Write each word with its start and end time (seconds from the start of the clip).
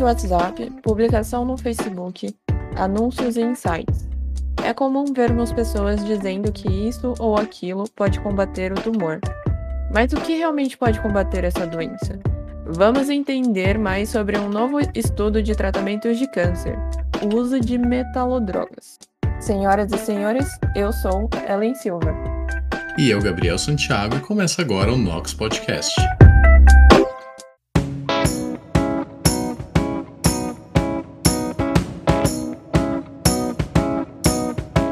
de 0.00 0.04
WhatsApp, 0.04 0.70
publicação 0.82 1.44
no 1.44 1.58
Facebook, 1.58 2.34
anúncios 2.74 3.36
e 3.36 3.42
insights. 3.42 4.08
É 4.64 4.72
comum 4.72 5.04
vermos 5.12 5.52
pessoas 5.52 6.02
dizendo 6.02 6.50
que 6.50 6.68
isso 6.88 7.12
ou 7.18 7.36
aquilo 7.36 7.84
pode 7.94 8.18
combater 8.20 8.72
o 8.72 8.76
tumor. 8.76 9.20
Mas 9.92 10.10
o 10.14 10.16
que 10.16 10.38
realmente 10.38 10.78
pode 10.78 10.98
combater 11.00 11.44
essa 11.44 11.66
doença? 11.66 12.18
Vamos 12.64 13.10
entender 13.10 13.78
mais 13.78 14.08
sobre 14.08 14.38
um 14.38 14.48
novo 14.48 14.78
estudo 14.94 15.42
de 15.42 15.54
tratamentos 15.54 16.18
de 16.18 16.26
câncer, 16.30 16.78
o 17.22 17.36
uso 17.36 17.60
de 17.60 17.76
metalodrogas. 17.76 18.98
Senhoras 19.38 19.92
e 19.92 19.98
senhores, 19.98 20.48
eu 20.74 20.94
sou 20.94 21.28
Ellen 21.46 21.74
Silva. 21.74 22.14
E 22.96 23.10
eu, 23.10 23.20
Gabriel 23.20 23.58
Santiago, 23.58 24.16
e 24.16 24.20
começa 24.20 24.62
agora 24.62 24.90
o 24.90 24.96
Nox 24.96 25.34
Podcast. 25.34 25.94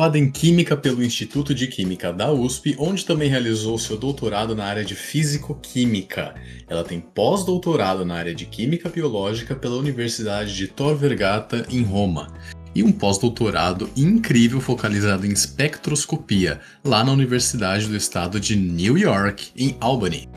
Graduada 0.00 0.18
em 0.18 0.30
Química 0.30 0.78
pelo 0.78 1.04
Instituto 1.04 1.54
de 1.54 1.66
Química 1.66 2.10
da 2.10 2.32
USP, 2.32 2.74
onde 2.78 3.04
também 3.04 3.28
realizou 3.28 3.76
seu 3.78 3.98
doutorado 3.98 4.56
na 4.56 4.64
área 4.64 4.82
de 4.82 4.94
Físico-Química. 4.94 6.34
Ela 6.66 6.82
tem 6.82 6.98
pós-doutorado 6.98 8.02
na 8.02 8.14
área 8.14 8.34
de 8.34 8.46
Química 8.46 8.88
Biológica 8.88 9.54
pela 9.54 9.76
Universidade 9.76 10.56
de 10.56 10.68
Tor 10.68 10.96
Vergata, 10.96 11.66
em 11.68 11.82
Roma. 11.82 12.32
E 12.74 12.82
um 12.82 12.90
pós-doutorado 12.90 13.90
incrível 13.94 14.58
focalizado 14.58 15.26
em 15.26 15.32
espectroscopia, 15.32 16.60
lá 16.82 17.04
na 17.04 17.12
Universidade 17.12 17.86
do 17.86 17.94
Estado 17.94 18.40
de 18.40 18.56
New 18.56 18.96
York, 18.96 19.50
em 19.54 19.76
Albany. 19.80 20.30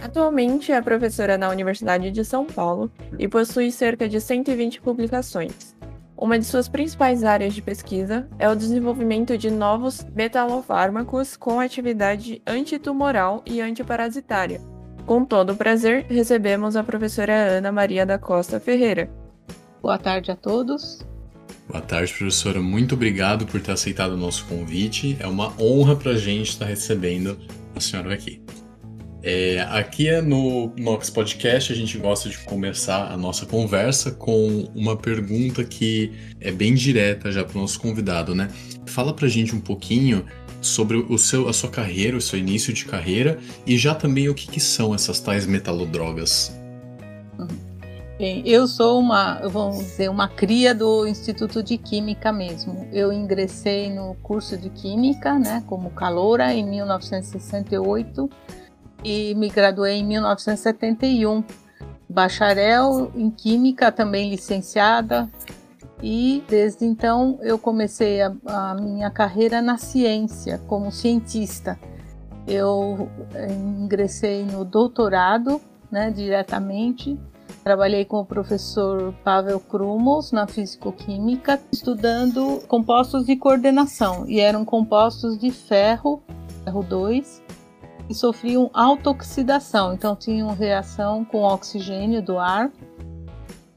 Atualmente 0.00 0.72
é 0.72 0.80
professora 0.80 1.36
na 1.36 1.50
Universidade 1.50 2.10
de 2.10 2.24
São 2.24 2.46
Paulo 2.46 2.90
e 3.18 3.28
possui 3.28 3.70
cerca 3.70 4.08
de 4.08 4.22
120 4.22 4.80
publicações. 4.80 5.73
Uma 6.16 6.38
de 6.38 6.44
suas 6.44 6.68
principais 6.68 7.24
áreas 7.24 7.54
de 7.54 7.60
pesquisa 7.60 8.28
é 8.38 8.48
o 8.48 8.54
desenvolvimento 8.54 9.36
de 9.36 9.50
novos 9.50 10.06
metalofármacos 10.14 11.36
com 11.36 11.58
atividade 11.58 12.40
antitumoral 12.46 13.42
e 13.44 13.60
antiparasitária. 13.60 14.60
Com 15.04 15.24
todo 15.24 15.52
o 15.52 15.56
prazer, 15.56 16.06
recebemos 16.08 16.76
a 16.76 16.84
professora 16.84 17.34
Ana 17.34 17.72
Maria 17.72 18.06
da 18.06 18.18
Costa 18.18 18.58
Ferreira. 18.60 19.10
Boa 19.82 19.98
tarde 19.98 20.30
a 20.30 20.36
todos. 20.36 21.04
Boa 21.68 21.82
tarde, 21.82 22.12
professora. 22.12 22.60
Muito 22.60 22.94
obrigado 22.94 23.44
por 23.44 23.60
ter 23.60 23.72
aceitado 23.72 24.12
o 24.12 24.16
nosso 24.16 24.46
convite. 24.46 25.16
É 25.20 25.26
uma 25.26 25.52
honra 25.60 25.96
para 25.96 26.12
a 26.12 26.16
gente 26.16 26.50
estar 26.50 26.66
recebendo 26.66 27.38
a 27.74 27.80
senhora 27.80 28.14
aqui. 28.14 28.40
É, 29.26 29.66
aqui 29.70 30.06
é 30.06 30.20
no 30.20 30.70
Nox 30.76 31.08
Podcast 31.08 31.72
a 31.72 31.74
gente 31.74 31.96
gosta 31.96 32.28
de 32.28 32.36
começar 32.40 33.10
a 33.10 33.16
nossa 33.16 33.46
conversa 33.46 34.10
com 34.10 34.70
uma 34.74 34.98
pergunta 34.98 35.64
que 35.64 36.12
é 36.38 36.52
bem 36.52 36.74
direta 36.74 37.32
já 37.32 37.42
para 37.42 37.56
o 37.56 37.62
nosso 37.62 37.80
convidado, 37.80 38.34
né? 38.34 38.50
Fala 38.84 39.14
para 39.14 39.26
gente 39.26 39.56
um 39.56 39.60
pouquinho 39.62 40.26
sobre 40.60 40.98
o 40.98 41.16
seu, 41.16 41.48
a 41.48 41.54
sua 41.54 41.70
carreira, 41.70 42.18
o 42.18 42.20
seu 42.20 42.38
início 42.38 42.70
de 42.70 42.84
carreira 42.84 43.38
e 43.66 43.78
já 43.78 43.94
também 43.94 44.28
o 44.28 44.34
que, 44.34 44.46
que 44.46 44.60
são 44.60 44.94
essas 44.94 45.20
tais 45.20 45.46
metalodrogas. 45.46 46.54
Bem, 48.18 48.42
eu 48.46 48.68
sou 48.68 49.00
uma, 49.00 49.40
vamos 49.48 49.78
dizer, 49.78 50.10
uma 50.10 50.28
cria 50.28 50.74
do 50.74 51.06
Instituto 51.06 51.62
de 51.62 51.78
Química 51.78 52.30
mesmo. 52.30 52.86
Eu 52.92 53.10
ingressei 53.10 53.90
no 53.90 54.14
curso 54.22 54.56
de 54.58 54.68
Química, 54.68 55.38
né, 55.38 55.64
como 55.66 55.90
caloura 55.90 56.52
em 56.52 56.68
1968 56.68 58.28
e 59.04 59.34
me 59.34 59.48
graduei 59.48 59.98
em 59.98 60.04
1971. 60.04 61.44
Bacharel 62.08 63.10
em 63.14 63.30
Química, 63.30 63.92
também 63.92 64.30
licenciada, 64.30 65.28
e 66.02 66.44
desde 66.48 66.84
então 66.84 67.38
eu 67.40 67.58
comecei 67.58 68.20
a, 68.20 68.32
a 68.46 68.74
minha 68.74 69.10
carreira 69.10 69.62
na 69.62 69.78
ciência, 69.78 70.60
como 70.66 70.92
cientista. 70.92 71.78
Eu 72.46 73.08
eh, 73.34 73.52
ingressei 73.52 74.44
no 74.44 74.64
doutorado 74.64 75.60
né, 75.90 76.10
diretamente. 76.10 77.18
Trabalhei 77.62 78.04
com 78.04 78.20
o 78.20 78.24
professor 78.24 79.14
Pavel 79.24 79.58
Krumos 79.58 80.30
na 80.30 80.46
físico-química, 80.46 81.58
estudando 81.72 82.60
compostos 82.68 83.24
de 83.24 83.36
coordenação, 83.36 84.28
e 84.28 84.40
eram 84.40 84.64
compostos 84.64 85.38
de 85.38 85.50
ferro, 85.50 86.22
ferro 86.64 86.82
2, 86.82 87.42
e 88.08 88.14
sofriam 88.14 88.70
autooxidação, 88.72 89.94
então 89.94 90.14
tinham 90.14 90.52
reação 90.54 91.24
com 91.24 91.42
oxigênio 91.42 92.22
do 92.22 92.38
ar. 92.38 92.70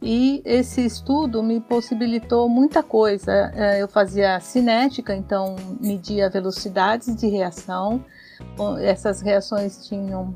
E 0.02 0.42
esse 0.46 0.86
estudo 0.86 1.42
me 1.42 1.60
possibilitou 1.60 2.48
muita 2.48 2.84
coisa. 2.84 3.52
É, 3.56 3.82
eu 3.82 3.88
fazia 3.88 4.40
cinética, 4.40 5.16
então 5.16 5.56
media 5.82 6.30
velocidades 6.30 7.16
de 7.16 7.28
reação. 7.28 8.06
Essas 8.80 9.22
reações 9.22 9.88
tinham 9.88 10.36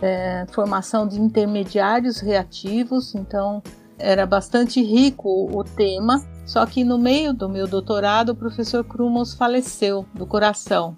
é, 0.00 0.44
formação 0.50 1.06
de 1.06 1.20
intermediários 1.20 2.20
reativos, 2.20 3.14
então 3.14 3.62
era 3.98 4.26
bastante 4.26 4.82
rico 4.82 5.48
o 5.56 5.62
tema. 5.62 6.22
Só 6.44 6.66
que 6.66 6.84
no 6.84 6.98
meio 6.98 7.32
do 7.32 7.48
meu 7.48 7.66
doutorado, 7.66 8.30
o 8.30 8.36
professor 8.36 8.84
Krumos 8.84 9.34
faleceu 9.34 10.04
do 10.14 10.26
coração. 10.26 10.96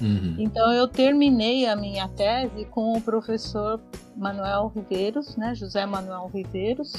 Uhum. 0.00 0.36
Então 0.38 0.72
eu 0.72 0.88
terminei 0.88 1.66
a 1.66 1.76
minha 1.76 2.08
tese 2.08 2.64
com 2.66 2.96
o 2.96 3.00
professor 3.00 3.80
Manuel 4.16 4.72
Riveiros, 4.74 5.36
né, 5.36 5.54
José 5.54 5.86
Manuel 5.86 6.30
Riveiros, 6.32 6.92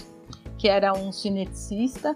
que 0.58 0.68
era 0.68 0.94
um 0.94 1.12
cineticista, 1.12 2.16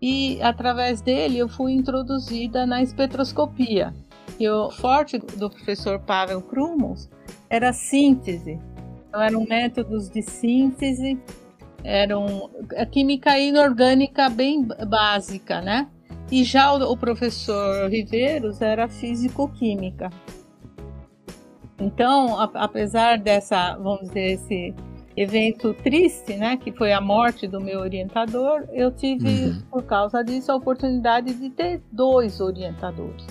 e 0.00 0.40
através 0.42 1.00
dele 1.00 1.38
eu 1.38 1.48
fui 1.48 1.72
introduzida 1.72 2.66
na 2.66 2.82
espectroscopia. 2.82 3.94
E 4.38 4.48
o 4.48 4.70
forte 4.70 5.18
do 5.18 5.50
professor 5.50 5.98
Pavel 5.98 6.40
Krumos 6.42 7.08
era 7.50 7.72
síntese. 7.72 8.60
Então 9.08 9.20
eram 9.20 9.44
métodos 9.44 10.08
de 10.08 10.22
síntese, 10.22 11.18
eram 11.82 12.50
a 12.76 12.86
química 12.86 13.38
inorgânica 13.38 14.28
bem 14.28 14.68
básica, 14.86 15.60
né? 15.60 15.88
E 16.30 16.44
já 16.44 16.72
o, 16.72 16.92
o 16.92 16.96
professor 16.96 17.88
Riveiros 17.88 18.60
era 18.60 18.88
físico-química. 18.88 20.10
Então, 21.80 22.38
a, 22.38 22.50
apesar 22.54 23.18
dessa, 23.18 23.76
vamos 23.76 24.08
dizer, 24.08 24.32
esse 24.32 24.74
evento 25.16 25.74
triste, 25.74 26.34
né, 26.34 26.56
que 26.56 26.70
foi 26.72 26.92
a 26.92 27.00
morte 27.00 27.46
do 27.46 27.60
meu 27.60 27.80
orientador, 27.80 28.64
eu 28.72 28.90
tive, 28.90 29.28
uhum. 29.28 29.62
por 29.70 29.82
causa 29.84 30.22
disso, 30.22 30.52
a 30.52 30.56
oportunidade 30.56 31.34
de 31.34 31.50
ter 31.50 31.82
dois 31.90 32.40
orientadores. 32.40 33.26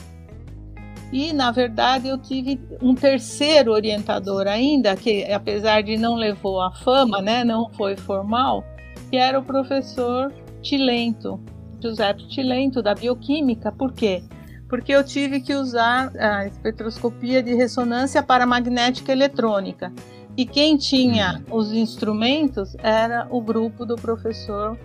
E, 1.11 1.31
na 1.31 1.51
verdade, 1.51 2.09
eu 2.09 2.17
tive 2.17 2.59
um 2.81 2.93
terceiro 2.93 3.71
orientador 3.71 4.45
ainda, 4.47 4.95
que 4.95 5.23
apesar 5.31 5.81
de 5.81 5.95
não 5.95 6.15
levou 6.15 6.59
a 6.59 6.71
fama, 6.71 7.21
né, 7.21 7.43
não 7.45 7.69
foi 7.69 7.95
formal, 7.95 8.63
que 9.09 9.15
era 9.15 9.39
o 9.39 9.43
professor 9.43 10.33
Tilento, 10.61 11.39
Giuseppe 11.81 12.27
Tilento, 12.27 12.81
da 12.81 12.93
Bioquímica. 12.93 13.71
Por 13.71 13.93
quê? 13.93 14.23
Porque 14.67 14.91
eu 14.91 15.03
tive 15.03 15.39
que 15.39 15.53
usar 15.53 16.11
a 16.17 16.45
espectroscopia 16.45 17.41
de 17.41 17.53
ressonância 17.55 18.21
para 18.21 18.45
magnética 18.45 19.11
eletrônica. 19.11 19.91
E 20.35 20.45
quem 20.45 20.77
tinha 20.77 21.41
uhum. 21.49 21.57
os 21.57 21.71
instrumentos 21.71 22.75
era 22.79 23.27
o 23.29 23.41
grupo 23.41 23.85
do 23.85 23.95
professor 23.95 24.77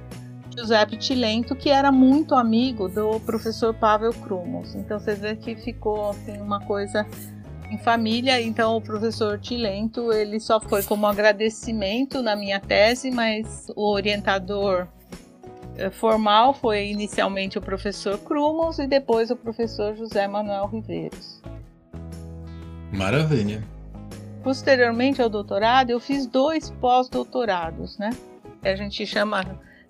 Giuseppe 0.56 0.97
Tilento, 0.97 1.56
que 1.56 1.71
era 1.71 1.91
muito 1.91 2.35
amigo 2.35 2.89
do 2.89 3.19
professor 3.21 3.75
Pavel 3.75 4.12
Krumos. 4.12 4.75
Então 4.75 4.99
você 4.99 5.15
vê 5.15 5.35
que 5.35 5.56
ficou 5.56 6.11
assim, 6.11 6.38
uma 6.41 6.61
coisa 6.61 7.06
em 7.71 7.79
família. 7.79 8.41
Então 8.41 8.77
o 8.77 8.81
professor 8.81 9.38
Tilento 9.38 10.12
ele 10.12 10.38
só 10.38 10.61
foi 10.61 10.83
como 10.83 11.06
agradecimento 11.06 12.23
na 12.23 12.37
minha 12.37 12.61
tese, 12.61 13.11
mas 13.11 13.67
o 13.75 13.91
orientador 13.91 14.87
formal 15.93 16.55
foi 16.55 16.89
inicialmente 16.89 17.59
o 17.59 17.63
professor 17.63 18.19
Krumos 18.19 18.79
e 18.79 18.87
depois 18.87 19.31
o 19.31 19.37
professor 19.37 19.95
José 19.97 20.27
Manuel 20.29 20.67
Riveiros. 20.67 21.43
Maravilha. 22.93 23.63
Posteriormente 24.43 25.23
ao 25.23 25.29
doutorado, 25.29 25.91
eu 25.91 26.01
fiz 26.01 26.27
dois 26.27 26.71
pós-doutorados, 26.71 27.97
né? 27.97 28.11
A 28.63 28.75
gente 28.77 29.07
chama 29.07 29.45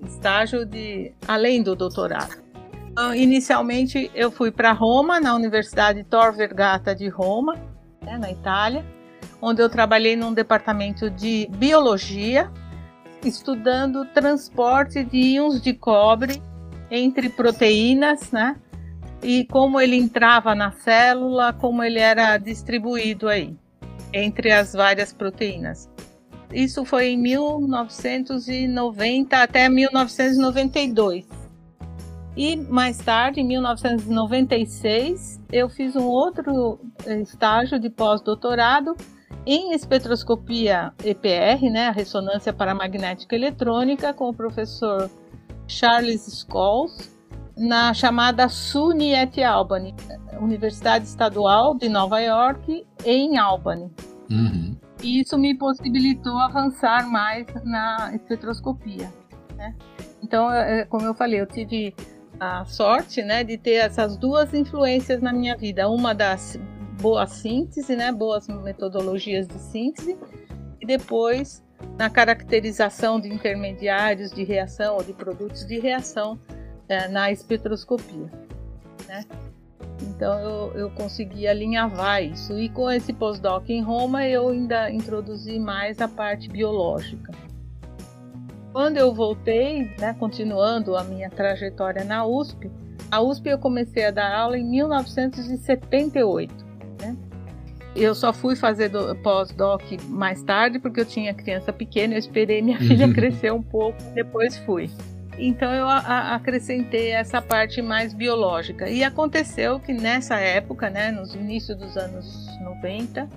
estágio 0.06 0.64
de 0.64 1.12
além 1.26 1.62
do 1.62 1.74
doutorado. 1.74 2.42
Então, 2.90 3.14
inicialmente 3.14 4.10
eu 4.14 4.30
fui 4.30 4.50
para 4.50 4.72
Roma, 4.72 5.18
na 5.18 5.34
Universidade 5.34 6.04
Tor 6.04 6.32
Vergata 6.32 6.94
de 6.94 7.08
Roma, 7.08 7.56
né, 8.02 8.18
na 8.18 8.30
Itália, 8.30 8.84
onde 9.40 9.62
eu 9.62 9.68
trabalhei 9.68 10.14
num 10.14 10.32
departamento 10.32 11.08
de 11.08 11.48
biologia, 11.52 12.50
estudando 13.24 14.04
transporte 14.06 15.04
de 15.04 15.18
íons 15.18 15.60
de 15.60 15.72
cobre 15.72 16.40
entre 16.90 17.28
proteínas, 17.28 18.30
né? 18.30 18.56
E 19.22 19.44
como 19.46 19.80
ele 19.80 19.96
entrava 19.96 20.54
na 20.54 20.72
célula, 20.72 21.52
como 21.52 21.82
ele 21.82 21.98
era 21.98 22.36
distribuído 22.38 23.28
aí 23.28 23.56
entre 24.12 24.52
as 24.52 24.72
várias 24.72 25.12
proteínas. 25.12 25.90
Isso 26.52 26.84
foi 26.84 27.08
em 27.08 27.16
1990 27.16 29.42
até 29.42 29.68
1992. 29.68 31.26
E 32.36 32.54
mais 32.56 32.98
tarde, 32.98 33.40
em 33.40 33.46
1996, 33.46 35.40
eu 35.50 35.68
fiz 35.68 35.96
um 35.96 36.04
outro 36.04 36.78
eh, 37.04 37.20
estágio 37.20 37.78
de 37.78 37.90
pós-doutorado 37.90 38.96
em 39.46 39.72
espectroscopia 39.72 40.92
EPR, 41.04 41.70
né, 41.70 41.88
a 41.88 41.92
ressonância 41.92 42.52
paramagnética 42.52 43.34
eletrônica, 43.34 44.12
com 44.12 44.28
o 44.28 44.34
professor 44.34 45.10
Charles 45.66 46.46
Scholes, 46.48 47.10
na 47.56 47.92
chamada 47.92 48.48
SUNY 48.48 49.14
at 49.14 49.38
Albany, 49.38 49.94
Universidade 50.40 51.04
Estadual 51.04 51.76
de 51.76 51.88
Nova 51.88 52.20
York, 52.20 52.86
em 53.04 53.36
Albany. 53.36 53.90
Uhum. 54.30 54.76
E 55.02 55.20
isso 55.20 55.36
me 55.36 55.54
possibilitou 55.56 56.38
avançar 56.38 57.08
mais 57.08 57.46
na 57.64 58.12
espectroscopia. 58.14 59.12
Né? 59.56 59.74
Então, 60.22 60.50
é, 60.50 60.84
como 60.84 61.04
eu 61.04 61.14
falei, 61.14 61.40
eu 61.40 61.46
tive 61.46 61.94
a 62.38 62.64
sorte 62.64 63.22
né, 63.22 63.44
de 63.44 63.58
ter 63.58 63.74
essas 63.74 64.16
duas 64.16 64.54
influências 64.54 65.20
na 65.20 65.32
minha 65.32 65.56
vida. 65.56 65.88
Uma 65.88 66.14
das 66.14 66.58
boa 67.02 67.26
síntese, 67.26 67.96
né, 67.96 68.12
boas 68.12 68.46
metodologias 68.46 69.48
de 69.48 69.58
síntese, 69.58 70.16
e 70.80 70.86
depois 70.86 71.64
na 71.98 72.08
caracterização 72.08 73.20
de 73.20 73.28
intermediários 73.28 74.30
de 74.30 74.44
reação 74.44 74.94
ou 74.94 75.02
de 75.02 75.12
produtos 75.12 75.66
de 75.66 75.80
reação 75.80 76.38
é, 76.88 77.08
na 77.08 77.32
espectroscopia. 77.32 78.30
Né? 79.08 79.24
Então 80.00 80.38
eu, 80.38 80.72
eu 80.74 80.90
consegui 80.90 81.48
alinhavar 81.48 82.22
isso. 82.22 82.56
E 82.58 82.68
com 82.68 82.90
esse 82.90 83.12
pós-doc 83.12 83.68
em 83.68 83.82
Roma 83.82 84.26
eu 84.26 84.48
ainda 84.48 84.90
introduzi 84.90 85.58
mais 85.58 86.00
a 86.00 86.06
parte 86.06 86.48
biológica. 86.48 87.32
Quando 88.72 88.96
eu 88.96 89.12
voltei, 89.12 89.90
né, 89.98 90.14
continuando 90.18 90.96
a 90.96 91.04
minha 91.04 91.28
trajetória 91.28 92.04
na 92.04 92.24
USP, 92.24 92.70
a 93.10 93.20
USP 93.20 93.50
eu 93.50 93.58
comecei 93.58 94.06
a 94.06 94.10
dar 94.10 94.34
aula 94.34 94.56
em 94.56 94.64
1978. 94.64 96.61
Né? 97.02 97.16
Eu 97.94 98.14
só 98.14 98.32
fui 98.32 98.56
fazer 98.56 98.90
pós-doc 99.22 99.82
mais 100.08 100.42
tarde 100.42 100.78
porque 100.78 101.00
eu 101.00 101.04
tinha 101.04 101.34
criança 101.34 101.72
pequena, 101.72 102.14
eu 102.14 102.18
esperei 102.18 102.62
minha 102.62 102.78
filha 102.80 103.12
crescer 103.12 103.52
um 103.52 103.62
pouco, 103.62 104.02
depois 104.14 104.56
fui. 104.58 104.88
Então 105.38 105.72
eu 105.72 105.88
acrescentei 105.88 107.10
essa 107.10 107.40
parte 107.40 107.82
mais 107.82 108.12
biológica. 108.14 108.88
E 108.88 109.02
aconteceu 109.02 109.80
que 109.80 109.92
nessa 109.92 110.38
época, 110.38 110.88
né, 110.88 111.10
nos 111.10 111.34
inícios 111.34 111.76
dos 111.76 111.96
anos 111.96 112.46
90, 112.60 113.28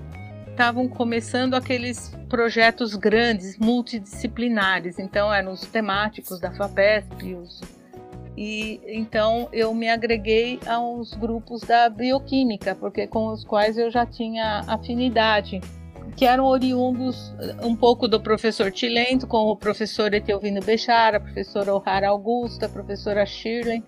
estavam 0.49 0.87
começando 0.87 1.53
aqueles 1.53 2.15
projetos 2.29 2.95
grandes, 2.95 3.57
multidisciplinares. 3.57 4.99
Então 4.99 5.33
eram 5.33 5.51
os 5.51 5.61
temáticos 5.61 6.39
da 6.39 6.51
FAPESP, 6.51 7.35
os 7.35 7.61
e 8.37 8.81
então 8.87 9.47
eu 9.53 9.73
me 9.73 9.89
agreguei 9.89 10.59
aos 10.65 11.13
grupos 11.13 11.61
da 11.61 11.89
bioquímica, 11.89 12.75
porque 12.75 13.07
com 13.07 13.27
os 13.27 13.43
quais 13.43 13.77
eu 13.77 13.89
já 13.89 14.05
tinha 14.05 14.61
afinidade 14.67 15.61
que 16.15 16.25
eram 16.25 16.45
oriundos 16.45 17.33
um 17.61 17.75
pouco 17.75 18.07
do 18.07 18.21
professor 18.21 18.71
Tilento, 18.71 19.27
com 19.27 19.47
o 19.47 19.55
professor 19.55 20.13
Etelvino 20.13 20.61
Bechara, 20.61 21.17
a 21.17 21.19
professora 21.19 21.73
O'Hara 21.73 22.09
Augusta, 22.09 22.67
a 22.67 22.69
professora 22.69 23.25
Shirley, 23.25 23.83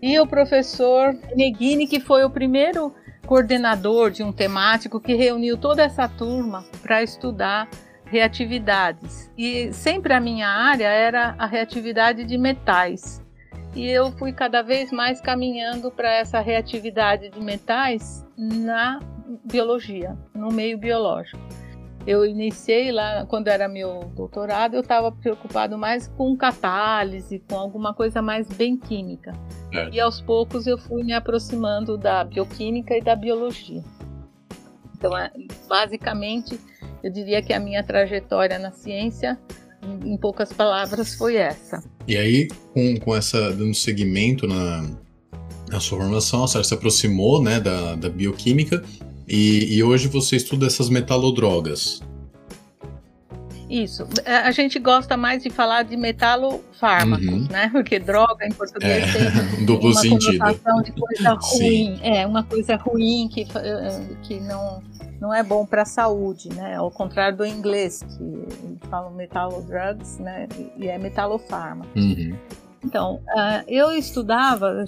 e 0.00 0.18
o 0.20 0.26
professor 0.26 1.16
Neguini, 1.34 1.86
que 1.86 1.98
foi 1.98 2.24
o 2.24 2.30
primeiro 2.30 2.94
coordenador 3.26 4.10
de 4.10 4.22
um 4.22 4.32
temático 4.32 5.00
que 5.00 5.14
reuniu 5.14 5.56
toda 5.56 5.82
essa 5.82 6.08
turma 6.08 6.64
para 6.80 7.02
estudar 7.02 7.68
reatividades. 8.04 9.30
E 9.36 9.72
sempre 9.72 10.14
a 10.14 10.20
minha 10.20 10.48
área 10.48 10.86
era 10.86 11.34
a 11.38 11.46
reatividade 11.46 12.24
de 12.24 12.38
metais. 12.38 13.25
E 13.76 13.90
eu 13.90 14.10
fui 14.12 14.32
cada 14.32 14.62
vez 14.62 14.90
mais 14.90 15.20
caminhando 15.20 15.90
para 15.90 16.10
essa 16.10 16.40
reatividade 16.40 17.28
de 17.28 17.38
metais 17.38 18.26
na 18.34 19.00
biologia, 19.44 20.16
no 20.34 20.50
meio 20.50 20.78
biológico. 20.78 21.38
Eu 22.06 22.24
iniciei 22.24 22.90
lá, 22.90 23.26
quando 23.26 23.48
era 23.48 23.68
meu 23.68 24.10
doutorado, 24.16 24.74
eu 24.74 24.80
estava 24.80 25.12
preocupado 25.12 25.76
mais 25.76 26.08
com 26.08 26.34
catálise, 26.34 27.38
com 27.40 27.58
alguma 27.58 27.92
coisa 27.92 28.22
mais 28.22 28.48
bem 28.48 28.78
química. 28.78 29.32
É. 29.70 29.90
E 29.90 30.00
aos 30.00 30.22
poucos 30.22 30.66
eu 30.66 30.78
fui 30.78 31.04
me 31.04 31.12
aproximando 31.12 31.98
da 31.98 32.24
bioquímica 32.24 32.96
e 32.96 33.02
da 33.02 33.14
biologia. 33.14 33.84
Então, 34.96 35.14
é, 35.18 35.30
basicamente, 35.68 36.58
eu 37.02 37.12
diria 37.12 37.42
que 37.42 37.52
a 37.52 37.60
minha 37.60 37.84
trajetória 37.84 38.58
na 38.58 38.70
ciência, 38.70 39.38
em 40.02 40.16
poucas 40.16 40.50
palavras, 40.50 41.14
foi 41.14 41.36
essa. 41.36 41.82
E 42.06 42.16
aí, 42.16 42.48
com, 42.72 42.96
com 42.98 43.14
essa 43.14 43.52
dando 43.52 43.74
seguimento 43.74 44.46
na, 44.46 44.88
na 45.68 45.80
sua 45.80 45.98
formação, 45.98 46.44
a 46.44 46.48
senhora 46.48 46.66
se 46.66 46.74
aproximou 46.74 47.42
né, 47.42 47.58
da, 47.58 47.96
da 47.96 48.08
bioquímica 48.08 48.82
e, 49.26 49.76
e 49.76 49.82
hoje 49.82 50.08
você 50.08 50.36
estuda 50.36 50.66
essas 50.66 50.88
metalodrogas. 50.88 52.00
Isso. 53.68 54.06
É, 54.24 54.36
a 54.36 54.50
gente 54.52 54.78
gosta 54.78 55.16
mais 55.16 55.42
de 55.42 55.50
falar 55.50 55.82
de 55.82 55.96
metalofármacos, 55.96 57.26
uhum. 57.26 57.48
né? 57.50 57.68
Porque 57.74 57.98
droga 57.98 58.46
em 58.46 58.52
português 58.52 59.14
é, 59.14 59.30
tem 59.30 59.62
um 59.62 59.66
duplo 59.66 59.90
uma 59.90 60.00
sentido. 60.00 60.38
conotação 60.38 60.82
de 60.82 60.92
coisa 60.92 61.30
ruim. 61.32 61.58
Sim. 61.58 61.98
É, 62.02 62.26
uma 62.26 62.44
coisa 62.44 62.76
ruim 62.76 63.28
que, 63.28 63.42
eh, 63.42 64.02
que 64.22 64.38
não, 64.38 64.80
não 65.20 65.32
é 65.32 65.42
bom 65.42 65.64
para 65.64 65.82
a 65.82 65.86
saúde, 65.86 66.48
né? 66.54 66.76
Ao 66.76 66.90
contrário 66.90 67.36
do 67.36 67.46
inglês, 67.46 68.02
que 68.02 68.88
falam 68.88 69.12
metalodrugs, 69.12 70.18
né? 70.18 70.48
E 70.76 70.88
é 70.88 70.98
metalofármaco. 70.98 71.90
Uhum. 71.96 72.36
Então, 72.84 73.16
uh, 73.16 73.64
eu 73.66 73.92
estudava, 73.92 74.66
eu 74.66 74.86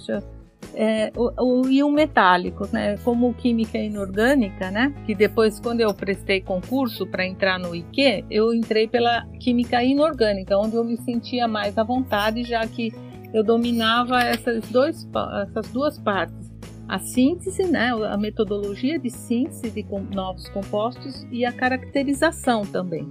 é, 0.73 1.11
o, 1.15 1.61
o 1.61 1.69
íon 1.69 1.91
metálico, 1.91 2.67
né? 2.71 2.97
Como 3.03 3.33
química 3.33 3.77
inorgânica, 3.77 4.69
né? 4.69 4.93
Que 5.05 5.15
depois, 5.15 5.59
quando 5.59 5.81
eu 5.81 5.93
prestei 5.93 6.41
concurso 6.41 7.07
para 7.07 7.25
entrar 7.25 7.57
no 7.59 7.75
IQ, 7.75 8.25
eu 8.29 8.53
entrei 8.53 8.87
pela 8.87 9.25
química 9.39 9.83
inorgânica, 9.83 10.57
onde 10.57 10.75
eu 10.75 10.83
me 10.83 10.97
sentia 10.97 11.47
mais 11.47 11.77
à 11.77 11.83
vontade, 11.83 12.43
já 12.43 12.65
que 12.67 12.93
eu 13.33 13.43
dominava 13.43 14.21
essas, 14.21 14.67
dois, 14.69 15.07
essas 15.43 15.67
duas 15.71 15.97
partes. 15.97 16.48
A 16.89 16.97
síntese, 16.97 17.65
né, 17.65 17.91
a 17.91 18.17
metodologia 18.17 18.97
de 18.97 19.11
síntese 19.11 19.69
de 19.69 19.85
novos 20.11 20.49
compostos 20.49 21.23
e 21.31 21.45
a 21.45 21.51
caracterização 21.51 22.65
também. 22.65 23.07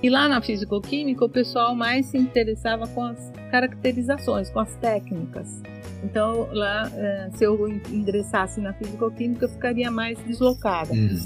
E 0.00 0.08
lá 0.08 0.28
na 0.28 0.40
fisicoquímica, 0.40 1.24
o 1.24 1.28
pessoal 1.28 1.74
mais 1.74 2.06
se 2.06 2.16
interessava 2.16 2.86
com 2.86 3.02
as 3.02 3.32
caracterizações, 3.50 4.48
com 4.50 4.60
as 4.60 4.76
técnicas. 4.76 5.60
Então, 6.04 6.48
lá, 6.52 6.88
é, 6.94 7.30
se 7.34 7.42
eu 7.42 7.68
ingressasse 7.68 8.60
na 8.60 8.72
fisicoquímica, 8.74 9.46
eu 9.46 9.48
ficaria 9.48 9.90
mais 9.90 10.16
deslocada. 10.20 10.92
Uhum. 10.92 11.18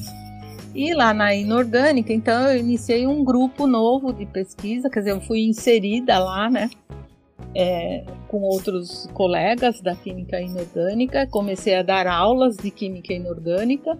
E 0.74 0.94
lá 0.94 1.12
na 1.12 1.34
inorgânica, 1.34 2.14
então, 2.14 2.50
eu 2.50 2.58
iniciei 2.58 3.06
um 3.06 3.22
grupo 3.22 3.66
novo 3.66 4.10
de 4.10 4.24
pesquisa, 4.24 4.88
quer 4.88 5.00
dizer, 5.00 5.12
eu 5.12 5.20
fui 5.20 5.42
inserida 5.42 6.18
lá, 6.18 6.48
né? 6.48 6.70
É, 7.56 8.04
com 8.26 8.42
outros 8.42 9.08
colegas 9.14 9.80
da 9.80 9.94
química 9.94 10.40
inorgânica, 10.40 11.24
comecei 11.28 11.76
a 11.76 11.82
dar 11.82 12.06
aulas 12.06 12.56
de 12.56 12.68
química 12.68 13.12
inorgânica 13.12 13.96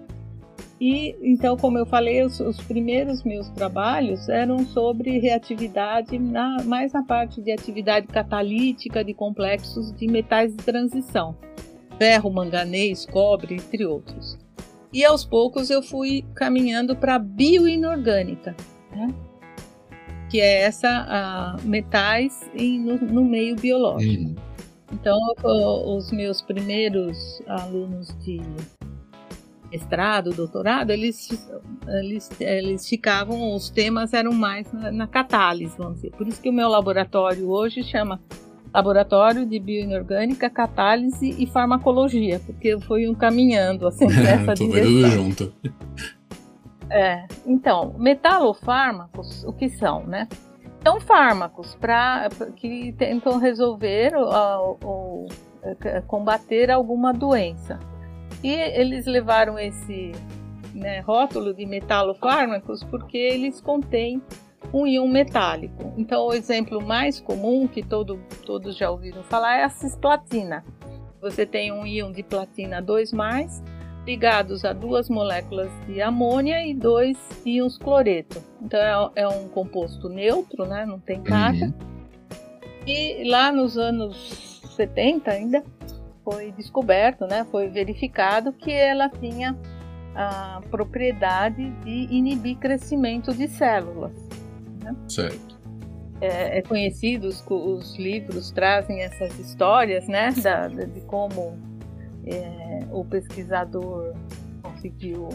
e 0.81 1.17
então, 1.23 1.57
como 1.57 1.79
eu 1.79 1.87
falei, 1.87 2.23
os, 2.23 2.41
os 2.41 2.61
primeiros 2.61 3.23
meus 3.23 3.49
trabalhos 3.51 4.29
eram 4.29 4.67
sobre 4.67 5.19
reatividade, 5.19 6.19
na, 6.19 6.63
mais 6.65 6.93
na 6.93 7.03
parte 7.03 7.41
de 7.41 7.53
atividade 7.53 8.07
catalítica 8.07 9.05
de 9.05 9.15
complexos 9.15 9.93
de 9.93 10.07
metais 10.07 10.55
de 10.55 10.63
transição, 10.63 11.37
ferro, 11.97 12.31
manganês, 12.31 13.07
cobre, 13.07 13.55
entre 13.55 13.87
outros. 13.87 14.37
E 14.93 15.05
aos 15.05 15.25
poucos 15.25 15.71
eu 15.71 15.83
fui 15.83 16.25
caminhando 16.35 16.95
para 16.95 17.17
a 17.17 17.19
bioinorgânica, 17.19 18.55
né? 18.91 19.09
Que 20.35 20.41
é 20.41 20.63
essa 20.63 21.57
metais 21.63 22.51
em, 22.57 22.81
no, 22.81 22.99
no, 22.99 23.25
meio 23.25 23.55
biológico. 23.55 24.31
Uhum. 24.31 24.35
Então, 24.93 25.17
os 25.97 26.11
meus 26.11 26.43
primeiros 26.43 27.41
alunos 27.47 28.09
de 28.19 28.41
mestrado, 29.71 30.35
doutorado, 30.35 30.91
eles, 30.91 31.29
eles, 31.87 32.31
eles 32.41 32.89
ficavam, 32.89 33.55
os 33.55 33.71
temas 33.71 34.13
eram 34.13 34.33
mais 34.33 34.73
na, 34.73 34.91
na 34.91 35.07
catálise, 35.07 35.77
vamos 35.79 36.01
dizer. 36.01 36.11
Por 36.11 36.27
isso 36.27 36.43
que 36.43 36.51
o 36.51 36.53
meu 36.53 36.69
laboratório 36.69 37.49
hoje 37.49 37.85
chama 37.85 38.21
laboratório 38.75 39.47
de 39.47 39.61
bioinorgânica, 39.61 40.51
catálise 40.51 41.31
e 41.39 41.47
farmacologia, 41.47 42.41
porque 42.41 42.67
eu 42.67 42.81
fui 42.81 43.09
um 43.09 43.15
caminhando 43.15 43.87
assim 43.87 44.09
nessa 44.11 44.55
Tudo 44.55 44.73
direção. 44.73 45.11
junto. 45.11 45.55
É, 46.95 47.27
então, 47.45 47.93
metalofármacos, 47.99 49.43
o 49.43 49.53
que 49.53 49.69
são, 49.69 50.07
né? 50.07 50.29
São 50.81 51.01
fármacos 51.01 51.75
para 51.75 52.29
que 52.55 52.93
tentam 52.93 53.39
resolver 53.39 54.15
ou, 54.15 55.27
combater 56.07 56.71
alguma 56.71 57.13
doença. 57.13 57.81
E 58.45 58.53
eles 58.53 59.07
levaram 59.07 59.59
esse 59.59 60.13
né, 60.73 61.01
rótulo 61.01 61.53
de 61.53 61.67
metalofármacos 61.67 62.85
porque 62.85 63.19
eles 63.19 63.61
contêm 63.61 64.23
um 64.73 64.87
íon 64.87 65.09
metálico. 65.09 65.93
Então, 65.97 66.29
o 66.29 66.33
exemplo 66.33 66.81
mais 66.81 67.19
comum 67.19 67.67
que 67.67 67.83
todo, 67.83 68.21
todos 68.47 68.77
já 68.77 68.89
ouviram 68.89 69.25
falar 69.25 69.57
é 69.57 69.65
a 69.65 69.69
cisplatina. 69.69 70.65
Você 71.21 71.45
tem 71.45 71.73
um 71.73 71.85
íon 71.85 72.13
de 72.13 72.23
platina 72.23 72.81
2+, 72.81 73.11
ligados 74.07 74.65
a 74.65 74.73
duas 74.73 75.09
moléculas 75.09 75.71
de 75.87 76.01
amônia 76.01 76.67
e 76.67 76.75
dois 76.75 77.17
íons 77.45 77.79
cloreto. 77.79 78.43
Então 78.63 78.81
é, 79.15 79.23
é 79.23 79.29
um 79.29 79.49
composto 79.49 80.09
neutro, 80.09 80.67
né? 80.67 80.85
não 80.85 80.99
tem 80.99 81.23
carga. 81.23 81.67
Uhum. 81.67 81.95
E 82.87 83.25
lá 83.29 83.51
nos 83.51 83.79
anos 83.79 84.61
70 84.77 85.31
ainda 85.31 85.65
foi 86.23 86.53
descoberto, 86.53 87.27
né? 87.27 87.47
foi 87.51 87.69
verificado 87.69 88.53
que 88.53 88.71
ela 88.71 89.09
tinha 89.09 89.57
a 90.15 90.61
propriedade 90.71 91.71
de 91.83 92.15
inibir 92.15 92.57
crescimento 92.59 93.33
de 93.35 93.49
células. 93.49 94.13
Né? 94.83 94.95
Certo. 95.09 95.55
É, 96.21 96.59
é, 96.59 96.63
conhecido, 96.63 97.27
os, 97.27 97.45
os, 97.49 97.97
livros 97.97 98.51
trazem 98.51 99.01
essas 99.01 99.39
histórias 99.39 100.07
né? 100.07 100.31
da, 100.43 100.69
de 100.69 101.01
como 101.03 101.59
é, 102.27 102.81
o 102.91 103.05
pesquisador 103.05 104.15
conseguiu 104.63 105.29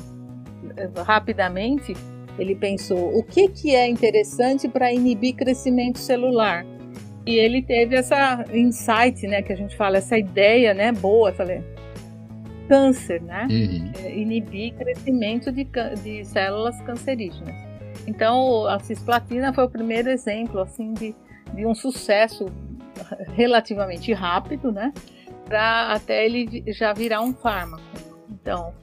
é, 0.76 0.90
rapidamente, 1.02 1.94
ele 2.38 2.56
pensou 2.56 3.18
o 3.18 3.24
que, 3.24 3.50
que 3.50 3.76
é 3.76 3.88
interessante 3.88 4.68
para 4.68 4.92
inibir 4.92 5.36
crescimento 5.36 6.00
celular. 6.00 6.66
E 7.26 7.36
ele 7.36 7.62
teve 7.62 7.96
essa 7.96 8.46
insight, 8.54 9.28
né, 9.28 9.42
que 9.42 9.54
a 9.54 9.56
gente 9.56 9.76
fala, 9.76 9.98
essa 9.98 10.18
ideia, 10.18 10.74
né, 10.74 10.92
boa, 10.92 11.32
falei, 11.34 11.62
câncer, 12.68 13.22
né, 13.22 13.48
uhum. 13.50 13.92
é, 14.04 14.18
inibir 14.18 14.74
crescimento 14.76 15.52
de, 15.52 15.68
de 16.02 16.26
células 16.26 16.80
cancerígenas. 16.82 17.56
Então, 18.08 18.66
a 18.66 18.80
cisplatina 18.80 19.54
foi 19.54 19.66
o 19.66 19.70
primeiro 19.70 20.10
exemplo, 20.10 20.62
assim, 20.62 20.94
de, 20.94 21.14
de 21.54 21.66
um 21.66 21.76
sucesso 21.76 22.46
relativamente 23.36 24.14
rápido, 24.14 24.72
né, 24.72 24.94
até 25.56 26.26
ele 26.26 26.64
já 26.68 26.94
virar 26.94 27.22
um 27.22 27.34
fármaco. 27.34 27.84
Então, 28.30 28.74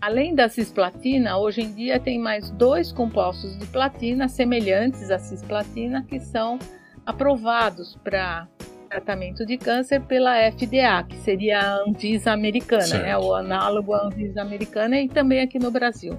além 0.00 0.34
da 0.34 0.48
cisplatina, 0.48 1.38
hoje 1.38 1.62
em 1.62 1.72
dia 1.72 1.98
tem 1.98 2.18
mais 2.18 2.50
dois 2.50 2.92
compostos 2.92 3.58
de 3.58 3.66
platina 3.66 4.28
semelhantes 4.28 5.10
à 5.10 5.18
cisplatina 5.18 6.04
que 6.04 6.20
são 6.20 6.58
aprovados 7.06 7.96
para 8.02 8.48
tratamento 8.88 9.44
de 9.44 9.58
câncer 9.58 10.00
pela 10.02 10.36
FDA, 10.52 11.02
que 11.08 11.16
seria 11.16 11.58
a 11.58 11.82
Anvisa 11.88 12.32
americana, 12.32 12.98
né, 12.98 13.18
o 13.18 13.34
análogo 13.34 13.92
à 13.92 14.06
Anvisa 14.06 14.40
americana 14.40 15.00
e 15.00 15.08
também 15.08 15.40
aqui 15.40 15.58
no 15.58 15.70
Brasil. 15.70 16.16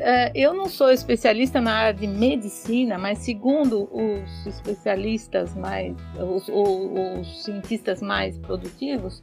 É, 0.00 0.30
eu 0.34 0.54
não 0.54 0.68
sou 0.68 0.92
especialista 0.92 1.60
na 1.60 1.74
área 1.74 1.94
de 1.94 2.06
medicina, 2.06 2.96
mas 2.96 3.18
segundo 3.18 3.88
os 3.92 4.46
especialistas 4.46 5.54
mais, 5.56 5.96
os, 6.16 6.48
os, 6.48 7.20
os 7.20 7.44
cientistas 7.44 8.00
mais 8.00 8.38
produtivos, 8.38 9.22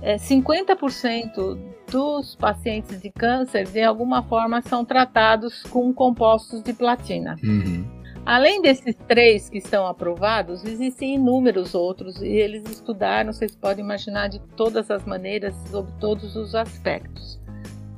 é, 0.00 0.16
50% 0.16 1.58
dos 1.90 2.36
pacientes 2.36 3.00
de 3.00 3.10
câncer 3.10 3.66
de 3.66 3.82
alguma 3.82 4.22
forma 4.22 4.62
são 4.62 4.84
tratados 4.84 5.62
com 5.64 5.92
compostos 5.92 6.62
de 6.62 6.72
platina. 6.72 7.36
Uhum. 7.42 7.84
Além 8.24 8.62
desses 8.62 8.94
três 9.08 9.50
que 9.50 9.58
estão 9.58 9.84
aprovados, 9.84 10.64
existem 10.64 11.16
inúmeros 11.16 11.74
outros 11.74 12.22
e 12.22 12.28
eles 12.28 12.62
estudaram, 12.70 13.32
vocês 13.32 13.56
podem 13.56 13.84
imaginar, 13.84 14.28
de 14.28 14.38
todas 14.56 14.88
as 14.92 15.04
maneiras, 15.04 15.54
sobre 15.68 15.92
todos 15.98 16.36
os 16.36 16.54
aspectos 16.54 17.41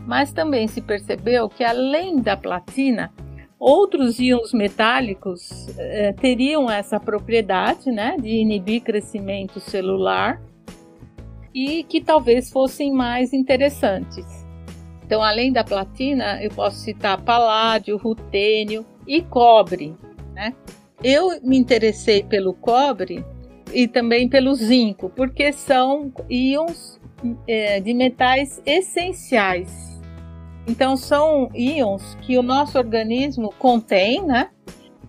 mas 0.06 0.32
também 0.32 0.68
se 0.68 0.80
percebeu 0.80 1.48
que 1.48 1.64
além 1.64 2.20
da 2.20 2.36
platina, 2.36 3.12
outros 3.58 4.18
íons 4.18 4.52
metálicos 4.52 5.66
eh, 5.78 6.12
teriam 6.20 6.70
essa 6.70 7.00
propriedade 7.00 7.90
né, 7.90 8.16
de 8.20 8.28
inibir 8.28 8.82
crescimento 8.82 9.60
celular 9.60 10.40
e 11.54 11.84
que 11.84 12.00
talvez 12.00 12.50
fossem 12.50 12.92
mais 12.92 13.32
interessantes. 13.32 14.26
Então, 15.06 15.22
além 15.22 15.52
da 15.52 15.62
platina, 15.62 16.42
eu 16.42 16.50
posso 16.50 16.78
citar 16.78 17.22
paládio, 17.22 17.96
rutênio 17.96 18.84
e 19.06 19.22
cobre. 19.22 19.94
Né? 20.34 20.54
Eu 21.02 21.40
me 21.42 21.56
interessei 21.56 22.22
pelo 22.22 22.54
cobre 22.54 23.24
e 23.72 23.86
também 23.86 24.28
pelo 24.28 24.54
zinco, 24.54 25.10
porque 25.10 25.52
são 25.52 26.12
íons 26.28 27.00
é, 27.46 27.80
de 27.80 27.94
metais 27.94 28.60
essenciais 28.66 29.93
então 30.66 30.96
são 30.96 31.50
íons 31.54 32.16
que 32.22 32.38
o 32.38 32.42
nosso 32.42 32.78
organismo 32.78 33.52
contém, 33.58 34.24
né? 34.24 34.50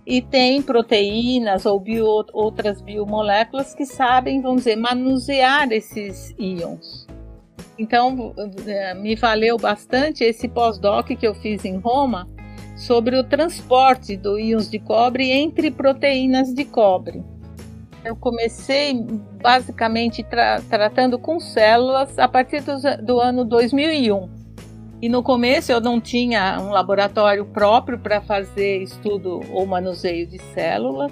E 0.05 0.21
tem 0.21 0.61
proteínas 0.61 1.65
ou 1.65 1.79
bio, 1.79 2.25
outras 2.33 2.81
biomoléculas 2.81 3.73
que 3.73 3.85
sabem, 3.85 4.41
vamos 4.41 4.59
dizer, 4.59 4.75
manusear 4.75 5.71
esses 5.71 6.35
íons. 6.37 7.07
Então, 7.77 8.33
eh, 8.67 8.93
me 8.93 9.15
valeu 9.15 9.57
bastante 9.57 10.23
esse 10.23 10.47
pós-doc 10.47 11.07
que 11.07 11.27
eu 11.27 11.33
fiz 11.33 11.65
em 11.65 11.77
Roma 11.77 12.29
sobre 12.75 13.17
o 13.17 13.23
transporte 13.23 14.15
do 14.15 14.37
íons 14.37 14.69
de 14.69 14.79
cobre 14.79 15.31
entre 15.31 15.71
proteínas 15.71 16.53
de 16.53 16.65
cobre. 16.65 17.23
Eu 18.03 18.15
comecei 18.15 18.93
basicamente 19.41 20.23
tra 20.23 20.61
tratando 20.69 21.17
com 21.17 21.39
células 21.39 22.19
a 22.19 22.27
partir 22.27 22.61
do, 22.61 22.75
do 23.03 23.19
ano 23.19 23.43
2001. 23.43 24.44
E 25.01 25.09
no 25.09 25.21
começo 25.21 25.71
eu 25.71 25.81
não 25.81 25.99
tinha 25.99 26.57
um 26.59 26.69
laboratório 26.69 27.45
próprio 27.45 27.99
para 27.99 28.21
fazer 28.21 28.81
estudo 28.81 29.41
ou 29.51 29.65
manuseio 29.65 30.25
de 30.25 30.39
células. 30.53 31.11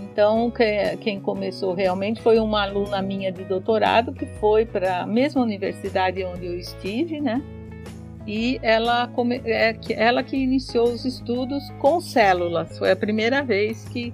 Então, 0.00 0.52
quem 1.00 1.18
começou 1.18 1.72
realmente 1.72 2.20
foi 2.20 2.38
uma 2.38 2.64
aluna 2.64 3.00
minha 3.00 3.32
de 3.32 3.44
doutorado 3.44 4.12
que 4.12 4.26
foi 4.26 4.66
para 4.66 5.02
a 5.02 5.06
mesma 5.06 5.40
universidade 5.40 6.22
onde 6.22 6.44
eu 6.44 6.58
estive, 6.58 7.18
né? 7.18 7.42
E 8.26 8.60
ela, 8.62 9.10
é, 9.44 9.74
ela 9.94 10.22
que 10.22 10.36
iniciou 10.36 10.88
os 10.88 11.04
estudos 11.04 11.70
com 11.78 12.00
células. 12.00 12.78
Foi 12.78 12.90
a 12.90 12.96
primeira 12.96 13.42
vez 13.42 13.84
que 13.88 14.12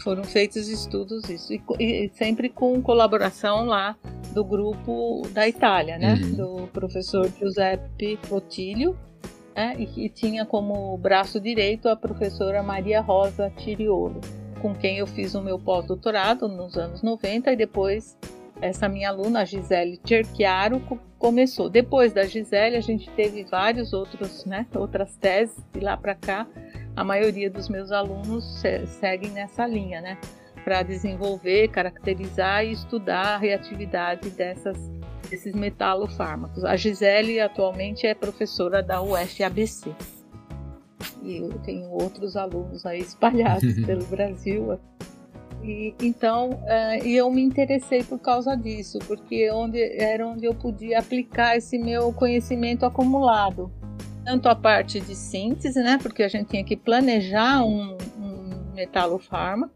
foram 0.00 0.24
feitos 0.24 0.68
estudos 0.68 1.28
isso 1.28 1.52
e, 1.52 1.60
e 1.78 2.10
sempre 2.14 2.48
com 2.48 2.80
colaboração 2.82 3.66
lá 3.66 3.96
do 4.32 4.44
grupo 4.44 5.22
da 5.32 5.48
Itália, 5.48 5.98
né? 5.98 6.14
Uhum. 6.14 6.34
Do 6.34 6.66
professor 6.68 7.30
Giuseppe 7.38 8.18
Cotilho, 8.28 8.96
né? 9.54 9.74
E 9.78 9.86
que 9.86 10.08
tinha 10.08 10.44
como 10.44 10.96
braço 10.98 11.40
direito 11.40 11.88
a 11.88 11.96
professora 11.96 12.62
Maria 12.62 13.00
Rosa 13.00 13.52
Tiriolo, 13.56 14.20
com 14.60 14.74
quem 14.74 14.98
eu 14.98 15.06
fiz 15.06 15.34
o 15.34 15.42
meu 15.42 15.58
pós-doutorado 15.58 16.48
nos 16.48 16.76
anos 16.76 17.02
90 17.02 17.52
e 17.52 17.56
depois 17.56 18.16
essa 18.60 18.88
minha 18.88 19.08
aluna, 19.08 19.40
a 19.40 19.44
Gisele 19.44 19.98
Cerchiaro, 20.04 20.80
começou. 21.18 21.68
Depois 21.68 22.12
da 22.12 22.24
Gisele, 22.24 22.76
a 22.76 22.80
gente 22.80 23.08
teve 23.10 23.44
vários 23.44 23.92
outros, 23.92 24.44
né, 24.44 24.66
outras 24.74 25.16
teses 25.16 25.56
de 25.72 25.80
lá 25.80 25.96
para 25.96 26.14
cá. 26.14 26.46
A 27.00 27.04
maioria 27.04 27.48
dos 27.48 27.70
meus 27.70 27.90
alunos 27.90 28.44
seguem 29.00 29.30
nessa 29.30 29.66
linha, 29.66 30.02
né? 30.02 30.18
para 30.62 30.82
desenvolver, 30.82 31.68
caracterizar 31.68 32.62
e 32.62 32.72
estudar 32.72 33.36
a 33.36 33.38
reatividade 33.38 34.28
dessas, 34.28 34.76
desses 35.30 35.54
metalofármacos. 35.54 36.62
A 36.62 36.76
Gisele 36.76 37.40
atualmente 37.40 38.06
é 38.06 38.14
professora 38.14 38.82
da 38.82 39.00
UFABC. 39.00 39.94
E 41.22 41.38
eu 41.38 41.58
tenho 41.60 41.88
outros 41.88 42.36
alunos 42.36 42.84
aí 42.84 43.00
espalhados 43.00 43.80
pelo 43.86 44.04
Brasil. 44.04 44.78
E, 45.62 45.94
então, 46.02 46.62
é, 46.66 46.98
eu 47.08 47.30
me 47.30 47.40
interessei 47.40 48.04
por 48.04 48.18
causa 48.18 48.54
disso, 48.54 48.98
porque 49.06 49.50
onde, 49.50 49.82
era 49.98 50.26
onde 50.26 50.44
eu 50.44 50.54
podia 50.54 50.98
aplicar 50.98 51.56
esse 51.56 51.78
meu 51.78 52.12
conhecimento 52.12 52.84
acumulado. 52.84 53.72
Tanto 54.24 54.48
a 54.48 54.54
parte 54.54 55.00
de 55.00 55.14
síntese, 55.14 55.80
né, 55.82 55.98
porque 56.00 56.22
a 56.22 56.28
gente 56.28 56.48
tinha 56.48 56.64
que 56.64 56.76
planejar 56.76 57.64
um, 57.64 57.96
um 58.18 58.74
metalofármaco, 58.74 59.72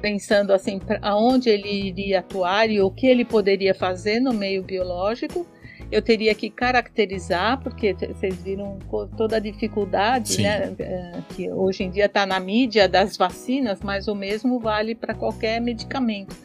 pensando 0.00 0.52
assim 0.52 0.80
aonde 1.02 1.50
ele 1.50 1.68
iria 1.68 2.20
atuar 2.20 2.70
e 2.70 2.80
o 2.80 2.90
que 2.90 3.06
ele 3.06 3.24
poderia 3.24 3.74
fazer 3.74 4.20
no 4.20 4.32
meio 4.32 4.62
biológico. 4.62 5.46
Eu 5.90 6.00
teria 6.00 6.32
que 6.36 6.48
caracterizar, 6.48 7.60
porque 7.60 7.94
vocês 7.94 8.40
viram 8.40 8.78
toda 9.16 9.36
a 9.36 9.40
dificuldade 9.40 10.40
né, 10.40 10.72
é, 10.78 11.12
que 11.30 11.50
hoje 11.50 11.82
em 11.82 11.90
dia 11.90 12.06
está 12.06 12.24
na 12.24 12.38
mídia 12.38 12.88
das 12.88 13.16
vacinas, 13.16 13.80
mas 13.82 14.06
o 14.06 14.14
mesmo 14.14 14.60
vale 14.60 14.94
para 14.94 15.14
qualquer 15.14 15.60
medicamento. 15.60 16.36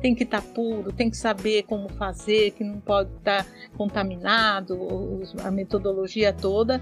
Tem 0.00 0.14
que 0.14 0.24
estar 0.24 0.42
tá 0.42 0.48
puro, 0.54 0.92
tem 0.92 1.10
que 1.10 1.16
saber 1.16 1.64
como 1.64 1.88
fazer, 1.90 2.52
que 2.52 2.64
não 2.64 2.80
pode 2.80 3.10
estar 3.16 3.44
tá 3.44 3.50
contaminado, 3.76 4.78
a 5.44 5.50
metodologia 5.50 6.32
toda 6.32 6.80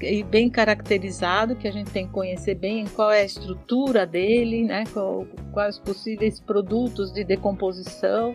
e 0.00 0.22
bem 0.22 0.48
caracterizado, 0.48 1.54
que 1.54 1.68
a 1.68 1.70
gente 1.70 1.90
tem 1.90 2.06
que 2.06 2.12
conhecer 2.12 2.54
bem 2.54 2.86
qual 2.86 3.10
é 3.12 3.20
a 3.20 3.24
estrutura 3.24 4.06
dele, 4.06 4.64
né, 4.64 4.84
quais 5.52 5.78
possíveis 5.78 6.40
produtos 6.40 7.12
de 7.12 7.22
decomposição 7.22 8.34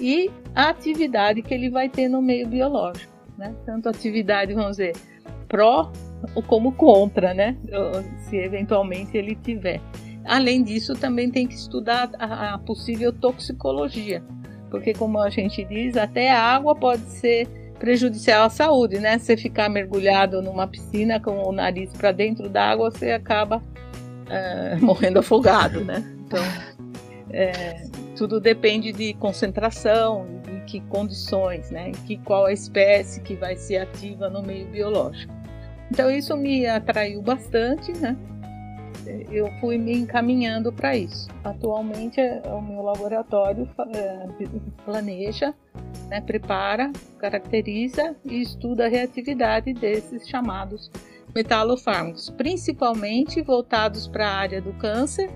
e 0.00 0.30
a 0.54 0.68
atividade 0.68 1.42
que 1.42 1.54
ele 1.54 1.70
vai 1.70 1.88
ter 1.88 2.08
no 2.08 2.20
meio 2.20 2.46
biológico, 2.46 3.12
né? 3.38 3.54
Tanto 3.64 3.88
atividade, 3.88 4.52
vamos 4.52 4.72
dizer, 4.72 4.92
pró 5.48 5.90
como 6.46 6.72
contra, 6.72 7.32
né? 7.32 7.56
Se 8.28 8.36
eventualmente 8.36 9.16
ele 9.16 9.36
tiver. 9.36 9.80
Além 10.24 10.62
disso, 10.62 10.94
também 10.94 11.30
tem 11.30 11.46
que 11.46 11.54
estudar 11.54 12.10
a, 12.18 12.54
a 12.54 12.58
possível 12.58 13.12
toxicologia, 13.12 14.22
porque 14.70 14.94
como 14.94 15.18
a 15.18 15.28
gente 15.28 15.64
diz, 15.64 15.96
até 15.96 16.30
a 16.30 16.40
água 16.40 16.74
pode 16.74 17.02
ser 17.02 17.46
prejudicial 17.78 18.44
à 18.46 18.48
saúde, 18.48 18.98
né? 18.98 19.18
Você 19.18 19.36
ficar 19.36 19.68
mergulhado 19.68 20.40
numa 20.40 20.66
piscina 20.66 21.20
com 21.20 21.46
o 21.46 21.52
nariz 21.52 21.92
para 21.92 22.12
dentro 22.12 22.48
da 22.48 22.70
água, 22.70 22.90
você 22.90 23.10
acaba 23.10 23.62
é, 24.28 24.76
morrendo 24.80 25.18
afogado, 25.18 25.84
né? 25.84 26.02
Então, 26.26 26.42
é, 27.30 27.86
tudo 28.16 28.40
depende 28.40 28.92
de 28.92 29.12
concentração, 29.14 30.26
em 30.48 30.64
que 30.64 30.80
condições, 30.82 31.70
né? 31.70 31.92
Que 32.06 32.16
qual 32.16 32.46
a 32.46 32.52
espécie 32.52 33.20
que 33.20 33.34
vai 33.34 33.56
ser 33.56 33.78
ativa 33.78 34.30
no 34.30 34.42
meio 34.42 34.66
biológico. 34.68 35.32
Então 35.90 36.10
isso 36.10 36.36
me 36.36 36.66
atraiu 36.66 37.20
bastante, 37.20 37.92
né? 37.92 38.16
Eu 39.30 39.50
fui 39.60 39.78
me 39.78 39.96
encaminhando 39.96 40.72
para 40.72 40.96
isso. 40.96 41.28
Atualmente 41.42 42.20
o 42.44 42.60
meu 42.60 42.82
laboratório 42.82 43.68
é, 43.94 44.26
planeja, 44.84 45.54
né, 46.08 46.20
prepara, 46.20 46.92
caracteriza 47.18 48.16
e 48.24 48.42
estuda 48.42 48.86
a 48.86 48.88
reatividade 48.88 49.72
desses 49.72 50.28
chamados 50.28 50.90
metalofármacos, 51.34 52.30
principalmente 52.30 53.42
voltados 53.42 54.06
para 54.06 54.28
a 54.28 54.34
área 54.34 54.62
do 54.62 54.72
câncer 54.74 55.30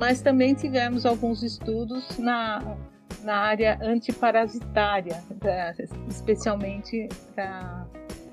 mas 0.00 0.22
também 0.22 0.54
tivemos 0.54 1.04
alguns 1.04 1.42
estudos 1.42 2.18
na, 2.18 2.78
na 3.22 3.36
área 3.36 3.78
antiparasitária, 3.82 5.22
especialmente 6.08 7.06
para 7.34 7.86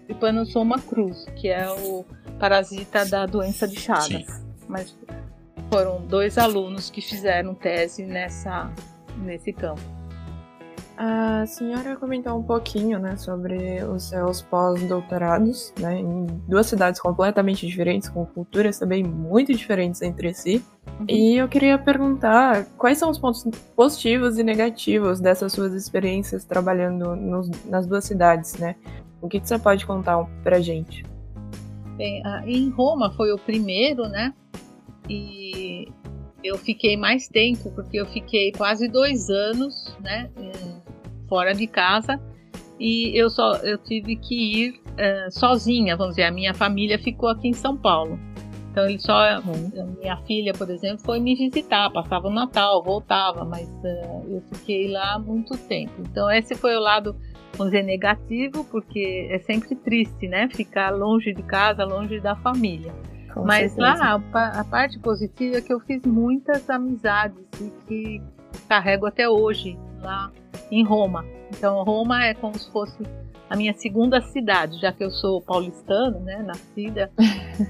Trypanosoma 0.06 0.79
cruz, 0.79 1.25
que 1.36 1.50
é 1.50 1.70
o 1.70 2.06
parasita 2.39 3.06
da 3.06 3.25
doença 3.25 3.67
de 3.67 3.77
Chagas. 3.77 4.06
Sim. 4.06 4.47
Mas 4.68 4.96
foram 5.72 6.02
dois 6.02 6.38
alunos 6.38 6.90
que 6.90 7.02
fizeram 7.02 7.54
tese 7.54 8.04
nessa, 8.06 8.72
nesse 9.18 9.52
campo. 9.54 9.82
A 11.00 11.46
senhora 11.46 11.96
comentou 11.96 12.36
um 12.40 12.42
pouquinho, 12.42 12.98
né, 12.98 13.16
sobre 13.18 13.84
os 13.84 14.06
seus 14.06 14.42
pós-doutorados, 14.42 15.72
né, 15.80 16.00
em 16.00 16.26
duas 16.48 16.66
cidades 16.66 17.00
completamente 17.00 17.68
diferentes, 17.68 18.10
com 18.10 18.26
culturas 18.26 18.80
também 18.80 19.04
muito 19.04 19.54
diferentes 19.54 20.02
entre 20.02 20.34
si. 20.34 20.66
Uhum. 21.00 21.06
E 21.08 21.38
eu 21.38 21.48
queria 21.48 21.78
perguntar 21.78 22.66
quais 22.80 22.98
são 22.98 23.12
os 23.12 23.20
pontos 23.20 23.46
positivos 23.76 24.40
e 24.40 24.44
negativos 24.44 25.20
dessas 25.20 25.54
suas 25.54 25.72
experiências 25.74 26.44
trabalhando 26.44 27.16
nos, 27.16 27.48
nas 27.66 27.86
duas 27.86 28.04
cidades, 28.04 28.56
né? 28.56 28.76
O 29.22 29.28
que, 29.28 29.40
que 29.40 29.48
você 29.48 29.60
pode 29.60 29.86
contar 29.86 30.26
pra 30.42 30.60
gente? 30.60 31.06
Bem, 31.96 32.24
em 32.48 32.70
Roma 32.72 33.12
foi 33.12 33.32
o 33.32 33.38
primeiro, 33.38 34.08
né? 34.08 34.34
E 35.09 35.87
eu 36.43 36.57
fiquei 36.57 36.96
mais 36.98 37.27
tempo, 37.27 37.72
porque 37.72 37.98
eu 37.98 38.05
fiquei 38.05 38.51
quase 38.51 38.87
dois 38.87 39.29
anos, 39.29 39.96
né? 40.01 40.29
Fora 41.27 41.53
de 41.53 41.67
casa. 41.67 42.20
E 42.79 43.20
eu 43.20 43.29
só 43.29 43.55
eu 43.57 43.77
tive 43.77 44.15
que 44.15 44.35
ir 44.35 44.70
uh, 44.72 45.31
sozinha, 45.31 45.96
vamos 45.96 46.15
dizer. 46.15 46.27
A 46.27 46.31
minha 46.31 46.53
família 46.53 47.00
ficou 47.00 47.29
aqui 47.29 47.48
em 47.48 47.53
São 47.53 47.75
Paulo. 47.75 48.20
Então 48.72 48.87
ele 48.87 49.00
só. 49.00 49.41
Minha 50.00 50.17
filha, 50.17 50.53
por 50.53 50.70
exemplo, 50.70 51.00
foi 51.00 51.20
me 51.20 51.35
visitar, 51.35 51.89
passava 51.89 52.27
o 52.27 52.31
Natal, 52.31 52.83
voltava, 52.83 53.43
mas 53.43 53.67
uh, 53.67 54.25
eu 54.29 54.43
fiquei 54.53 54.87
lá 54.89 55.17
muito 55.17 55.57
tempo. 55.57 55.93
Então 56.00 56.29
esse 56.29 56.53
foi 56.53 56.75
o 56.75 56.79
lado, 56.79 57.15
vamos 57.53 57.72
dizer, 57.74 57.83
negativo, 57.83 58.63
porque 58.65 59.27
é 59.31 59.39
sempre 59.39 59.75
triste, 59.75 60.27
né? 60.27 60.48
Ficar 60.50 60.91
longe 60.91 61.33
de 61.33 61.41
casa, 61.41 61.83
longe 61.83 62.20
da 62.20 62.35
família. 62.35 62.93
Com 63.33 63.44
mas 63.46 63.72
certeza. 63.74 63.81
lá 63.81 64.22
a, 64.33 64.59
a 64.59 64.63
parte 64.63 65.00
positiva 65.00 65.57
é 65.57 65.61
que 65.61 65.74
eu 65.74 65.79
fiz 65.79 66.01
muitas 66.03 66.70
amizades 66.70 67.44
e 67.59 67.72
que 67.87 68.22
carrego 68.68 69.05
até 69.05 69.29
hoje 69.29 69.77
lá 70.01 70.31
em 70.72 70.83
Roma. 70.83 71.25
Então 71.50 71.83
Roma 71.83 72.24
é 72.24 72.33
como 72.33 72.57
se 72.57 72.72
fosse 72.72 72.98
a 73.50 73.55
minha 73.55 73.74
segunda 73.74 74.22
cidade, 74.22 74.79
já 74.79 74.92
que 74.92 75.03
eu 75.03 75.09
sou 75.09 75.42
paulistana, 75.42 76.20
né, 76.20 76.44
nascida 76.44 77.09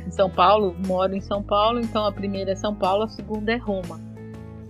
em 0.07 0.11
São 0.11 0.29
Paulo, 0.29 0.75
moro 0.87 1.15
em 1.15 1.21
São 1.21 1.43
Paulo, 1.43 1.79
então 1.79 2.05
a 2.05 2.11
primeira 2.11 2.51
é 2.51 2.55
São 2.55 2.73
Paulo, 2.73 3.03
a 3.03 3.07
segunda 3.09 3.51
é 3.51 3.57
Roma. 3.57 3.99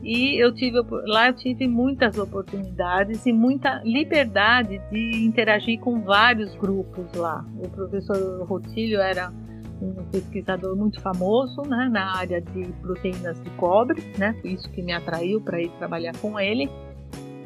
E 0.03 0.41
eu 0.41 0.53
tive 0.53 0.79
lá 1.05 1.27
eu 1.27 1.33
tive 1.33 1.67
muitas 1.67 2.17
oportunidades 2.17 3.25
e 3.25 3.33
muita 3.33 3.81
liberdade 3.83 4.79
de 4.91 5.25
interagir 5.25 5.79
com 5.79 6.01
vários 6.01 6.55
grupos 6.55 7.11
lá. 7.13 7.43
O 7.57 7.67
professor 7.69 8.45
Rotilho 8.47 9.01
era 9.01 9.33
um 9.81 9.93
pesquisador 10.11 10.75
muito 10.75 10.99
famoso 11.01 11.61
né, 11.63 11.89
na 11.91 12.17
área 12.17 12.41
de 12.41 12.65
proteínas 12.81 13.41
de 13.41 13.49
cobre, 13.51 14.01
né, 14.17 14.35
isso 14.43 14.69
que 14.71 14.81
me 14.81 14.91
atraiu 14.91 15.41
para 15.41 15.61
ir 15.61 15.69
trabalhar 15.77 16.15
com 16.17 16.39
ele. 16.39 16.69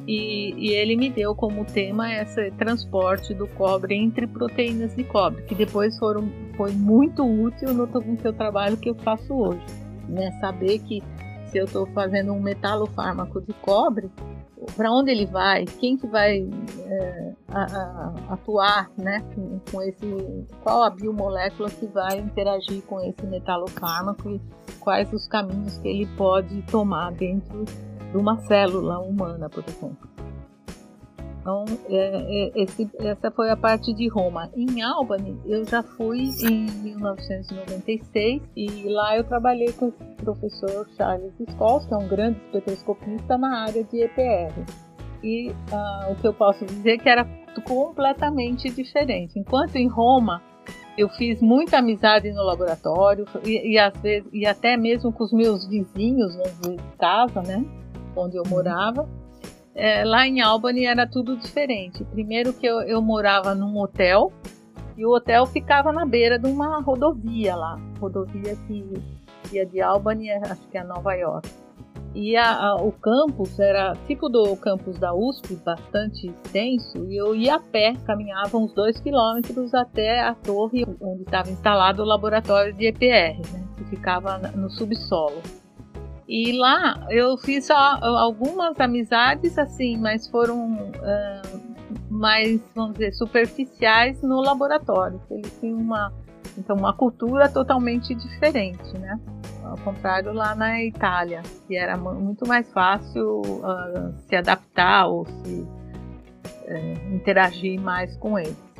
E, 0.08 0.54
e, 0.58 0.74
ele 0.74 0.96
me 0.96 1.12
deu 1.12 1.36
como 1.36 1.64
tema 1.64 2.12
esse 2.12 2.50
transporte 2.52 3.36
do 3.36 3.48
cobre 3.48 3.96
entre 3.96 4.26
proteínas 4.26 4.96
de 4.96 5.04
cobre, 5.04 5.44
que 5.44 5.54
depois 5.54 5.96
foram, 6.00 6.28
foi 6.58 6.72
muito 6.72 7.24
útil 7.24 7.72
no, 7.72 7.88
seu 8.20 8.34
trabalho 8.34 8.78
que 8.78 8.90
eu 8.90 8.96
faço 8.96 9.32
hoje. 9.32 9.64
Né? 10.10 10.32
Saber 10.42 10.80
que 10.80 11.04
se 11.46 11.60
eu 11.60 11.66
estou 11.66 11.86
fazendo 11.88 12.34
um 12.34 12.42
metalofármaco 12.42 13.42
de 13.42 13.54
cobre, 13.54 14.10
para 14.76 14.92
onde 14.92 15.12
ele 15.12 15.26
vai, 15.26 15.66
quem 15.66 15.98
que 15.98 16.08
vai 16.08 16.48
é, 16.86 17.34
a, 17.50 17.64
a, 17.64 18.34
atuar 18.34 18.92
né, 18.98 19.24
com, 19.34 19.60
com, 19.72 19.82
esse, 19.82 20.46
qual 20.62 20.84
a 20.84 20.90
biomolécula 20.90 21.70
que 21.70 21.88
vai 21.88 22.20
interagir 22.20 22.82
com 22.84 23.00
esse 23.02 23.26
metalofármaco 23.26 24.30
e 24.30 24.42
quais 24.80 25.12
os 25.14 25.28
caminhos 25.28 25.78
que 25.78 25.88
ele 25.88 26.06
pode 26.16 26.62
tomar 26.64 27.12
dentro 27.12 27.66
de 28.12 28.18
uma 28.18 28.38
célula 28.42 29.00
humana, 29.00 29.50
por 29.50 29.64
exemplo. 29.68 30.11
Então, 31.42 31.66
é, 31.90 31.96
é, 31.96 32.64
esse, 32.64 32.88
essa 33.00 33.32
foi 33.32 33.50
a 33.50 33.58
parte 33.58 33.92
de 33.94 34.08
Roma. 34.08 34.50
Em 34.56 34.82
Albany, 34.84 35.40
eu 35.46 35.66
já 35.66 35.82
fui 35.82 36.30
em 36.44 36.70
1996 36.84 38.44
e 38.56 38.84
lá 38.88 39.18
eu 39.18 39.24
trabalhei 39.24 39.74
com 39.74 39.88
o 39.88 39.92
professor 40.24 40.88
Charles 40.96 41.34
Scholes, 41.58 41.86
que 41.88 41.94
é 41.94 41.98
um 41.98 42.08
grande 42.08 42.40
espectroscopista 42.46 43.38
na 43.40 43.64
área 43.64 43.84
de 43.84 44.04
EPR. 44.04 44.54
E 45.24 45.50
uh, 45.50 46.12
o 46.12 46.16
que 46.16 46.28
eu 46.28 46.34
posso 46.34 46.64
dizer 46.64 46.92
é 46.92 46.98
que 46.98 47.10
era 47.10 47.28
completamente 47.68 48.70
diferente. 48.70 49.40
Enquanto 49.40 49.76
em 49.76 49.88
Roma 49.88 50.42
eu 50.96 51.10
fiz 51.10 51.42
muita 51.42 51.80
amizade 51.80 52.32
no 52.32 52.44
laboratório 52.44 53.26
e, 53.44 53.74
e 53.74 53.80
às 53.80 53.98
vezes 54.00 54.30
e 54.32 54.46
até 54.46 54.78
mesmo 54.78 55.12
com 55.12 55.24
os 55.24 55.32
meus 55.34 55.68
vizinhos 55.68 56.36
de 56.62 56.78
casa, 57.00 57.42
né? 57.42 57.66
onde 58.16 58.38
eu 58.38 58.44
morava. 58.48 59.08
É, 59.74 60.04
lá 60.04 60.28
em 60.28 60.42
Albany 60.42 60.86
era 60.86 61.08
tudo 61.08 61.38
diferente. 61.38 62.04
Primeiro 62.06 62.54
que 62.54 62.66
eu, 62.66 62.82
eu 62.82 63.02
morava 63.02 63.56
num 63.56 63.78
hotel 63.80 64.32
e 64.98 65.06
o 65.06 65.16
hotel 65.16 65.46
ficava 65.46 65.92
na 65.92 66.06
beira 66.06 66.38
de 66.38 66.48
uma 66.48 66.82
rodovia 66.82 67.56
lá, 67.56 67.80
rodovia 68.00 68.56
que 68.68 69.02
ia 69.52 69.66
de 69.66 69.82
Albany, 69.82 70.32
acho 70.32 70.68
que 70.70 70.78
é 70.78 70.84
Nova 70.84 71.14
York. 71.14 71.50
E 72.14 72.36
a, 72.36 72.52
a, 72.52 72.76
o 72.76 72.92
campus 72.92 73.58
era 73.58 73.96
tipo 74.06 74.28
do 74.28 74.54
campus 74.58 75.00
da 75.00 75.14
USP, 75.14 75.56
bastante 75.56 76.28
extenso, 76.28 77.06
e 77.10 77.16
eu 77.16 77.34
ia 77.34 77.56
a 77.56 77.60
pé, 77.60 77.96
caminhava 78.06 78.58
uns 78.58 78.74
dois 78.74 79.00
quilômetros 79.00 79.74
até 79.74 80.22
a 80.22 80.36
torre 80.36 80.86
onde 81.00 81.22
estava 81.22 81.50
instalado 81.50 82.02
o 82.02 82.06
laboratório 82.06 82.74
de 82.74 82.88
EPR, 82.88 83.40
né, 83.54 83.64
que 83.78 83.86
ficava 83.86 84.38
no 84.38 84.70
subsolo. 84.70 85.42
E 86.34 86.54
lá 86.54 87.08
eu 87.10 87.38
fiz 87.38 87.70
algumas 87.70 88.80
amizades, 88.80 89.58
assim, 89.58 89.98
mas 89.98 90.30
foram 90.30 90.72
uh, 90.72 91.62
mais, 92.10 92.62
vamos 92.74 92.94
dizer, 92.94 93.12
superficiais 93.12 94.22
no 94.22 94.40
laboratório. 94.40 95.22
Eles 95.30 95.54
tinham 95.60 95.78
uma, 95.78 96.10
então, 96.58 96.78
uma 96.78 96.94
cultura 96.94 97.50
totalmente 97.50 98.16
diferente, 98.16 98.98
né? 98.98 99.20
Ao 99.62 99.78
contrário 99.80 100.32
lá 100.32 100.56
na 100.56 100.82
Itália, 100.82 101.44
que 101.68 101.76
era 101.76 101.98
muito 101.98 102.48
mais 102.48 102.72
fácil 102.72 103.42
uh, 103.42 104.14
se 104.26 104.34
adaptar 104.34 105.08
ou 105.08 105.26
se 105.26 105.68
uh, 106.64 107.14
interagir 107.14 107.78
mais 107.78 108.16
com 108.16 108.40
eles. 108.40 108.71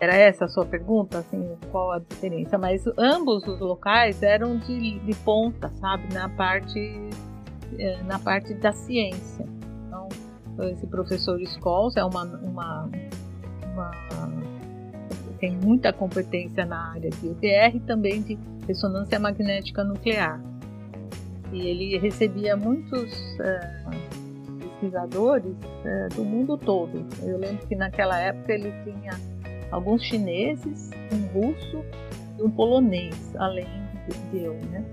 Era 0.00 0.14
essa 0.14 0.44
a 0.44 0.48
sua 0.48 0.64
pergunta, 0.64 1.18
assim, 1.18 1.56
qual 1.72 1.92
a 1.92 1.98
diferença? 1.98 2.56
Mas 2.56 2.84
ambos 2.96 3.46
os 3.46 3.58
locais 3.58 4.22
eram 4.22 4.56
de, 4.58 5.00
de 5.00 5.14
ponta, 5.16 5.68
sabe, 5.80 6.12
na 6.14 6.28
parte 6.28 7.10
eh, 7.76 8.02
na 8.04 8.18
parte 8.18 8.54
da 8.54 8.72
ciência. 8.72 9.44
Então, 9.86 10.08
esse 10.68 10.86
professor 10.86 11.38
Scholes 11.46 11.96
é 11.96 12.04
uma, 12.04 12.24
uma, 12.24 12.90
uma, 13.72 13.90
tem 15.38 15.56
muita 15.56 15.92
competência 15.92 16.64
na 16.64 16.92
área 16.92 17.10
de 17.10 17.28
UTR 17.28 17.76
e 17.76 17.80
também 17.80 18.22
de 18.22 18.38
ressonância 18.66 19.18
magnética 19.18 19.84
nuclear. 19.84 20.40
E 21.52 21.60
ele 21.60 21.98
recebia 21.98 22.56
muitos 22.56 23.12
é, 23.40 23.84
pesquisadores 24.58 25.56
é, 25.84 26.08
do 26.08 26.24
mundo 26.24 26.56
todo. 26.56 27.06
Eu 27.22 27.38
lembro 27.38 27.66
que 27.66 27.76
naquela 27.76 28.18
época 28.18 28.52
ele 28.52 28.72
tinha 28.84 29.12
alguns 29.70 30.02
chineses, 30.02 30.90
um 31.12 31.40
russo 31.40 31.84
e 32.38 32.42
um 32.42 32.50
polonês, 32.50 33.14
além 33.36 33.66
de 34.30 34.44
eu, 34.44 34.54
né? 34.70 34.84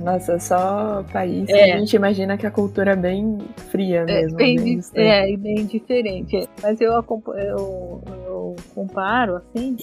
Nossa, 0.00 0.38
só 0.38 1.04
país 1.12 1.48
é. 1.48 1.72
a 1.72 1.78
gente 1.78 1.96
imagina 1.96 2.36
que 2.36 2.46
a 2.46 2.50
cultura 2.50 2.92
é 2.92 2.96
bem 2.96 3.38
fria 3.70 4.00
é, 4.00 4.04
mesmo. 4.04 4.40
É, 4.40 4.44
bem, 4.44 4.80
é, 4.94 5.36
bem 5.36 5.66
diferente. 5.66 6.48
Mas 6.62 6.80
eu, 6.80 6.92
eu, 6.92 8.02
eu 8.26 8.56
comparo 8.74 9.36
assim, 9.36 9.76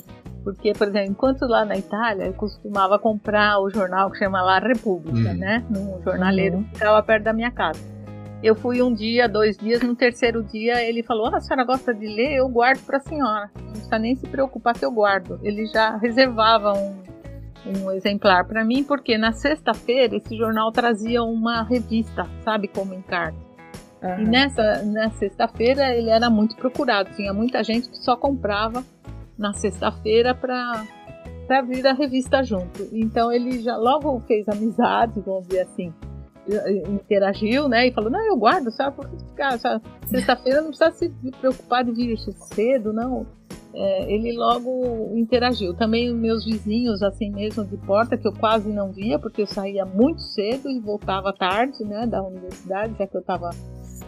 porque, 0.44 0.74
por 0.74 0.88
exemplo, 0.88 1.12
enquanto 1.12 1.46
lá 1.46 1.66
na 1.66 1.78
Itália 1.78 2.26
eu 2.26 2.34
costumava 2.34 2.98
comprar 2.98 3.60
o 3.60 3.70
jornal 3.70 4.10
que 4.12 4.18
chama 4.18 4.42
La 4.42 4.60
República, 4.60 5.32
hum. 5.32 5.38
né? 5.38 5.64
Num 5.70 6.02
jornaleiro 6.04 6.58
uhum. 6.58 6.64
que 6.64 6.76
ficava 6.76 7.04
perto 7.04 7.24
da 7.24 7.34
minha 7.34 7.52
casa. 7.52 7.82
Eu 8.44 8.56
fui 8.56 8.82
um 8.82 8.92
dia, 8.92 9.30
dois 9.30 9.56
dias, 9.56 9.82
no 9.84 9.96
terceiro 9.96 10.44
dia 10.44 10.84
ele 10.84 11.04
falou: 11.04 11.28
Ah, 11.28 11.38
a 11.38 11.40
senhora 11.40 11.64
gosta 11.64 11.94
de 11.94 12.08
ler? 12.08 12.38
Eu 12.38 12.50
guardo 12.50 12.84
para 12.86 12.98
a 12.98 13.02
senhora. 13.02 13.52
Não 13.56 13.72
precisa 13.72 14.00
nem 14.00 14.16
se 14.16 14.28
preocupar 14.28 14.74
que 14.74 14.84
eu 14.84 14.92
guardo. 14.92 15.40
Ele 15.44 15.68
já 15.68 15.96
reservava 15.98 16.74
um, 16.74 16.96
um 17.66 17.92
exemplar 17.92 18.46
para 18.46 18.66
mim, 18.66 18.84
porque 18.84 19.16
na 19.18 19.32
sexta-feira 19.32 20.16
esse 20.16 20.36
jornal 20.36 20.72
trazia 20.72 21.22
uma 21.22 21.62
revista, 21.64 22.28
sabe, 22.44 22.68
como 22.68 22.96
encarte. 22.96 23.38
Uhum. 24.02 24.22
E 24.22 24.26
nessa, 24.26 24.84
na 24.84 25.12
sexta-feira 25.12 25.96
ele 25.96 26.10
era 26.10 26.28
muito 26.28 26.56
procurado, 26.56 27.12
tinha 27.16 27.32
muita 27.32 27.64
gente 27.64 27.90
que 27.90 27.98
só 27.98 28.16
comprava 28.16 28.84
na 29.38 29.54
sexta-feira 29.54 30.34
para 30.34 30.86
para 31.48 31.64
vir 31.64 31.86
a 31.86 31.92
revista 31.92 32.42
junto. 32.44 32.88
Então 32.94 33.30
ele 33.30 33.60
já 33.62 33.76
logo 33.76 34.22
fez 34.22 34.48
amizade, 34.48 35.20
vamos 35.20 35.48
dizer 35.48 35.64
assim, 35.64 35.94
interagiu, 36.88 37.70
né? 37.70 37.88
E 37.88 37.92
falou: 37.92 38.10
Não, 38.10 38.26
eu 38.26 38.38
guardo, 38.38 38.72
só 38.72 38.92
porque 38.92 39.18
ficar. 39.18 39.60
Sexta-feira 40.06 40.62
não 40.62 40.70
precisa 40.70 40.92
se 40.92 41.10
preocupar 41.40 41.84
de 41.84 41.92
vir 41.92 42.18
cedo, 42.18 42.92
não 42.92 43.26
é, 43.74 44.14
ele 44.14 44.34
logo 44.34 45.12
interagiu. 45.16 45.74
Também 45.74 46.14
meus 46.14 46.46
vizinhos, 46.46 47.02
assim 47.02 47.32
mesmo, 47.32 47.66
de 47.66 47.78
porta, 47.78 48.18
que 48.18 48.28
eu 48.28 48.34
quase 48.34 48.70
não 48.70 48.92
via, 48.92 49.18
porque 49.18 49.42
eu 49.42 49.48
saía 49.48 49.86
muito 49.86 50.22
cedo 50.22 50.70
e 50.70 50.80
voltava 50.80 51.34
tarde, 51.34 51.84
né, 51.84 52.06
da 52.06 52.22
universidade, 52.22 52.96
já 52.98 53.08
que 53.08 53.16
eu 53.16 53.22
estava 53.22 53.50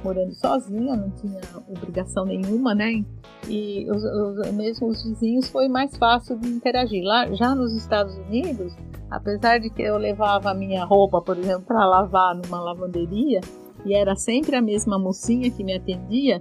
morando 0.03 0.33
sozinha, 0.33 0.97
não 0.97 1.09
tinha 1.11 1.39
obrigação 1.69 2.25
nenhuma, 2.25 2.75
né? 2.75 3.05
E 3.47 3.89
os, 3.89 4.03
os, 4.03 4.51
mesmo 4.51 4.87
os 4.87 5.03
vizinhos 5.03 5.49
foi 5.49 5.69
mais 5.69 5.95
fácil 5.95 6.37
de 6.37 6.49
interagir. 6.49 7.03
Lá, 7.03 7.31
já 7.33 7.55
nos 7.55 7.73
Estados 7.73 8.13
Unidos, 8.17 8.73
apesar 9.13 9.59
de 9.59 9.69
que 9.69 9.81
eu 9.81 9.97
levava 9.97 10.49
a 10.49 10.53
minha 10.55 10.83
roupa, 10.83 11.21
por 11.21 11.37
exemplo, 11.37 11.63
para 11.67 11.85
lavar 11.85 12.35
numa 12.35 12.59
lavanderia, 12.59 13.41
e 13.85 13.93
era 13.93 14.15
sempre 14.15 14.55
a 14.55 14.61
mesma 14.61 14.97
mocinha 14.97 15.51
que 15.51 15.63
me 15.63 15.75
atendia, 15.75 16.39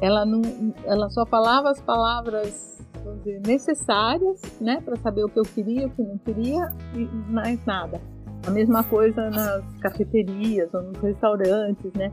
ela 0.00 0.24
não, 0.24 0.40
ela 0.84 1.10
só 1.10 1.26
falava 1.26 1.70
as 1.70 1.80
palavras 1.80 2.78
dizer, 3.24 3.40
necessárias, 3.44 4.40
né, 4.60 4.80
para 4.84 4.96
saber 4.96 5.24
o 5.24 5.28
que 5.28 5.38
eu 5.38 5.44
queria, 5.44 5.86
o 5.86 5.90
que 5.90 6.02
não 6.02 6.18
queria 6.18 6.70
e 6.94 7.04
mais 7.32 7.64
nada. 7.64 8.00
A 8.46 8.50
mesma 8.50 8.84
coisa 8.84 9.30
nas 9.30 9.64
cafeterias 9.80 10.72
ou 10.72 10.82
nos 10.82 11.00
restaurantes, 11.00 11.90
né? 11.94 12.12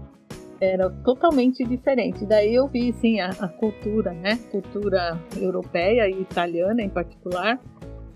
Era 0.62 0.90
totalmente 1.04 1.64
diferente. 1.66 2.26
Daí 2.26 2.56
eu 2.56 2.68
vi, 2.68 2.94
sim, 2.94 3.20
a, 3.20 3.30
a 3.32 3.50
cultura, 3.50 4.14
né? 4.14 4.38
Cultura 4.50 5.20
europeia 5.36 6.08
e 6.10 6.22
italiana 6.22 6.82
em 6.82 6.90
particular, 6.90 7.60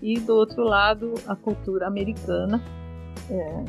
e 0.00 0.18
do 0.20 0.34
outro 0.34 0.62
lado 0.62 1.14
a 1.26 1.34
cultura 1.34 1.86
americana. 1.86 2.62
É, 3.30 3.64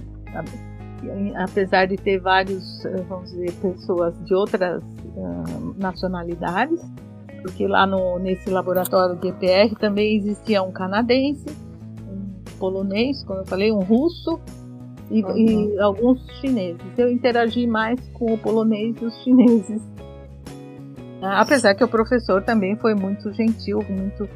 apesar 1.36 1.88
de 1.88 1.98
ter 1.98 2.20
vários, 2.20 2.84
eh, 2.86 3.04
vamos 3.08 3.32
dizer, 3.32 3.52
pessoas 3.54 4.14
de 4.26 4.34
outras 4.34 4.82
uh, 4.84 5.76
nacionalidades, 5.78 6.82
porque 7.42 7.68
lá 7.68 7.86
no, 7.86 8.18
nesse 8.20 8.50
laboratório 8.50 9.16
de 9.16 9.28
EPR 9.28 9.76
também 9.80 10.18
existia 10.18 10.62
um 10.64 10.72
canadense, 10.72 11.46
um 12.10 12.44
polonês, 12.60 13.24
como 13.24 13.40
eu 13.40 13.46
falei, 13.46 13.72
um 13.72 13.80
russo 13.80 14.40
e, 15.12 15.24
uhum. 15.24 15.38
e 15.38 15.80
alguns 15.80 16.20
chineses. 16.40 16.82
Eu 16.98 17.12
interagi 17.12 17.68
mais 17.68 18.00
com 18.10 18.34
o 18.34 18.38
polonês 18.38 18.96
e 19.02 19.06
os 19.06 19.16
chineses. 19.24 19.82
apesar 21.22 21.76
que 21.76 21.84
o 21.84 21.88
professor 21.88 22.42
também 22.44 22.76
foi 22.76 22.96
muito 22.96 23.32
gentil, 23.34 23.84
muito 23.88 24.28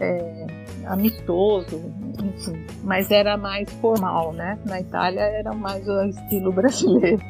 é, 0.00 0.46
amistoso, 0.88 1.80
enfim, 2.22 2.64
mas 2.82 3.10
era 3.10 3.36
mais 3.36 3.70
formal, 3.74 4.32
né? 4.32 4.58
Na 4.64 4.80
Itália 4.80 5.20
era 5.20 5.52
mais 5.52 5.86
o 5.88 6.02
estilo 6.04 6.52
brasileiro. 6.52 7.22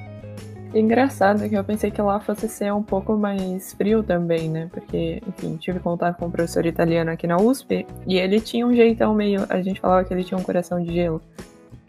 Engraçado 0.75 1.49
que 1.49 1.55
eu 1.55 1.65
pensei 1.65 1.91
que 1.91 2.01
lá 2.01 2.21
fosse 2.21 2.47
ser 2.47 2.73
um 2.73 2.83
pouco 2.83 3.17
mais 3.17 3.73
frio 3.73 4.03
também, 4.03 4.51
né? 4.51 4.69
Porque, 4.71 5.23
enfim, 5.27 5.57
tive 5.57 5.81
contato 5.81 6.19
com 6.19 6.27
um 6.27 6.31
professor 6.31 6.67
italiano 6.67 7.11
aqui 7.11 7.27
na 7.27 7.37
USP 7.37 7.87
e 8.07 8.19
ele 8.19 8.39
tinha 8.39 8.67
um 8.67 8.75
jeitão 8.75 9.15
meio. 9.15 9.47
A 9.49 9.63
gente 9.63 9.81
falava 9.81 10.05
que 10.05 10.13
ele 10.13 10.25
tinha 10.25 10.39
um 10.39 10.43
coração 10.43 10.83
de 10.83 10.93
gelo. 10.93 11.23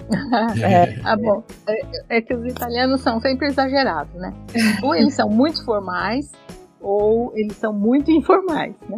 é, 0.64 0.98
ah, 1.04 1.18
bom. 1.18 1.44
É, 1.68 2.18
é, 2.18 2.22
que 2.22 2.34
os 2.34 2.46
italianos 2.46 3.02
são 3.02 3.20
sempre 3.20 3.48
exagerados, 3.48 4.14
né? 4.14 4.34
Ou 4.82 4.96
eles 4.96 5.14
são 5.14 5.30
muito 5.30 5.64
formais, 5.66 6.32
ou 6.82 7.32
eles 7.36 7.56
são 7.58 7.74
muito 7.74 8.12
informais, 8.12 8.76
né? 8.88 8.98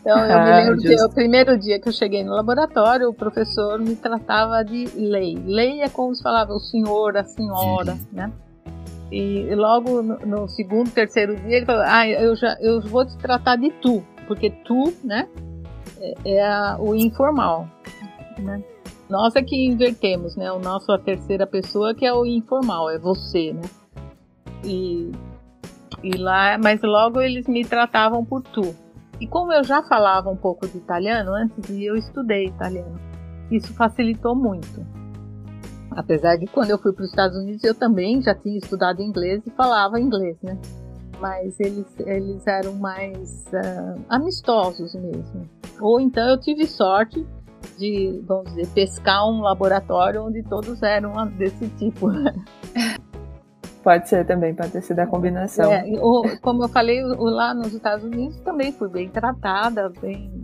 Então 0.00 0.18
eu 0.18 0.26
me 0.44 0.50
ah, 0.50 0.56
lembro 0.56 0.78
que 0.78 0.94
o 1.02 1.10
primeiro 1.10 1.58
dia 1.58 1.80
que 1.80 1.88
eu 1.88 1.92
cheguei 1.92 2.22
no 2.22 2.32
laboratório, 2.32 3.08
o 3.08 3.14
professor 3.14 3.78
me 3.78 3.96
tratava 3.96 4.62
de 4.62 4.86
lei. 4.94 5.36
Lei 5.44 5.82
é 5.82 5.88
como 5.88 6.14
se 6.14 6.22
falava 6.22 6.52
o 6.52 6.60
senhor, 6.60 7.16
a 7.16 7.24
senhora, 7.24 7.92
uhum. 7.92 7.98
né? 8.12 8.32
E 9.10 9.54
logo 9.54 10.02
no, 10.02 10.18
no, 10.18 10.48
segundo, 10.48 10.90
terceiro 10.90 11.36
dia 11.36 11.58
ele 11.58 11.66
falou: 11.66 11.84
"Ah, 11.86 12.08
eu 12.08 12.34
já 12.34 12.56
eu 12.60 12.80
vou 12.80 13.06
te 13.06 13.16
tratar 13.18 13.56
de 13.56 13.70
tu, 13.70 14.02
porque 14.26 14.50
tu, 14.50 14.92
né, 15.04 15.28
é, 16.00 16.14
é 16.24 16.46
a, 16.46 16.76
o 16.78 16.94
informal, 16.94 17.68
né? 18.38 18.62
Nós 19.08 19.36
é 19.36 19.42
que 19.42 19.54
invertemos, 19.54 20.34
né? 20.34 20.50
O 20.50 20.58
nosso 20.58 20.90
a 20.90 20.98
terceira 20.98 21.46
pessoa 21.46 21.94
que 21.94 22.04
é 22.04 22.12
o 22.12 22.26
informal, 22.26 22.90
é 22.90 22.98
você, 22.98 23.52
né? 23.52 23.62
E 24.64 25.12
e 26.02 26.16
lá, 26.16 26.58
mas 26.58 26.80
logo 26.82 27.20
eles 27.20 27.46
me 27.46 27.64
tratavam 27.64 28.24
por 28.24 28.42
tu. 28.42 28.74
E 29.20 29.26
como 29.26 29.52
eu 29.52 29.64
já 29.64 29.82
falava 29.82 30.28
um 30.30 30.36
pouco 30.36 30.66
de 30.66 30.76
italiano 30.76 31.32
antes, 31.32 31.70
eu 31.70 31.96
estudei 31.96 32.46
italiano, 32.46 33.00
isso 33.50 33.72
facilitou 33.74 34.34
muito. 34.34 34.84
Apesar 35.90 36.36
de 36.36 36.46
quando 36.46 36.70
eu 36.70 36.78
fui 36.78 36.92
para 36.92 37.04
os 37.04 37.08
Estados 37.08 37.38
Unidos 37.38 37.64
eu 37.64 37.74
também 37.74 38.20
já 38.20 38.34
tinha 38.34 38.58
estudado 38.58 39.00
inglês 39.00 39.42
e 39.46 39.50
falava 39.50 39.98
inglês, 39.98 40.36
né? 40.42 40.58
Mas 41.18 41.58
eles, 41.58 41.86
eles 42.00 42.46
eram 42.46 42.74
mais 42.74 43.46
uh, 43.46 44.04
amistosos 44.08 44.94
mesmo. 44.94 45.48
Ou 45.80 45.98
então 45.98 46.28
eu 46.28 46.38
tive 46.38 46.66
sorte 46.66 47.26
de, 47.78 48.22
vamos 48.26 48.50
dizer, 48.54 48.66
pescar 48.74 49.26
um 49.26 49.40
laboratório 49.40 50.22
onde 50.22 50.42
todos 50.42 50.82
eram 50.82 51.26
desse 51.28 51.68
tipo. 51.70 52.08
Pode 53.86 54.08
ser 54.08 54.26
também, 54.26 54.52
pode 54.52 54.72
ter 54.72 54.82
sido 54.82 54.98
a 54.98 55.06
combinação. 55.06 55.72
É, 55.72 55.84
o, 56.02 56.40
como 56.42 56.64
eu 56.64 56.68
falei, 56.68 57.00
lá 57.04 57.54
nos 57.54 57.72
Estados 57.72 58.04
Unidos 58.04 58.36
também 58.40 58.72
fui 58.72 58.88
bem 58.88 59.08
tratada, 59.08 59.92
bem 60.02 60.42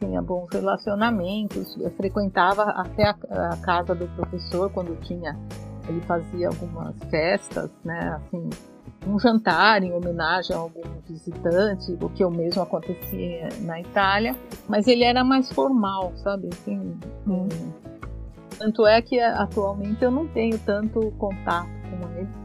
tinha 0.00 0.20
bons 0.20 0.48
relacionamentos, 0.52 1.76
eu 1.80 1.88
frequentava 1.92 2.64
até 2.64 3.04
a, 3.04 3.16
a, 3.52 3.56
casa 3.58 3.94
do 3.94 4.08
professor 4.16 4.68
quando 4.72 5.00
tinha, 5.02 5.38
ele 5.88 6.00
fazia 6.00 6.48
algumas 6.48 6.96
festas, 7.08 7.70
né, 7.84 8.20
assim, 8.20 8.50
um 9.06 9.20
jantar 9.20 9.84
em 9.84 9.92
homenagem 9.92 10.56
a 10.56 10.58
algum 10.58 10.82
visitante, 11.08 11.96
o 12.02 12.08
que 12.08 12.24
eu 12.24 12.30
mesmo 12.32 12.60
acontecia 12.60 13.50
na 13.60 13.80
Itália, 13.80 14.34
mas 14.68 14.88
ele 14.88 15.04
era 15.04 15.22
mais 15.22 15.48
formal, 15.52 16.12
sabe, 16.16 16.48
assim, 16.52 16.98
hum. 17.24 17.46
tanto 18.58 18.84
é 18.84 19.00
que 19.00 19.20
atualmente 19.20 20.02
eu 20.02 20.10
não 20.10 20.26
tenho 20.26 20.58
tanto 20.58 21.12
contato 21.12 21.68
com 21.68 22.18
ele 22.18 22.43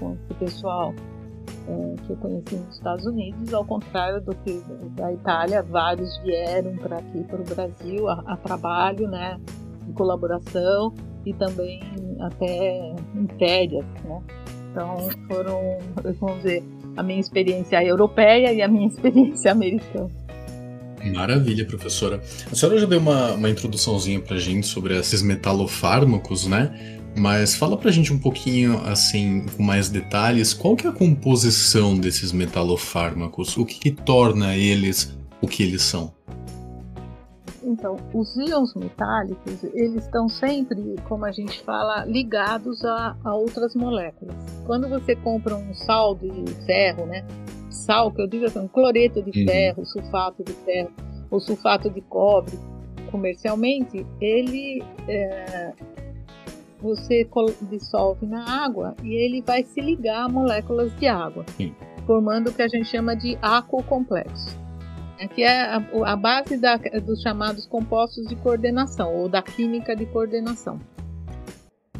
com 0.00 0.14
esse 0.14 0.34
pessoal 0.40 0.92
é, 1.68 1.94
que 2.04 2.12
eu 2.12 2.16
conheci 2.16 2.56
nos 2.56 2.76
Estados 2.76 3.06
Unidos, 3.06 3.54
ao 3.54 3.64
contrário 3.64 4.20
do 4.20 4.34
que 4.36 4.60
da 4.96 5.12
Itália, 5.12 5.62
vários 5.62 6.18
vieram 6.18 6.76
para 6.76 6.98
aqui 6.98 7.22
para 7.24 7.40
o 7.40 7.44
Brasil 7.44 8.08
a, 8.08 8.22
a, 8.26 8.36
trabalho, 8.36 9.06
né, 9.08 9.38
em 9.88 9.92
colaboração 9.92 10.92
e 11.24 11.34
também 11.34 11.80
até 12.20 12.94
em 13.14 13.28
férias, 13.38 13.84
né. 14.04 14.20
Então 14.70 14.96
foram, 15.28 15.78
vamos 16.18 16.36
dizer, 16.42 16.64
a 16.96 17.02
minha 17.02 17.20
experiência 17.20 17.82
europeia 17.84 18.52
e 18.52 18.62
a 18.62 18.68
minha 18.68 18.86
experiência 18.88 19.52
americana. 19.52 20.08
Maravilha, 21.14 21.64
professora. 21.64 22.20
A 22.50 22.54
senhora 22.54 22.78
já 22.78 22.86
deu 22.86 23.00
uma, 23.00 23.32
uma 23.32 23.48
introduçãozinha 23.48 24.20
pra 24.20 24.36
gente 24.36 24.66
sobre 24.66 24.98
esses 24.98 25.22
metalofármacos, 25.22 26.46
né? 26.46 26.99
Mas 27.16 27.54
fala 27.54 27.76
pra 27.76 27.90
gente 27.90 28.12
um 28.12 28.18
pouquinho, 28.18 28.80
assim, 28.84 29.44
com 29.56 29.62
mais 29.62 29.88
detalhes, 29.88 30.54
qual 30.54 30.76
que 30.76 30.86
é 30.86 30.90
a 30.90 30.92
composição 30.92 31.98
desses 31.98 32.32
metalofármacos? 32.32 33.56
O 33.56 33.64
que, 33.64 33.78
que 33.78 33.90
torna 33.90 34.56
eles 34.56 35.16
o 35.42 35.46
que 35.46 35.62
eles 35.62 35.82
são? 35.82 36.12
Então, 37.62 37.96
os 38.12 38.36
íons 38.36 38.74
metálicos, 38.74 39.62
eles 39.74 40.04
estão 40.04 40.28
sempre, 40.28 40.96
como 41.08 41.24
a 41.24 41.30
gente 41.30 41.62
fala, 41.62 42.04
ligados 42.04 42.84
a, 42.84 43.16
a 43.22 43.34
outras 43.34 43.74
moléculas. 43.74 44.34
Quando 44.66 44.88
você 44.88 45.14
compra 45.14 45.54
um 45.56 45.74
sal 45.74 46.14
de 46.14 46.30
ferro, 46.64 47.06
né? 47.06 47.24
Sal, 47.70 48.10
que 48.10 48.22
eu 48.22 48.26
digo 48.26 48.46
assim, 48.46 48.58
um 48.58 48.68
cloreto 48.68 49.22
de 49.22 49.40
uhum. 49.40 49.46
ferro, 49.46 49.86
sulfato 49.86 50.42
de 50.42 50.52
ferro, 50.52 50.90
ou 51.30 51.38
sulfato 51.38 51.88
de 51.90 52.00
cobre, 52.00 52.58
comercialmente, 53.10 54.04
ele 54.20 54.82
é, 55.06 55.72
você 56.80 57.28
dissolve 57.62 58.26
na 58.26 58.64
água 58.64 58.94
e 59.02 59.14
ele 59.14 59.42
vai 59.42 59.62
se 59.62 59.80
ligar 59.80 60.24
a 60.24 60.28
moléculas 60.28 60.94
de 60.96 61.06
água, 61.06 61.44
Sim. 61.56 61.74
formando 62.06 62.50
o 62.50 62.52
que 62.52 62.62
a 62.62 62.68
gente 62.68 62.86
chama 62.86 63.14
de 63.14 63.38
ácido 63.42 63.82
complexo 63.84 64.60
que 65.28 65.42
é 65.42 65.62
a, 65.62 65.82
a 66.06 66.16
base 66.16 66.56
da, 66.56 66.76
dos 66.76 67.20
chamados 67.20 67.66
compostos 67.66 68.26
de 68.26 68.36
coordenação 68.36 69.14
ou 69.14 69.28
da 69.28 69.42
química 69.42 69.94
de 69.94 70.06
coordenação. 70.06 70.80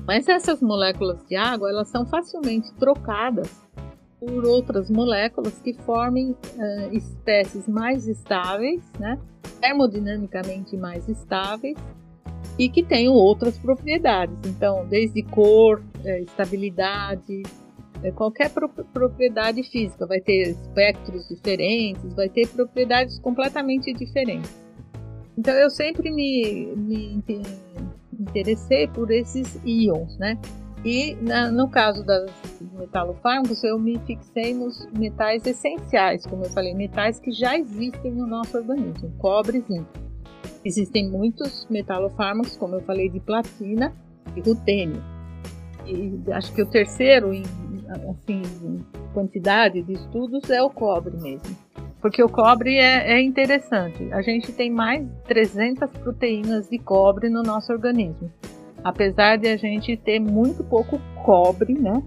Mas 0.07 0.29
essas 0.29 0.61
moléculas 0.61 1.25
de 1.27 1.37
água 1.37 1.69
elas 1.69 1.89
são 1.89 2.07
facilmente 2.07 2.73
trocadas 2.75 3.51
por 4.19 4.45
outras 4.45 4.91
moléculas 4.91 5.59
que 5.61 5.73
formem 5.73 6.33
uh, 6.33 6.93
espécies 6.93 7.69
mais 7.69 8.09
estáveis, 8.09 8.83
né? 8.99 9.19
termodinamicamente 9.61 10.77
mais 10.77 11.09
estáveis 11.09 11.77
e 12.59 12.69
que 12.69 12.83
tenham 12.83 13.15
outras 13.15 13.57
propriedades. 13.59 14.37
Então, 14.47 14.87
desde 14.87 15.23
cor, 15.23 15.83
eh, 16.05 16.23
estabilidade, 16.23 17.43
é, 18.03 18.11
qualquer 18.11 18.51
pro 18.51 18.69
propriedade 18.69 19.63
física 19.63 20.07
vai 20.07 20.21
ter 20.21 20.51
espectros 20.51 21.29
diferentes, 21.29 22.15
vai 22.15 22.29
ter 22.29 22.49
propriedades 22.49 23.19
completamente 23.19 23.93
diferentes. 23.93 24.51
Então 25.37 25.55
eu 25.55 25.71
sempre 25.71 26.11
me, 26.11 26.75
me 26.77 27.23
interessei 28.19 28.87
por 28.89 29.11
esses 29.11 29.59
íons, 29.65 30.17
né? 30.19 30.39
E 30.85 31.15
na, 31.17 31.51
no 31.51 31.69
caso 31.69 32.05
das 32.05 32.31
metalofármacos, 32.79 33.63
eu 33.65 33.79
me 33.79 33.99
fixei 34.07 34.55
nos 34.55 34.87
metais 34.93 35.47
essenciais, 35.47 36.25
como 36.27 36.45
eu 36.45 36.51
falei, 36.51 36.75
metais 36.75 37.21
que 37.21 37.33
já 37.33 37.59
existem 37.59 38.13
no 38.13 38.27
nosso 38.27 38.57
organismo, 38.57 39.13
cobre 39.19 39.59
e 39.59 39.61
zinco. 39.61 40.10
Existem 40.65 41.09
muitos 41.09 41.67
metalofármacos, 41.71 42.57
como 42.57 42.75
eu 42.75 42.81
falei, 42.83 43.09
de 43.09 43.21
platina 43.21 43.95
e 44.37 44.41
rutênio. 44.41 45.03
E 45.87 46.21
acho 46.33 46.53
que 46.53 46.63
o 46.63 46.67
terceiro 46.67 47.33
em 47.33 47.43
assim, 47.91 48.85
quantidade 49.13 49.83
de 49.83 49.95
estudos 49.95 50.49
é 50.51 50.63
o 50.63 50.71
cobre 50.71 51.17
mesmo. 51.17 51.57
Porque 52.01 52.23
o 52.23 52.29
cobre 52.29 52.77
é, 52.77 53.13
é 53.13 53.21
interessante. 53.21 54.11
A 54.13 54.23
gente 54.23 54.53
tem 54.53 54.71
mais 54.71 55.05
de 55.05 55.23
300 55.25 55.91
proteínas 55.99 56.69
de 56.69 56.79
cobre 56.79 57.29
no 57.29 57.43
nosso 57.43 57.73
organismo. 57.73 58.31
Apesar 58.83 59.37
de 59.37 59.49
a 59.49 59.57
gente 59.57 59.97
ter 59.99 60.19
muito 60.19 60.65
pouco 60.65 60.99
cobre, 61.25 61.75
né? 61.75 62.03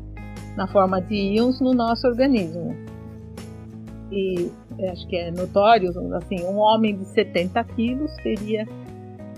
Na 0.56 0.68
forma 0.68 1.00
de 1.00 1.16
íons 1.16 1.60
no 1.62 1.74
nosso 1.74 2.08
organismo. 2.08 2.76
E 4.12 4.52
acho 4.92 5.08
que 5.08 5.16
é 5.16 5.32
notório, 5.32 5.90
assim, 6.16 6.44
um 6.44 6.58
homem 6.58 6.98
de 6.98 7.06
70 7.06 7.64
quilos 7.76 8.12
teria 8.18 8.68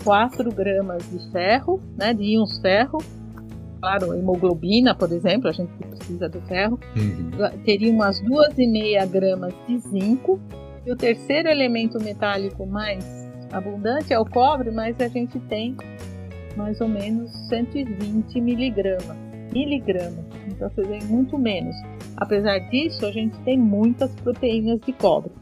4 0.04 0.50
gramas 0.52 1.08
de 1.10 1.30
ferro, 1.30 1.80
né? 1.96 2.12
De 2.14 2.22
íons 2.22 2.58
ferro 2.60 2.98
claro, 3.86 4.14
hemoglobina, 4.14 4.94
por 4.94 5.12
exemplo, 5.12 5.48
a 5.48 5.52
gente 5.52 5.70
precisa 5.78 6.28
do 6.28 6.40
ferro, 6.42 6.78
uhum. 6.96 7.30
teria 7.64 7.92
umas 7.92 8.20
duas 8.20 8.58
e 8.58 8.66
meia 8.66 9.06
gramas 9.06 9.54
de 9.68 9.78
zinco. 9.78 10.40
E 10.84 10.90
o 10.90 10.96
terceiro 10.96 11.48
elemento 11.48 12.00
metálico 12.02 12.66
mais 12.66 13.04
abundante 13.52 14.12
é 14.12 14.18
o 14.18 14.24
cobre, 14.24 14.70
mas 14.70 15.00
a 15.00 15.08
gente 15.08 15.38
tem 15.40 15.76
mais 16.56 16.80
ou 16.80 16.88
menos 16.88 17.30
120 17.48 18.40
miligramas. 18.40 19.16
Miligramas, 19.52 20.24
então 20.48 20.68
você 20.68 20.82
vê 20.82 20.98
muito 21.04 21.38
menos. 21.38 21.76
Apesar 22.16 22.58
disso, 22.70 23.04
a 23.04 23.12
gente 23.12 23.38
tem 23.40 23.58
muitas 23.58 24.14
proteínas 24.16 24.80
de 24.80 24.92
cobre. 24.92 25.32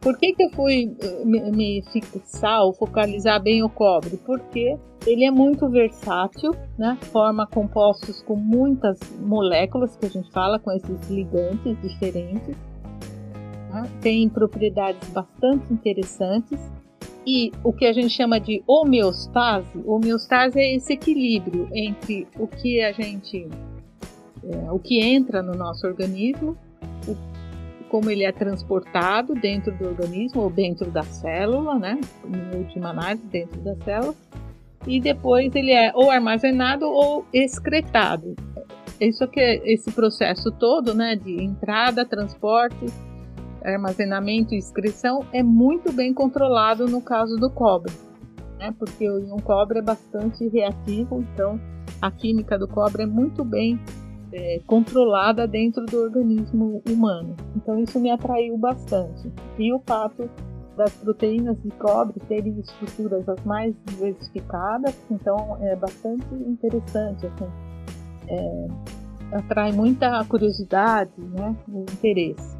Por 0.00 0.16
que, 0.16 0.32
que 0.32 0.44
eu 0.44 0.50
fui 0.50 0.96
me, 1.24 1.50
me 1.50 1.82
fixar 1.92 2.62
ou 2.62 2.72
focalizar 2.72 3.42
bem 3.42 3.62
o 3.62 3.68
cobre? 3.68 4.16
Porque 4.24 4.76
ele 5.06 5.24
é 5.24 5.30
muito 5.30 5.68
versátil, 5.68 6.54
né? 6.76 6.96
forma 7.12 7.46
compostos 7.46 8.22
com 8.22 8.36
muitas 8.36 8.98
moléculas 9.20 9.96
que 9.96 10.06
a 10.06 10.10
gente 10.10 10.30
fala, 10.30 10.58
com 10.58 10.70
esses 10.72 11.08
ligantes 11.08 11.80
diferentes. 11.82 12.56
Né? 13.70 13.90
Tem 14.00 14.28
propriedades 14.28 15.08
bastante 15.10 15.72
interessantes. 15.72 16.60
E 17.26 17.52
o 17.62 17.72
que 17.72 17.84
a 17.84 17.92
gente 17.92 18.10
chama 18.10 18.40
de 18.40 18.62
homeostase, 18.66 19.82
homeostase 19.84 20.58
é 20.58 20.74
esse 20.76 20.94
equilíbrio 20.94 21.68
entre 21.74 22.26
o 22.38 22.46
que 22.46 22.80
a 22.82 22.92
gente, 22.92 23.46
é, 24.50 24.70
o 24.70 24.78
que 24.78 25.00
entra 25.00 25.42
no 25.42 25.54
nosso 25.54 25.86
organismo 25.86 26.56
como 27.88 28.10
ele 28.10 28.24
é 28.24 28.32
transportado 28.32 29.34
dentro 29.34 29.72
do 29.76 29.86
organismo 29.86 30.42
ou 30.42 30.50
dentro 30.50 30.90
da 30.90 31.02
célula, 31.02 31.78
né? 31.78 31.98
Em 32.24 32.58
última 32.58 32.90
análise, 32.90 33.24
dentro 33.26 33.60
da 33.60 33.74
célula. 33.76 34.14
E 34.86 35.00
depois 35.00 35.54
ele 35.54 35.72
é 35.72 35.92
ou 35.94 36.10
armazenado 36.10 36.86
ou 36.86 37.24
excretado. 37.32 38.36
Isso 39.00 39.26
que 39.28 39.40
esse 39.40 39.90
processo 39.92 40.50
todo, 40.52 40.94
né, 40.94 41.14
de 41.14 41.42
entrada, 41.42 42.04
transporte, 42.04 42.86
armazenamento 43.64 44.54
e 44.54 44.58
excreção 44.58 45.24
é 45.32 45.42
muito 45.42 45.92
bem 45.92 46.12
controlado 46.12 46.86
no 46.86 47.00
caso 47.00 47.36
do 47.36 47.50
cobre, 47.50 47.92
né? 48.58 48.74
Porque 48.78 49.08
o 49.08 49.42
cobre 49.42 49.78
é 49.78 49.82
bastante 49.82 50.48
reativo, 50.48 51.20
então 51.20 51.60
a 52.00 52.10
química 52.10 52.58
do 52.58 52.66
cobre 52.66 53.02
é 53.02 53.06
muito 53.06 53.44
bem 53.44 53.78
é, 54.32 54.60
controlada 54.66 55.46
dentro 55.46 55.84
do 55.86 55.98
organismo 55.98 56.82
humano. 56.88 57.36
Então 57.56 57.78
isso 57.78 57.98
me 57.98 58.10
atraiu 58.10 58.56
bastante. 58.56 59.30
E 59.58 59.72
o 59.72 59.80
fato 59.86 60.28
das 60.76 60.92
proteínas 60.94 61.60
de 61.62 61.70
cobre 61.72 62.20
terem 62.28 62.60
estruturas 62.60 63.28
as 63.28 63.44
mais 63.44 63.74
diversificadas, 63.86 64.96
então 65.10 65.58
é 65.60 65.74
bastante 65.74 66.26
interessante, 66.34 67.26
assim, 67.26 67.48
é, 68.28 68.68
atrai 69.32 69.72
muita 69.72 70.24
curiosidade, 70.24 71.10
né, 71.18 71.56
o 71.68 71.80
interesse. 71.80 72.56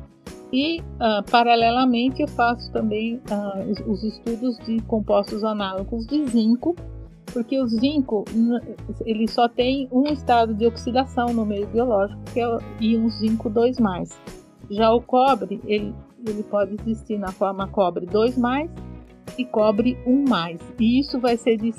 E, 0.53 0.81
uh, 0.81 1.23
paralelamente, 1.31 2.23
eu 2.23 2.29
faço 2.29 2.73
também 2.73 3.17
uh, 3.31 3.91
os 3.91 4.03
estudos 4.03 4.59
de 4.65 4.81
compostos 4.83 5.45
análogos 5.45 6.07
de 6.07 6.27
zinco, 6.27 6.75
porque 7.33 7.61
o 7.61 7.67
zinco 7.67 8.25
ele 9.05 9.29
só 9.29 9.49
tem 9.49 9.89
um 9.93 10.05
estado 10.05 10.55
de 10.55 10.67
oxidação 10.67 11.33
no 11.33 11.45
meio 11.45 11.67
biológico, 11.67 12.21
que 12.33 12.41
é 12.41 12.49
o 12.49 12.59
íon 12.81 13.09
zinco 13.09 13.51
2+. 13.51 14.13
Já 14.71 14.93
o 14.93 15.01
cobre, 15.01 15.61
ele, 15.67 15.95
ele 16.27 16.43
pode 16.43 16.77
existir 16.81 17.19
na 17.19 17.33
forma 17.33 17.67
cobre 17.69 18.07
2+, 18.07 18.37
e 19.37 19.45
cobre 19.45 19.97
1+. 20.07 20.61
E 20.79 21.01
isso 21.01 21.19
vai 21.19 21.37
ser 21.37 21.57
de 21.57 21.73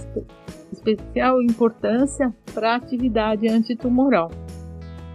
especial 0.72 1.42
importância 1.42 2.34
para 2.54 2.74
a 2.74 2.76
atividade 2.76 3.48
antitumoral. 3.48 4.32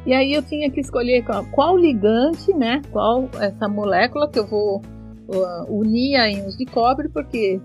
E 0.07 0.13
aí 0.13 0.35
eu 0.35 0.43
tinha 0.43 0.71
que 0.71 0.81
escolher 0.81 1.25
qual, 1.25 1.45
qual 1.47 1.79
ligante, 1.79 2.53
né? 2.53 2.83
Qual 2.93 3.29
essa 3.41 3.67
molécula 3.69 4.29
que 4.29 4.39
eu 4.39 4.47
vou 4.47 4.83
uh, 5.29 5.65
unir 5.69 6.17
a 6.17 6.29
íons 6.31 6.57
de 6.57 6.67
cobre, 6.67 7.09
porque 7.09 7.61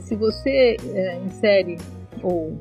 se 0.00 0.14
você 0.16 0.76
é, 0.92 1.18
insere 1.24 1.78
ou 2.22 2.56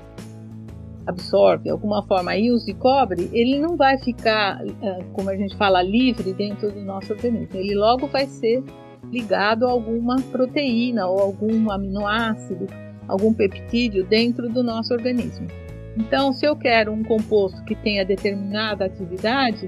absorve 1.05 1.69
alguma 1.69 2.05
forma 2.05 2.36
íons 2.38 2.65
de 2.65 2.73
cobre, 2.73 3.29
ele 3.34 3.60
não 3.60 3.75
vai 3.75 3.97
ficar, 3.97 4.62
é, 4.63 5.03
como 5.13 5.29
a 5.29 5.36
gente 5.36 5.55
fala, 5.58 5.82
livre 5.82 6.34
dentro 6.34 6.71
do 6.71 6.82
nosso 6.82 7.13
organismo. 7.13 7.60
Ele 7.60 7.75
logo 7.75 8.08
vai 8.08 8.27
ser 8.27 8.63
ligado 9.12 9.65
a 9.65 9.71
alguma 9.71 10.17
proteína 10.32 11.08
ou 11.08 11.19
algum 11.19 11.71
aminoácido, 11.71 12.67
algum 13.08 13.34
peptídeo 13.34 14.05
dentro 14.05 14.47
do 14.49 14.63
nosso 14.63 14.93
organismo. 14.93 15.47
Então, 15.97 16.32
se 16.32 16.45
eu 16.45 16.55
quero 16.55 16.91
um 16.91 17.03
composto 17.03 17.63
que 17.63 17.75
tenha 17.75 18.05
determinada 18.05 18.86
atividade, 18.86 19.67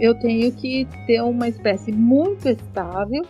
eu 0.00 0.14
tenho 0.14 0.50
que 0.52 0.88
ter 1.06 1.22
uma 1.22 1.46
espécie 1.46 1.92
muito 1.92 2.48
estável 2.48 3.22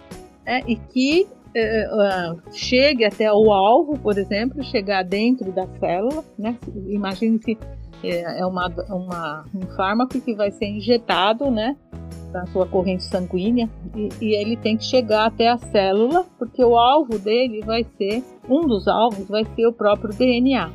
né, 0.47 0.63
e 0.67 0.77
que 0.77 1.27
uh, 1.57 2.41
chegue 2.53 3.05
até 3.05 3.33
o 3.33 3.53
alvo, 3.53 3.99
por 3.99 4.19
exemplo, 4.19 4.63
chegar 4.63 5.05
dentro 5.05 5.53
da 5.53 5.67
célula, 5.79 6.25
né? 6.39 6.57
Imagine 6.89 7.39
se 7.43 7.59
é, 8.03 8.41
é 8.41 8.47
uma, 8.47 8.69
uma, 8.89 9.45
um 9.55 9.67
fármaco 9.77 10.21
que 10.21 10.35
vai 10.35 10.51
ser 10.51 10.67
injetado, 10.67 11.51
né? 11.51 11.77
Na 12.33 12.47
sua 12.47 12.67
corrente 12.67 13.05
sanguínea 13.05 13.69
e, 13.95 14.09
e 14.21 14.35
ele 14.35 14.57
tem 14.57 14.77
que 14.77 14.85
chegar 14.85 15.27
até 15.27 15.49
a 15.49 15.59
célula, 15.59 16.25
porque 16.39 16.65
o 16.65 16.79
alvo 16.79 17.19
dele 17.19 17.61
vai 17.61 17.85
ser, 17.99 18.25
um 18.49 18.67
dos 18.67 18.89
alvos 18.89 19.29
vai 19.29 19.45
ser 19.55 19.67
o 19.67 19.73
próprio 19.73 20.15
DNA. 20.15 20.71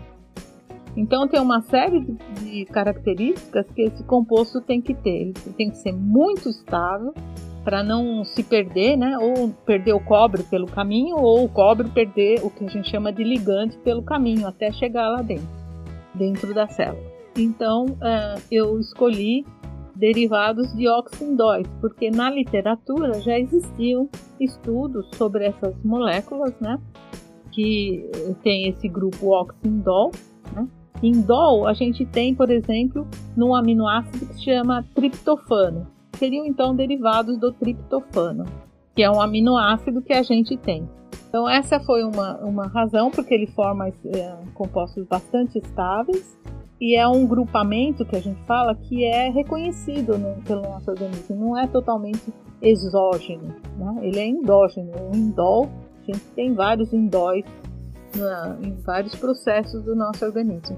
Então 0.95 1.27
tem 1.27 1.39
uma 1.39 1.61
série 1.61 1.99
de, 1.99 2.17
de 2.43 2.65
características 2.65 3.65
que 3.71 3.83
esse 3.83 4.03
composto 4.03 4.61
tem 4.61 4.81
que 4.81 4.95
ter. 4.95 5.21
Ele 5.21 5.33
tem 5.55 5.69
que 5.69 5.77
ser 5.77 5.93
muito 5.93 6.49
estável 6.49 7.13
para 7.67 7.83
não 7.83 8.23
se 8.23 8.43
perder, 8.43 8.95
né? 8.95 9.17
Ou 9.17 9.49
perder 9.65 9.91
o 9.91 9.99
cobre 9.99 10.41
pelo 10.43 10.67
caminho, 10.67 11.17
ou 11.17 11.43
o 11.43 11.49
cobre 11.49 11.89
perder 11.89 12.39
o 12.41 12.49
que 12.49 12.63
a 12.63 12.69
gente 12.69 12.89
chama 12.89 13.11
de 13.11 13.25
ligante 13.25 13.77
pelo 13.79 14.01
caminho 14.01 14.47
até 14.47 14.71
chegar 14.71 15.09
lá 15.09 15.21
dentro, 15.21 15.49
dentro 16.15 16.53
da 16.53 16.65
célula. 16.69 17.03
Então 17.37 17.87
uh, 17.87 18.41
eu 18.49 18.79
escolhi 18.79 19.45
derivados 19.93 20.73
de 20.77 20.87
oxindóis, 20.87 21.67
porque 21.81 22.09
na 22.09 22.29
literatura 22.29 23.19
já 23.19 23.37
existiam 23.37 24.07
estudos 24.39 25.05
sobre 25.17 25.47
essas 25.47 25.75
moléculas, 25.83 26.57
né? 26.61 26.79
Que 27.51 28.09
tem 28.43 28.69
esse 28.69 28.87
grupo 28.87 29.33
oxindol, 29.37 30.11
né? 30.53 30.65
Indol 31.03 31.67
a 31.67 31.73
gente 31.73 32.05
tem, 32.05 32.33
por 32.33 32.49
exemplo, 32.49 33.05
num 33.35 33.53
aminoácido 33.53 34.25
que 34.25 34.35
se 34.35 34.45
chama 34.45 34.85
triptofano. 34.95 35.96
Seriam 36.17 36.45
então 36.45 36.75
derivados 36.75 37.37
do 37.37 37.51
triptofano, 37.51 38.45
que 38.95 39.03
é 39.03 39.09
um 39.09 39.21
aminoácido 39.21 40.01
que 40.01 40.13
a 40.13 40.23
gente 40.23 40.57
tem. 40.57 40.87
Então 41.29 41.47
essa 41.47 41.79
foi 41.79 42.03
uma, 42.03 42.37
uma 42.37 42.67
razão 42.67 43.11
porque 43.11 43.33
ele 43.33 43.47
forma 43.47 43.87
é, 43.87 44.37
compostos 44.53 45.05
bastante 45.05 45.57
estáveis 45.59 46.37
e 46.79 46.95
é 46.95 47.07
um 47.07 47.25
grupamento 47.25 48.05
que 48.05 48.15
a 48.15 48.21
gente 48.21 48.39
fala 48.43 48.75
que 48.75 49.03
é 49.03 49.29
reconhecido 49.29 50.17
no, 50.17 50.41
pelo 50.43 50.61
nosso 50.61 50.89
organismo, 50.89 51.35
não 51.35 51.57
é 51.57 51.67
totalmente 51.67 52.33
exógeno, 52.61 53.55
né? 53.77 53.95
ele 54.01 54.19
é 54.19 54.27
endógeno. 54.27 54.91
O 55.11 55.15
indol, 55.15 55.69
a 56.01 56.11
gente 56.11 56.23
tem 56.35 56.53
vários 56.53 56.93
indóis 56.93 57.45
na, 58.15 58.57
em 58.61 58.73
vários 58.81 59.15
processos 59.15 59.83
do 59.83 59.95
nosso 59.95 60.23
organismo. 60.23 60.77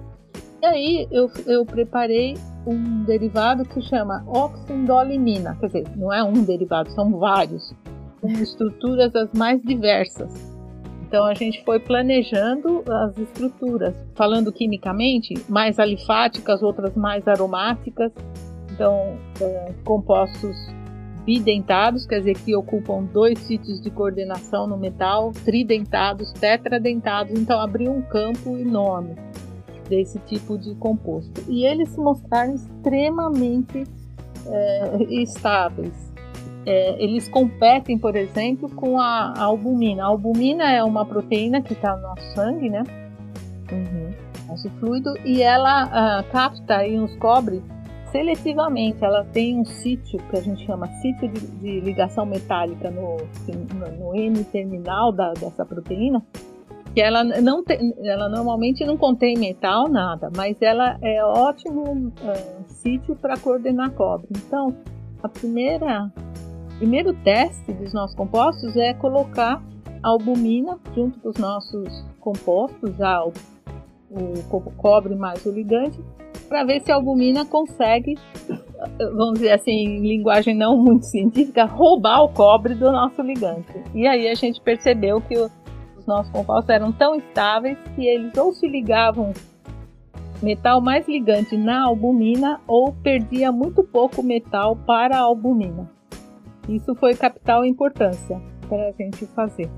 E 0.61 0.65
aí 0.65 1.07
eu, 1.11 1.29
eu 1.45 1.65
preparei 1.65 2.35
um 2.69 3.03
derivado 3.03 3.65
que 3.65 3.81
chama 3.81 4.23
oxindolimina, 4.27 5.57
quer 5.59 5.65
dizer, 5.67 5.87
não 5.95 6.13
é 6.13 6.23
um 6.23 6.43
derivado, 6.43 6.91
são 6.91 7.17
vários, 7.17 7.73
com 8.21 8.31
estruturas 8.33 9.15
as 9.15 9.31
mais 9.33 9.61
diversas. 9.61 10.57
Então 11.07 11.25
a 11.25 11.33
gente 11.33 11.63
foi 11.65 11.79
planejando 11.79 12.83
as 12.87 13.17
estruturas, 13.17 13.95
falando 14.15 14.51
quimicamente, 14.51 15.33
mais 15.49 15.79
alifáticas, 15.79 16.61
outras 16.61 16.95
mais 16.95 17.27
aromáticas. 17.27 18.11
Então, 18.71 19.17
é, 19.41 19.73
compostos 19.83 20.55
bidentados, 21.25 22.05
quer 22.05 22.19
dizer 22.19 22.37
que 22.37 22.55
ocupam 22.55 23.03
dois 23.03 23.39
sítios 23.39 23.81
de 23.81 23.89
coordenação 23.89 24.67
no 24.67 24.77
metal, 24.77 25.31
tridentados, 25.43 26.31
tetradentados, 26.31 27.39
então 27.39 27.59
abriu 27.59 27.91
um 27.91 28.01
campo 28.03 28.57
enorme 28.57 29.15
desse 29.89 30.19
tipo 30.19 30.57
de 30.57 30.75
composto. 30.75 31.43
E 31.49 31.65
eles 31.65 31.89
se 31.89 31.99
mostraram 31.99 32.53
extremamente 32.53 33.83
é, 34.45 35.03
estáveis. 35.09 36.09
É, 36.65 37.03
eles 37.03 37.27
competem, 37.27 37.97
por 37.97 38.15
exemplo, 38.15 38.69
com 38.69 38.99
a, 38.99 39.33
a, 39.35 39.43
albumina. 39.43 40.03
A 40.03 40.07
albumina 40.07 40.71
é 40.71 40.83
uma 40.83 41.05
proteína 41.05 41.61
que 41.61 41.73
está 41.73 41.95
no 41.95 42.03
nosso 42.03 42.35
sangue, 42.35 42.69
né? 42.69 42.83
Uhum. 43.71 44.11
Nosso 44.47 44.69
fluido, 44.79 45.13
e 45.25 45.41
ela 45.41 45.85
uh, 45.85 46.31
capta 46.31 46.85
e 46.85 46.97
nos 46.97 47.15
cobre 47.17 47.61
seletivamente. 48.11 49.03
Ela 49.03 49.23
tem 49.25 49.59
um 49.59 49.65
sítio 49.65 50.19
que 50.29 50.37
a 50.37 50.41
gente 50.41 50.65
chama 50.65 50.87
sítio 51.01 51.27
de, 51.29 51.39
de 51.39 51.79
ligação 51.79 52.25
metálica 52.25 52.89
no, 52.89 53.17
no, 53.75 53.97
no 53.97 54.15
N 54.15 54.43
terminal 54.45 55.11
da, 55.11 55.33
dessa 55.33 55.65
proteína, 55.65 56.23
que 56.99 57.01
ela 57.01 57.23
não 57.23 57.63
tem, 57.63 57.95
ela 58.03 58.27
normalmente 58.27 58.85
não 58.85 58.97
contém 58.97 59.37
metal 59.37 59.87
nada, 59.87 60.29
mas 60.35 60.61
ela 60.61 60.97
é 61.01 61.23
ótimo 61.23 61.83
uh, 61.83 62.63
sítio 62.65 63.15
para 63.15 63.37
coordenar 63.37 63.91
cobre. 63.91 64.27
Então, 64.31 64.75
a 65.23 65.29
primeira 65.29 66.11
primeiro 66.77 67.13
teste 67.23 67.71
dos 67.71 67.93
nossos 67.93 68.15
compostos 68.17 68.75
é 68.75 68.93
colocar 68.93 69.63
a 70.03 70.09
albumina 70.09 70.77
junto 70.93 71.17
com 71.21 71.29
os 71.29 71.37
nossos 71.37 72.05
compostos, 72.19 72.93
já 72.97 73.23
o, 73.23 73.31
o 74.11 74.61
cobre 74.75 75.15
mais 75.15 75.45
o 75.45 75.51
ligante, 75.51 75.97
para 76.49 76.65
ver 76.65 76.81
se 76.81 76.91
a 76.91 76.95
albumina 76.95 77.45
consegue, 77.45 78.17
vamos 78.97 79.35
dizer 79.35 79.51
assim, 79.51 79.71
em 79.71 80.01
linguagem 80.01 80.53
não 80.53 80.75
muito 80.75 81.05
científica, 81.05 81.63
roubar 81.63 82.23
o 82.23 82.29
cobre 82.29 82.73
do 82.73 82.91
nosso 82.91 83.21
ligante. 83.21 83.71
E 83.93 84.05
aí 84.05 84.27
a 84.27 84.35
gente 84.35 84.59
percebeu 84.59 85.21
que 85.21 85.37
os 85.37 85.51
nossos 86.09 86.31
compostos 86.31 86.69
eram 86.69 86.91
tão 86.91 87.15
estáveis 87.15 87.77
que 87.95 88.05
eles 88.05 88.35
ou 88.35 88.51
se 88.51 88.67
ligavam 88.67 89.31
metal 90.41 90.81
mais 90.81 91.07
ligante 91.07 91.55
na 91.55 91.83
albumina 91.83 92.59
ou 92.67 92.91
perdia 92.91 93.51
muito 93.51 93.83
pouco 93.83 94.23
metal 94.23 94.75
para 94.75 95.17
a 95.17 95.21
albumina. 95.21 95.89
Isso 96.67 96.95
foi 96.95 97.13
capital 97.13 97.63
importância 97.63 98.41
para 98.67 98.89
a 98.89 98.91
gente 98.91 99.25
fazer. 99.27 99.69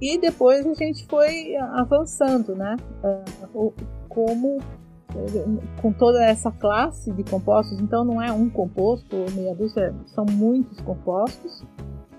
E 0.00 0.18
depois 0.18 0.66
a 0.66 0.74
gente 0.74 1.06
foi 1.06 1.56
avançando, 1.56 2.54
né? 2.54 2.76
Uh, 3.54 3.72
como 4.08 4.58
com 5.80 5.92
toda 5.92 6.24
essa 6.24 6.50
classe 6.50 7.12
de 7.12 7.22
compostos, 7.22 7.78
então 7.78 8.04
não 8.04 8.20
é 8.20 8.32
um 8.32 8.50
composto 8.50 9.16
ou 9.16 9.30
meia 9.30 9.54
dúzia, 9.54 9.94
são 10.06 10.24
muitos 10.24 10.80
compostos. 10.80 11.62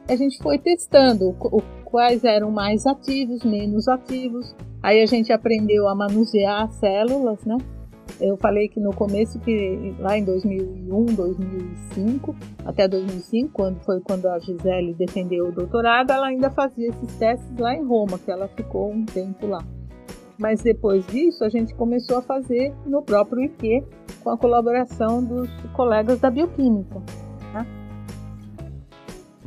A 0.08 0.16
gente 0.16 0.38
foi 0.38 0.60
testando 0.60 1.36
quais 1.84 2.24
eram 2.24 2.52
mais 2.52 2.86
ativos, 2.86 3.44
menos 3.44 3.88
ativos. 3.88 4.56
Aí 4.84 5.02
a 5.02 5.06
gente 5.06 5.34
aprendeu 5.34 5.88
a 5.88 5.96
manusear 5.96 6.72
células, 6.74 7.44
né? 7.44 7.58
Eu 8.22 8.38
falei 8.38 8.70
que 8.70 8.80
no 8.80 8.94
começo, 8.94 9.40
que 9.40 9.96
lá 10.00 10.18
em 10.18 10.24
2001, 10.24 11.06
2005, 11.06 12.36
até 12.64 12.88
2005, 12.88 13.52
quando 13.52 13.80
foi 13.84 14.00
quando 14.00 14.28
a 14.28 14.40
Gisele 14.40 14.94
defendeu 14.94 15.50
o 15.50 15.52
doutorado, 15.52 16.12
ela 16.12 16.28
ainda 16.28 16.50
fazia 16.50 16.90
esses 16.90 17.16
testes 17.18 17.58
lá 17.58 17.76
em 17.76 17.84
Roma, 17.84 18.20
que 18.20 18.32
ela 18.32 18.48
ficou 18.48 18.92
um 18.92 19.04
tempo 19.06 19.48
lá. 19.48 19.66
Mas 20.38 20.62
depois 20.62 21.06
disso, 21.08 21.44
a 21.44 21.50
gente 21.50 21.74
começou 21.74 22.18
a 22.18 22.22
fazer 22.22 22.74
no 22.86 23.02
próprio 23.02 23.44
IQ, 23.44 23.84
com 24.24 24.30
a 24.30 24.38
colaboração 24.38 25.24
dos 25.24 25.50
colegas 25.74 26.20
da 26.20 26.30
bioquímica. 26.30 27.02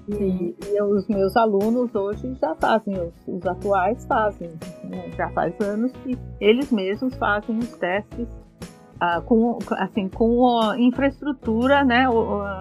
E, 0.09 0.57
e, 0.66 0.83
os 0.83 1.07
meus 1.07 1.37
alunos 1.37 1.94
hoje 1.94 2.35
já 2.40 2.55
fazem, 2.55 2.94
os, 2.99 3.12
os 3.27 3.47
atuais 3.47 4.07
fazem, 4.07 4.51
né? 4.85 5.11
já 5.16 5.29
faz 5.31 5.55
anos 5.61 5.92
que 6.03 6.18
eles 6.40 6.73
mesmos 6.73 7.14
fazem 7.16 7.59
os 7.59 7.68
testes 7.73 8.27
uh, 8.99 9.23
com, 9.23 9.59
assim, 9.73 10.09
com 10.09 10.61
a 10.61 10.79
infraestrutura 10.79 11.85
né, 11.85 12.09
uh, 12.09 12.59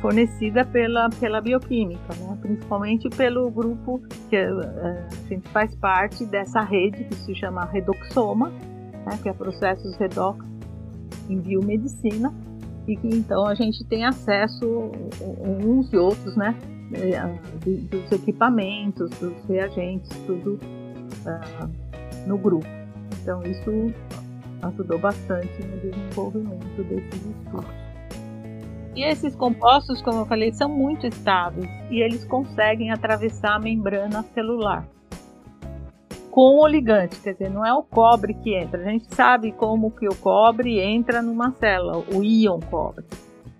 fornecida 0.00 0.64
pela, 0.64 1.08
pela 1.10 1.40
bioquímica, 1.40 2.14
né, 2.16 2.38
principalmente 2.40 3.08
pelo 3.08 3.50
grupo 3.50 4.00
que 4.28 4.36
uh, 4.36 4.60
a 4.60 5.28
gente 5.28 5.48
faz 5.50 5.74
parte 5.76 6.24
dessa 6.26 6.60
rede 6.60 7.04
que 7.04 7.14
se 7.14 7.34
chama 7.34 7.64
Redoxoma, 7.66 8.50
né, 9.06 9.18
que 9.22 9.28
é 9.28 9.32
processos 9.32 9.96
redox 9.96 10.44
em 11.28 11.38
biomedicina, 11.38 12.34
e 12.88 12.96
que 12.96 13.06
então 13.06 13.46
a 13.46 13.54
gente 13.54 13.84
tem 13.84 14.04
acesso 14.04 14.90
uns 15.62 15.92
e 15.92 15.96
outros, 15.96 16.34
né, 16.36 16.56
dos 17.90 18.10
equipamentos, 18.10 19.10
dos 19.10 19.44
reagentes, 19.46 20.10
tudo 20.26 20.58
uh, 21.26 22.26
no 22.26 22.38
grupo. 22.38 22.66
Então 23.20 23.42
isso 23.42 23.92
ajudou 24.62 24.98
bastante 24.98 25.62
no 25.62 25.76
desenvolvimento 25.80 26.82
desses 26.84 27.26
estudos. 27.26 27.88
E 28.96 29.04
esses 29.04 29.36
compostos, 29.36 30.02
como 30.02 30.20
eu 30.20 30.26
falei, 30.26 30.50
são 30.52 30.68
muito 30.68 31.06
estáveis 31.06 31.68
e 31.90 32.00
eles 32.00 32.24
conseguem 32.24 32.90
atravessar 32.90 33.56
a 33.56 33.58
membrana 33.58 34.24
celular 34.34 34.88
com 36.30 36.60
o 36.60 36.66
ligante, 36.66 37.20
quer 37.20 37.32
dizer, 37.32 37.50
não 37.50 37.64
é 37.64 37.72
o 37.72 37.82
cobre 37.82 38.34
que 38.34 38.54
entra. 38.54 38.80
A 38.80 38.90
gente 38.90 39.14
sabe 39.14 39.52
como 39.52 39.90
que 39.90 40.08
o 40.08 40.14
cobre 40.14 40.78
entra 40.80 41.20
numa 41.22 41.52
célula, 41.52 42.04
o 42.14 42.22
íon 42.22 42.60
cobre. 42.60 43.04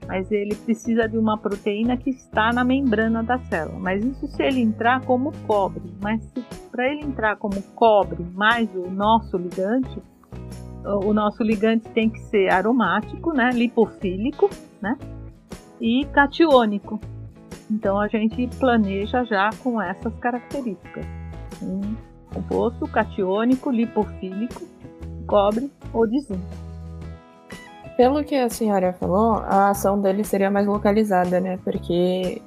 Mas 0.06 0.30
ele 0.32 0.54
precisa 0.54 1.06
de 1.06 1.18
uma 1.18 1.36
proteína 1.36 1.96
que 1.96 2.08
está 2.08 2.50
na 2.52 2.64
membrana 2.64 3.22
da 3.22 3.38
célula. 3.38 3.78
Mas 3.78 4.02
isso 4.02 4.26
se 4.28 4.42
ele 4.42 4.60
entrar 4.60 5.02
como 5.02 5.32
cobre. 5.46 5.82
Mas 6.00 6.22
para 6.70 6.88
ele 6.88 7.02
entrar 7.02 7.36
como 7.36 7.60
cobre 7.74 8.24
mais 8.32 8.74
o 8.74 8.90
nosso 8.90 9.36
ligante, 9.36 10.00
o 10.84 11.12
nosso 11.12 11.42
ligante 11.42 11.88
tem 11.90 12.08
que 12.08 12.20
ser 12.20 12.50
aromático, 12.50 13.32
né, 13.32 13.50
lipofílico, 13.52 14.48
né, 14.80 14.96
e 15.80 16.06
catiônico. 16.06 16.98
Então 17.70 18.00
a 18.00 18.08
gente 18.08 18.48
planeja 18.58 19.24
já 19.24 19.50
com 19.62 19.80
essas 19.80 20.14
características. 20.18 21.04
Um 21.62 22.07
composto 22.38 22.86
catiônico, 22.86 23.70
lipofílico, 23.70 24.62
cobre 25.26 25.70
ou 25.92 26.06
de 26.06 26.20
zinco. 26.20 26.68
Pelo 27.96 28.22
que 28.22 28.36
a 28.36 28.48
senhora 28.48 28.92
falou, 28.92 29.34
a 29.34 29.70
ação 29.70 30.00
dele 30.00 30.22
seria 30.22 30.50
mais 30.50 30.66
localizada, 30.66 31.40
né? 31.40 31.58
Porque 31.64 32.40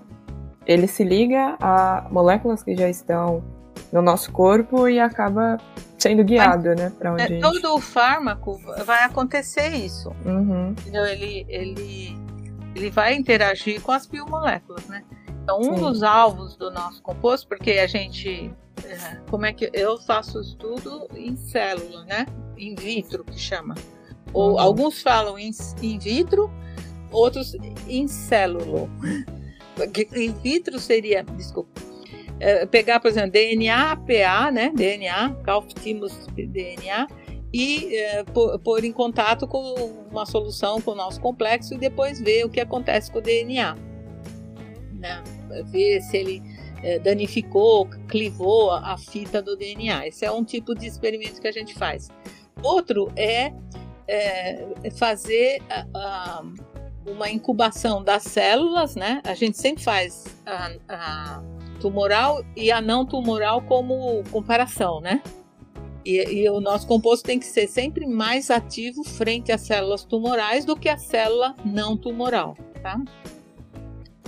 ele 0.66 0.88
se 0.88 1.04
liga 1.04 1.58
a 1.60 2.08
moléculas 2.10 2.64
que 2.64 2.76
já 2.76 2.88
estão 2.88 3.44
no 3.92 4.02
nosso 4.02 4.32
corpo 4.32 4.88
e 4.88 4.98
acaba 4.98 5.58
sendo 6.00 6.24
guiado, 6.24 6.70
Mas, 6.70 6.80
né? 6.80 6.94
Pra 6.98 7.14
onde 7.14 7.36
é, 7.36 7.40
todo 7.40 7.76
o 7.76 7.82
fármaco 7.82 8.58
vai 8.86 9.04
acontecer 9.04 9.70
isso. 9.76 10.10
Uhum. 10.26 10.74
Ele, 10.88 11.46
ele, 11.50 12.18
ele 12.74 12.90
vai 12.90 13.14
interagir 13.16 13.82
com 13.82 13.92
as 13.92 14.06
biomoléculas, 14.06 14.88
né? 14.88 15.04
Então, 15.44 15.60
um 15.60 15.76
Sim. 15.76 15.82
dos 15.82 16.04
alvos 16.04 16.56
do 16.56 16.72
nosso 16.72 17.02
composto, 17.02 17.48
porque 17.48 17.72
a 17.72 17.88
gente. 17.88 18.54
É, 18.86 19.22
como 19.30 19.46
é 19.46 19.54
que. 19.54 19.70
Eu 19.74 19.98
faço 19.98 20.40
estudo 20.42 21.08
em 21.16 21.36
célula, 21.36 22.06
né? 22.06 22.26
In 22.58 22.76
vitro, 22.76 23.24
que 23.24 23.40
chama. 23.40 23.76
Ou 24.34 24.52
uhum. 24.52 24.60
alguns 24.60 25.02
falam 25.02 25.38
in, 25.38 25.52
in 25.82 26.00
vitro, 26.00 26.52
outros 27.12 27.56
in 27.88 28.08
célulo. 28.08 28.90
In 30.16 30.34
vitro 30.42 30.80
seria. 30.80 31.24
Desculpa 31.24 31.92
é, 32.42 32.66
pegar, 32.66 33.00
por 33.00 33.08
exemplo, 33.08 33.32
DNA, 33.32 33.96
PA, 33.98 34.52
né? 34.52 34.72
DNA, 34.76 35.36
Calftimus 35.44 36.26
DNA, 36.36 37.08
e 37.54 37.96
é, 37.96 38.24
pôr 38.64 38.84
em 38.84 38.92
contato 38.92 39.48
com 39.48 39.62
uma 40.10 40.26
solução 40.26 40.82
com 40.82 40.92
o 40.92 40.96
nosso 40.96 41.22
complexo 41.22 41.76
e 41.76 41.78
depois 41.78 42.20
ver 42.20 42.44
o 42.46 42.50
que 42.50 42.60
acontece 42.60 43.12
com 43.12 43.20
o 43.20 43.22
DNA. 43.22 43.76
Né? 44.94 45.24
Ver 45.66 46.02
se 46.02 46.18
ele 46.18 46.42
é, 46.84 47.00
danificou, 47.00 47.88
clivou 48.08 48.72
a, 48.72 48.94
a, 48.94 48.98
fita 48.98 49.42
do 49.42 49.56
DNA. 49.56 50.08
Esse 50.08 50.26
é 50.26 50.32
um 50.32 50.44
tipo 50.44 50.74
de 50.76 50.88
experimento 50.88 51.42
que 51.42 51.48
a 51.48 51.52
gente 51.52 51.74
faz. 51.74 52.10
Outro 52.64 53.12
é, 53.16 53.54
é 54.08 54.92
fazer 54.92 55.62
a, 55.70 55.86
a, 55.94 56.44
uma 57.06 57.30
incubação 57.30 58.04
das 58.04 58.24
células, 58.24 58.96
né? 58.96 59.22
A 59.24 59.34
gente 59.34 59.58
sempre 59.58 59.84
faz 59.84 60.26
a, 60.46 61.42
tumoral 61.80 62.44
e 62.56 62.72
a 62.72 62.80
não 62.80 63.06
tumoral 63.06 63.62
como 63.64 64.24
comparação, 64.32 65.02
né? 65.02 65.22
E, 66.04 66.18
e, 66.18 66.50
o 66.50 66.60
nosso 66.60 66.88
composto 66.88 67.26
tem 67.26 67.38
que 67.38 67.46
ser 67.46 67.68
sempre 67.68 68.08
mais 68.08 68.50
ativo 68.50 69.04
frente 69.04 69.52
às 69.52 69.62
células 69.62 70.04
tumorais 70.04 70.66
do 70.66 70.76
que 70.76 70.90
a 70.90 70.98
célula 70.98 71.56
não 71.64 71.96
tumoral, 71.96 72.58
tá? 72.82 73.00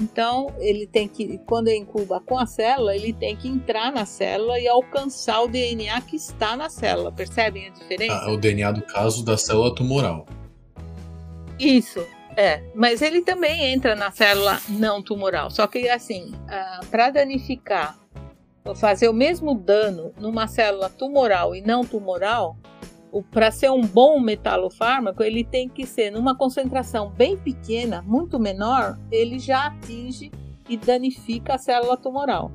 Então, 0.02 0.54
ele 0.58 0.88
tem 0.88 1.08
que, 1.08 1.38
quando 1.46 1.68
ele 1.68 1.78
incuba 1.78 2.20
com 2.20 2.38
a 2.38 2.46
célula, 2.46 2.96
ele 2.96 3.14
tem 3.14 3.36
que 3.36 3.48
entrar 3.48 3.92
na 3.92 4.06
célula 4.06 4.60
e 4.60 4.68
alcançar 4.68 5.42
o 5.42 5.48
DNA 5.48 6.02
que 6.02 6.16
está 6.16 6.58
na 6.58 6.70
célula. 6.70 7.12
Percebem 7.12 7.68
a 7.68 7.70
diferença? 7.70 8.16
Ah, 8.16 8.32
o 8.32 8.38
DNA 8.38 8.72
do 8.72 8.82
caso 8.82 9.24
da 9.24 9.38
célula 9.38 9.74
tumoral. 9.74 10.26
Isso. 11.60 12.04
É, 12.36 12.64
mas 12.74 13.04
ele 13.04 13.22
também 13.22 13.72
entra 13.72 13.96
na 13.96 14.12
célula 14.12 14.60
não 14.68 15.04
tumoral. 15.04 15.52
Só 15.52 15.68
que, 15.68 15.88
assim, 15.88 16.34
para 16.90 17.12
danificar, 17.12 18.00
fazer 18.76 19.08
o 19.08 19.14
mesmo 19.14 19.54
dano 19.54 20.12
numa 20.18 20.48
célula 20.48 20.90
tumoral 20.90 21.56
e 21.56 21.62
não 21.62 21.86
tumoral, 21.86 22.58
para 23.22 23.52
ser 23.52 23.70
um 23.70 23.82
bom 23.82 24.20
metalofármaco, 24.20 25.22
ele 25.22 25.44
tem 25.44 25.70
que 25.70 25.86
ser 25.86 26.12
numa 26.12 26.36
concentração 26.36 27.10
bem 27.10 27.38
pequena, 27.38 28.02
muito 28.02 28.40
menor, 28.40 28.98
ele 29.12 29.38
já 29.38 29.68
atinge 29.68 30.32
e 30.68 30.78
danifica 30.78 31.56
a 31.56 31.58
célula 31.58 31.98
tumoral. 31.98 32.52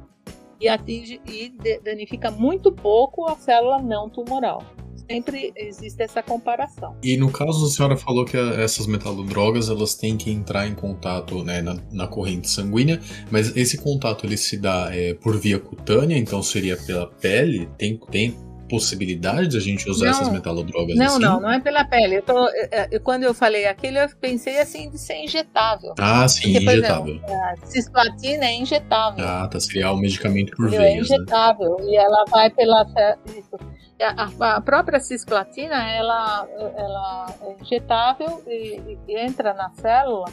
E 0.60 0.68
atinge 0.68 1.20
e 1.26 1.54
danifica 1.84 2.30
muito 2.30 2.72
pouco 2.72 3.26
a 3.26 3.36
célula 3.36 3.80
não 3.80 4.10
tumoral 4.10 4.64
sempre 5.08 5.52
existe 5.56 6.02
essa 6.02 6.22
comparação. 6.22 6.94
E 7.02 7.16
no 7.16 7.30
caso, 7.30 7.64
a 7.64 7.68
senhora 7.68 7.96
falou 7.96 8.24
que 8.24 8.36
essas 8.36 8.86
metalodrogas 8.86 9.70
elas 9.70 9.94
têm 9.94 10.16
que 10.16 10.30
entrar 10.30 10.66
em 10.66 10.74
contato 10.74 11.42
né, 11.42 11.62
na, 11.62 11.78
na, 11.90 12.06
corrente 12.06 12.48
sanguínea, 12.48 13.00
mas 13.30 13.56
esse 13.56 13.78
contato 13.78 14.26
ele 14.26 14.36
se 14.36 14.58
dá 14.58 14.94
é, 14.94 15.14
por 15.14 15.38
via 15.38 15.58
cutânea, 15.58 16.16
então 16.16 16.42
seria 16.42 16.76
pela 16.76 17.06
pele? 17.06 17.68
Tem, 17.78 17.98
tem 18.10 18.36
possibilidade 18.68 19.48
de 19.48 19.56
a 19.56 19.60
gente 19.60 19.88
usar 19.88 20.06
não, 20.06 20.12
essas 20.12 20.28
metalodrogas 20.30 20.96
não, 20.96 21.06
assim? 21.06 21.18
Não, 21.18 21.40
não, 21.40 21.50
é 21.50 21.60
pela 21.60 21.84
pele. 21.84 22.16
Eu 22.16 22.22
tô, 22.22 22.48
eu, 22.90 23.00
quando 23.00 23.24
eu 23.24 23.34
falei 23.34 23.66
aquilo, 23.66 23.98
eu 23.98 24.08
pensei 24.20 24.60
assim 24.60 24.90
de 24.90 24.98
ser 24.98 25.16
injetável. 25.24 25.94
Ah, 25.98 26.28
sim, 26.28 26.52
Porque, 26.52 26.70
injetável. 26.70 27.14
Exemplo, 27.14 27.34
a 27.34 27.66
cisplatina 27.66 28.44
é 28.44 28.54
injetável. 28.54 29.24
Ah, 29.24 29.48
tá. 29.48 29.58
Seria 29.58 29.92
um 29.92 29.98
medicamento 29.98 30.54
por 30.56 30.70
veias, 30.70 30.84
É 30.84 30.94
né? 30.94 31.00
injetável. 31.00 31.76
Né? 31.80 31.92
E 31.92 31.96
ela 31.96 32.24
vai 32.30 32.50
pela... 32.50 32.86
Isso 33.26 33.56
a, 34.02 34.56
a, 34.56 34.60
própria 34.60 35.00
cisplatina 35.00 35.90
ela, 35.90 36.46
ela 36.76 37.34
é 37.42 37.62
injetável 37.62 38.42
e, 38.46 38.96
e, 39.08 39.18
entra 39.18 39.52
na 39.54 39.70
célula 39.70 40.26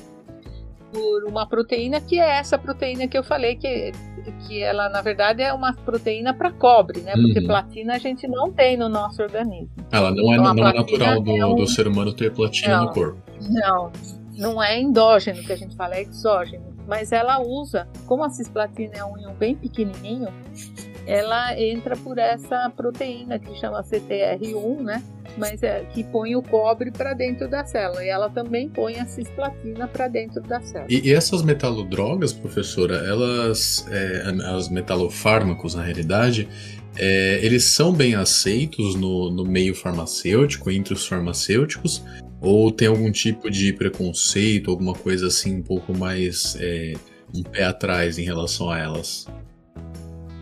por 0.95 1.25
uma 1.25 1.45
proteína 1.45 1.99
que 1.99 2.17
é 2.17 2.37
essa 2.37 2.57
proteína 2.57 3.05
que 3.05 3.17
eu 3.17 3.23
falei 3.23 3.57
que, 3.57 3.91
que 4.47 4.63
ela 4.63 4.87
na 4.87 5.01
verdade 5.01 5.43
é 5.43 5.51
uma 5.51 5.73
proteína 5.73 6.33
para 6.33 6.49
cobre, 6.51 7.01
né? 7.01 7.11
Porque 7.11 7.39
uhum. 7.39 7.47
platina 7.47 7.95
a 7.95 7.97
gente 7.97 8.25
não 8.29 8.49
tem 8.49 8.77
no 8.77 8.87
nosso 8.87 9.21
organismo. 9.21 9.69
Ela 9.91 10.09
não 10.11 10.31
é, 10.31 10.37
então, 10.37 10.53
não 10.53 10.67
é 10.69 10.73
natural 10.73 11.21
do, 11.21 11.35
é 11.35 11.45
um... 11.45 11.55
do 11.55 11.67
ser 11.67 11.85
humano 11.85 12.13
ter 12.13 12.31
platina 12.31 12.77
não, 12.77 12.85
no 12.85 12.93
corpo. 12.93 13.17
Não, 13.41 13.91
não 14.37 14.63
é 14.63 14.79
endógeno 14.79 15.43
que 15.43 15.51
a 15.51 15.57
gente 15.57 15.75
fala, 15.75 15.95
é 15.95 16.03
exógeno. 16.03 16.73
Mas 16.87 17.11
ela 17.11 17.41
usa, 17.41 17.89
como 18.05 18.23
a 18.23 18.29
cisplatina 18.29 18.93
é 18.95 19.03
um 19.03 19.17
íon 19.17 19.33
bem 19.33 19.53
pequenininho, 19.53 20.29
ela 21.05 21.59
entra 21.59 21.95
por 21.95 22.17
essa 22.17 22.69
proteína 22.75 23.37
que 23.39 23.53
chama 23.59 23.83
CTR1, 23.83 24.81
né? 24.81 25.03
Mas 25.37 25.61
é, 25.63 25.83
que 25.93 26.03
põe 26.03 26.35
o 26.35 26.41
cobre 26.41 26.91
para 26.91 27.13
dentro 27.13 27.49
da 27.49 27.65
célula 27.65 28.03
e 28.03 28.07
ela 28.07 28.29
também 28.29 28.69
põe 28.69 28.95
a 28.99 29.05
cisplatina 29.05 29.87
para 29.87 30.07
dentro 30.07 30.41
da 30.41 30.61
célula. 30.61 30.87
E, 30.89 31.09
e, 31.09 31.13
essas 31.13 31.43
metalodrogas, 31.43 32.31
professora, 32.31 32.95
elas, 32.97 33.85
é, 33.91 34.55
os 34.55 34.69
metalofármacos 34.69 35.75
na 35.75 35.83
realidade, 35.83 36.47
é, 36.97 37.39
eles 37.43 37.65
são 37.65 37.91
bem 37.91 38.15
aceitos 38.15 38.95
no, 38.95 39.29
no 39.29 39.43
meio 39.43 39.75
farmacêutico, 39.75 40.71
entre 40.71 40.93
os 40.93 41.05
farmacêuticos, 41.05 42.03
ou 42.41 42.71
tem 42.71 42.87
algum 42.87 43.11
tipo 43.11 43.49
de 43.49 43.73
preconceito, 43.73 44.71
alguma 44.71 44.93
coisa 44.93 45.27
assim 45.27 45.57
um 45.57 45.63
pouco 45.63 45.97
mais 45.97 46.55
é, 46.59 46.93
um 47.33 47.43
pé 47.43 47.65
atrás 47.65 48.17
em 48.17 48.23
relação 48.23 48.69
a 48.69 48.79
elas? 48.79 49.27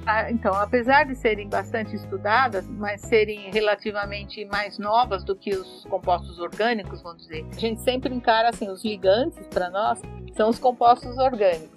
Ah, 0.05 0.29
então, 0.29 0.53
apesar 0.53 1.05
de 1.05 1.15
serem 1.15 1.47
bastante 1.47 1.95
estudadas, 1.95 2.67
mas 2.67 3.01
serem 3.01 3.49
relativamente 3.51 4.43
mais 4.45 4.77
novas 4.77 5.23
do 5.23 5.33
que 5.33 5.55
os 5.55 5.85
compostos 5.85 6.39
orgânicos, 6.39 7.01
vamos 7.01 7.23
dizer, 7.23 7.45
a 7.49 7.59
gente 7.59 7.81
sempre 7.81 8.13
encara 8.13 8.49
assim, 8.49 8.69
os 8.69 8.83
ligantes 8.83 9.47
para 9.47 9.69
nós 9.69 10.01
são 10.35 10.49
os 10.49 10.59
compostos 10.59 11.17
orgânicos. 11.17 11.71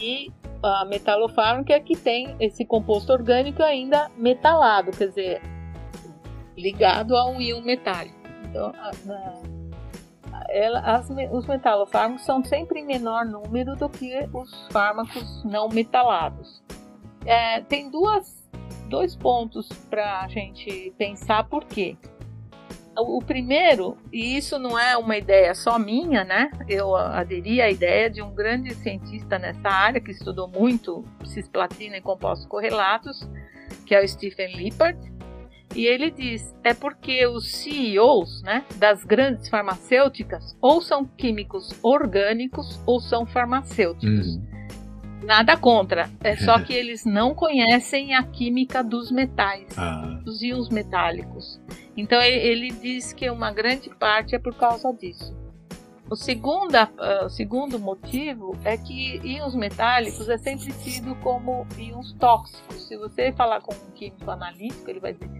E 0.00 0.32
a 0.62 0.86
metalofármaca 0.86 1.74
é 1.74 1.80
que 1.80 1.94
tem 1.94 2.34
esse 2.40 2.64
composto 2.64 3.12
orgânico 3.12 3.62
ainda 3.62 4.10
metalado, 4.16 4.90
quer 4.90 5.08
dizer, 5.08 5.42
ligado 6.56 7.14
a 7.14 7.26
um 7.26 7.40
íon 7.40 7.60
metálico. 7.60 8.16
Então, 8.48 8.72
ela, 10.48 10.80
as, 10.80 11.10
os 11.30 11.46
metalofármacos 11.46 12.24
são 12.24 12.42
sempre 12.42 12.80
em 12.80 12.86
menor 12.86 13.26
número 13.26 13.76
do 13.76 13.88
que 13.90 14.26
os 14.32 14.66
fármacos 14.68 15.44
não 15.44 15.68
metalados. 15.68 16.62
É, 17.24 17.60
tem 17.62 17.90
duas, 17.90 18.48
dois 18.88 19.16
pontos 19.16 19.68
para 19.88 20.22
a 20.22 20.28
gente 20.28 20.92
pensar 20.98 21.44
por 21.44 21.64
quê. 21.64 21.96
O 22.96 23.20
primeiro, 23.20 23.96
e 24.12 24.36
isso 24.36 24.56
não 24.56 24.78
é 24.78 24.96
uma 24.96 25.16
ideia 25.16 25.52
só 25.54 25.78
minha, 25.80 26.22
né? 26.22 26.50
Eu 26.68 26.94
aderi 26.94 27.60
à 27.60 27.68
ideia 27.68 28.08
de 28.08 28.22
um 28.22 28.32
grande 28.32 28.72
cientista 28.72 29.36
nessa 29.36 29.68
área 29.68 30.00
que 30.00 30.12
estudou 30.12 30.46
muito 30.46 31.04
cisplatina 31.24 31.96
e 31.96 32.00
compostos 32.00 32.46
correlatos, 32.46 33.28
que 33.84 33.96
é 33.96 34.04
o 34.04 34.06
Stephen 34.06 34.56
Lippard. 34.56 34.96
E 35.74 35.86
ele 35.86 36.08
diz: 36.08 36.54
é 36.62 36.72
porque 36.72 37.26
os 37.26 37.50
CEOs 37.50 38.42
né, 38.42 38.64
das 38.76 39.02
grandes 39.04 39.48
farmacêuticas 39.48 40.56
ou 40.60 40.80
são 40.80 41.04
químicos 41.04 41.76
orgânicos 41.82 42.80
ou 42.86 43.00
são 43.00 43.26
farmacêuticos. 43.26 44.36
Uhum. 44.36 44.53
Nada 45.24 45.56
contra. 45.56 46.10
É 46.20 46.36
só 46.36 46.58
que 46.62 46.72
eles 46.72 47.04
não 47.04 47.34
conhecem 47.34 48.14
a 48.14 48.22
química 48.22 48.82
dos 48.82 49.10
metais, 49.10 49.66
ah. 49.76 50.20
dos 50.24 50.42
íons 50.42 50.68
metálicos. 50.68 51.60
Então 51.96 52.20
ele 52.20 52.70
diz 52.70 53.12
que 53.12 53.28
uma 53.30 53.52
grande 53.52 53.88
parte 53.90 54.34
é 54.34 54.38
por 54.38 54.54
causa 54.54 54.92
disso. 54.92 55.34
O, 56.10 56.16
segunda, 56.16 56.90
uh, 56.98 57.24
o 57.24 57.30
segundo 57.30 57.78
motivo 57.78 58.54
é 58.62 58.76
que 58.76 59.20
íons 59.24 59.54
metálicos 59.54 60.28
é 60.28 60.36
sempre 60.36 60.70
tido 60.72 61.14
como 61.16 61.66
íons 61.78 62.12
tóxicos. 62.14 62.86
Se 62.86 62.96
você 62.96 63.32
falar 63.32 63.62
com 63.62 63.72
um 63.74 63.90
químico 63.92 64.30
analítico, 64.30 64.90
ele 64.90 65.00
vai 65.00 65.14
dizer 65.14 65.30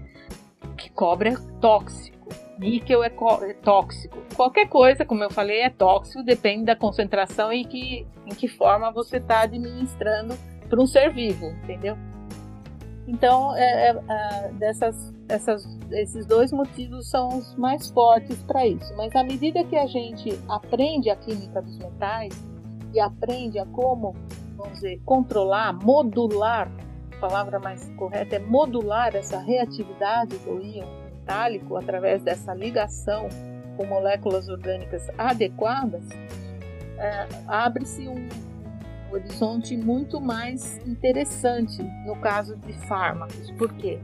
que 0.77 0.91
cobre 0.91 1.31
é 1.31 1.37
tóxico 1.61 2.29
níquel 2.59 3.03
é, 3.03 3.09
é, 3.09 3.55
tóxico. 3.55 4.19
Qualquer 4.35 4.69
coisa, 4.69 5.05
como 5.05 5.23
eu 5.23 5.31
falei, 5.31 5.61
é 5.61 5.71
tóxico, 5.71 6.23
depende 6.23 6.65
da 6.65 6.77
concentração 6.77 7.53
e 7.53 7.65
que, 7.65 8.07
em 8.27 8.35
que 8.35 8.49
forma 8.49 8.91
você 8.91 9.19
está 9.19 9.43
administrando 9.43 10.35
para 10.69 10.81
um 10.81 10.87
ser 10.87 11.13
vivo, 11.13 11.47
entendeu? 11.63 11.97
Então, 13.07 13.55
é, 13.57 13.91
é, 13.91 14.53
dessas, 14.53 15.15
essas, 15.29 15.79
esses 15.91 16.25
dois 16.27 16.53
motivos 16.53 17.11
são 17.11 17.29
os 17.29 17.55
mais 17.57 17.91
fortes 17.91 18.43
para 18.45 18.67
isso. 18.67 18.95
Mas 18.97 19.15
à 19.15 19.23
medida 19.23 19.63
que 19.65 19.77
a 19.77 19.87
gente 19.87 20.39
aprende 20.49 21.11
a 21.11 21.17
química 21.17 21.61
dos 21.61 21.77
metais 21.79 22.35
e 22.95 23.01
aprende 23.01 23.59
a 23.59 23.67
como, 23.67 24.15
vamos 24.57 24.75
dizer, 24.75 25.01
controlar, 25.05 25.73
modular 25.75 26.71
palavra 27.21 27.59
mais 27.59 27.89
correta 27.97 28.37
é 28.37 28.39
modular 28.39 29.17
essa 29.17 29.39
reatividade 29.39 30.37
do 30.39 30.61
íon 30.61 31.04
metálico 31.25 31.77
através 31.77 32.23
dessa 32.23 32.55
ligação 32.55 33.29
com 33.77 33.87
moléculas 33.87 34.49
orgânicas 34.49 35.09
adequadas, 35.17 36.05
é, 36.99 37.27
abre-se 37.49 38.07
um 38.07 38.29
horizonte 39.11 39.77
muito 39.77 40.21
mais 40.21 40.79
interessante 40.87 41.83
no 42.07 42.17
caso 42.21 42.57
de 42.57 42.73
fármacos. 42.87 43.51
Por 43.53 43.73
quê? 43.75 43.99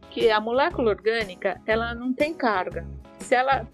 Porque 0.00 0.30
a 0.30 0.40
molécula 0.40 0.90
orgânica 0.90 1.60
ela 1.66 1.94
não 1.94 2.12
tem 2.12 2.32
carga. 2.32 2.86
Se 3.18 3.34
ela, 3.34 3.66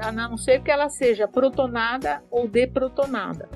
a 0.00 0.12
não 0.12 0.36
ser 0.36 0.62
que 0.62 0.70
ela 0.70 0.88
seja 0.88 1.26
protonada 1.26 2.22
ou 2.30 2.46
deprotonada. 2.46 3.48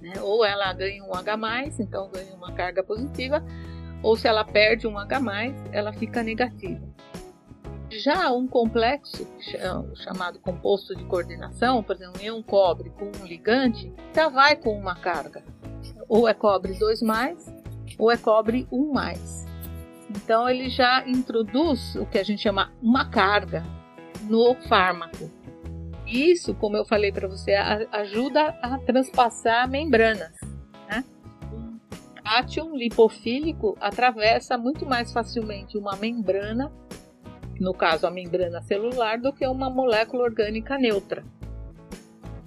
Né? 0.00 0.12
Ou 0.20 0.44
ela 0.44 0.72
ganha 0.72 1.02
um 1.02 1.14
H+, 1.14 1.36
então 1.80 2.10
ganha 2.10 2.34
uma 2.34 2.52
carga 2.52 2.82
positiva, 2.82 3.42
ou 4.02 4.16
se 4.16 4.28
ela 4.28 4.44
perde 4.44 4.86
um 4.86 4.98
H+, 4.98 5.20
ela 5.72 5.92
fica 5.92 6.22
negativa. 6.22 6.86
Já 7.90 8.30
um 8.32 8.46
complexo 8.46 9.26
chamado 9.94 10.38
composto 10.40 10.94
de 10.94 11.04
coordenação, 11.04 11.82
por 11.82 11.96
exemplo, 11.96 12.20
um 12.34 12.42
cobre 12.42 12.90
com 12.90 13.06
um 13.06 13.26
ligante, 13.26 13.92
já 14.14 14.28
vai 14.28 14.56
com 14.56 14.78
uma 14.78 14.94
carga. 14.94 15.42
Ou 16.08 16.28
é 16.28 16.34
cobre 16.34 16.74
2 16.74 17.00
ou 17.98 18.10
é 18.10 18.16
cobre 18.16 18.68
1 18.70 18.92
Então 20.10 20.48
ele 20.48 20.68
já 20.68 21.06
introduz 21.06 21.96
o 21.96 22.04
que 22.04 22.18
a 22.18 22.22
gente 22.22 22.42
chama 22.42 22.72
uma 22.82 23.08
carga 23.08 23.64
no 24.22 24.54
fármaco. 24.68 25.30
Isso, 26.06 26.54
como 26.54 26.76
eu 26.76 26.84
falei 26.84 27.10
para 27.12 27.28
você, 27.28 27.54
ajuda 27.54 28.48
a 28.62 28.78
transpassar 28.78 29.68
membranas. 29.68 30.37
Né? 32.28 32.38
Átion 32.38 32.76
lipofílico 32.76 33.76
atravessa 33.80 34.58
muito 34.58 34.84
mais 34.86 35.12
facilmente 35.12 35.78
uma 35.78 35.96
membrana 35.96 36.70
no 37.60 37.74
caso 37.74 38.06
a 38.06 38.10
membrana 38.10 38.62
celular, 38.62 39.18
do 39.18 39.32
que 39.32 39.46
uma 39.46 39.68
molécula 39.68 40.24
orgânica 40.24 40.78
neutra. 40.78 41.24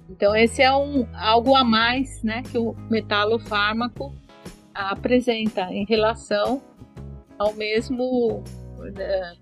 Então 0.08 0.34
esse 0.34 0.62
é 0.62 0.74
um 0.74 1.06
algo 1.14 1.54
a 1.54 1.64
mais, 1.64 2.22
né, 2.22 2.42
que 2.42 2.58
o 2.58 2.74
metalofármaco 2.90 4.14
apresenta 4.74 5.62
em 5.72 5.84
relação 5.84 6.62
ao 7.38 7.52
mesmo 7.54 8.38
uh, 8.38 8.42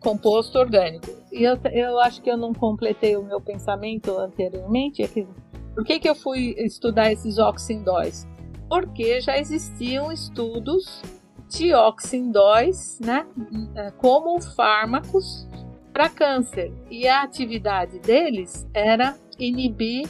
composto 0.00 0.58
orgânico. 0.58 1.06
E 1.32 1.42
eu, 1.44 1.58
eu 1.72 2.00
acho 2.00 2.20
que 2.22 2.30
eu 2.30 2.36
não 2.36 2.52
completei 2.52 3.16
o 3.16 3.22
meu 3.22 3.40
pensamento 3.40 4.16
anteriormente. 4.18 5.02
É 5.02 5.08
que, 5.08 5.26
por 5.74 5.84
que, 5.84 6.00
que 6.00 6.08
eu 6.08 6.14
fui 6.14 6.54
estudar 6.58 7.12
esses 7.12 7.38
oxindóis? 7.38 8.26
Porque 8.70 9.20
já 9.20 9.36
existiam 9.36 10.10
estudos 10.10 11.02
de 11.48 11.74
oxindóis, 11.74 12.98
né, 13.00 13.26
eh, 13.74 13.92
como 13.98 14.40
fármacos 14.40 15.46
para 15.92 16.08
câncer. 16.08 16.72
E 16.88 17.08
a 17.08 17.22
atividade 17.22 17.98
deles 17.98 18.66
era 18.72 19.16
inibir 19.38 20.08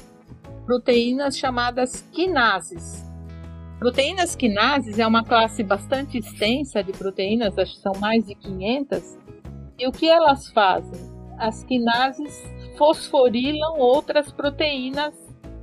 proteínas 0.67 1.37
chamadas 1.39 2.03
quinases. 2.13 3.05
Proteínas 3.79 4.37
quinases 4.37 4.99
é 4.99 5.07
uma 5.07 5.25
classe 5.25 5.63
bastante 5.63 6.19
extensa 6.19 6.85
de 6.85 6.93
proteínas, 6.93 7.57
acho 7.59 7.77
que 7.77 7.81
são 7.81 7.95
mais 7.99 8.27
de 8.27 8.35
500. 8.35 9.19
E 9.79 9.89
o 9.89 9.93
que 9.93 10.07
elas 10.07 10.51
fazem? 10.51 11.01
As 11.39 11.65
quinases 11.65 12.45
fosforilam 12.77 13.79
outras 13.79 14.31
proteínas 14.31 15.15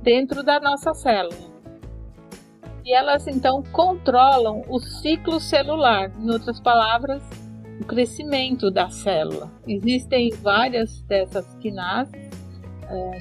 dentro 0.02 0.42
da 0.42 0.58
nossa 0.58 0.92
célula. 0.94 1.47
E 2.88 2.94
elas 2.94 3.26
então 3.26 3.62
controlam 3.70 4.64
o 4.66 4.80
ciclo 4.80 5.38
celular. 5.38 6.10
Em 6.18 6.30
outras 6.30 6.58
palavras, 6.58 7.22
o 7.78 7.84
crescimento 7.84 8.70
da 8.70 8.88
célula. 8.88 9.52
Existem 9.66 10.30
várias 10.30 11.02
dessas 11.02 11.44
quinases, 11.56 12.14
é, 12.88 13.18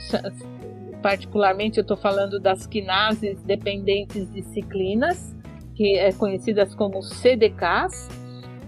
particularmente 1.04 1.80
eu 1.80 1.82
estou 1.82 1.98
falando 1.98 2.40
das 2.40 2.66
quinases 2.66 3.42
dependentes 3.42 4.32
de 4.32 4.42
ciclinas, 4.42 5.36
que 5.76 5.98
é 5.98 6.14
conhecidas 6.14 6.74
como 6.74 7.04
CDKs, 7.04 8.08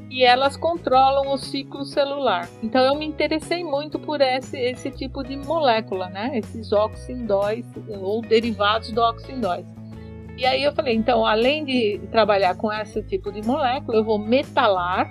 e 0.10 0.26
elas 0.26 0.58
controlam 0.58 1.32
o 1.32 1.38
ciclo 1.38 1.86
celular. 1.86 2.50
Então 2.62 2.84
eu 2.84 2.95
me 2.95 3.06
interessei 3.06 3.64
muito 3.64 3.97
por 4.00 4.20
esse, 4.20 4.58
esse 4.58 4.91
tipo 4.91 5.24
de 5.24 5.38
molécula, 5.38 6.10
né? 6.10 6.39
Esses 6.39 6.74
oxindóis 6.74 7.66
ou 7.88 8.22
derivados 8.22 8.91
do 8.91 9.00
oxindóis. 9.00 9.78
E 10.40 10.46
aí 10.46 10.64
eu 10.64 10.72
falei, 10.72 10.96
então, 10.96 11.26
além 11.26 11.66
de 11.66 12.00
trabalhar 12.12 12.56
com 12.56 12.72
esse 12.72 13.04
tipo 13.04 13.30
de 13.30 13.42
molécula, 13.46 13.98
eu 13.98 14.06
vou 14.06 14.18
metalar 14.18 15.06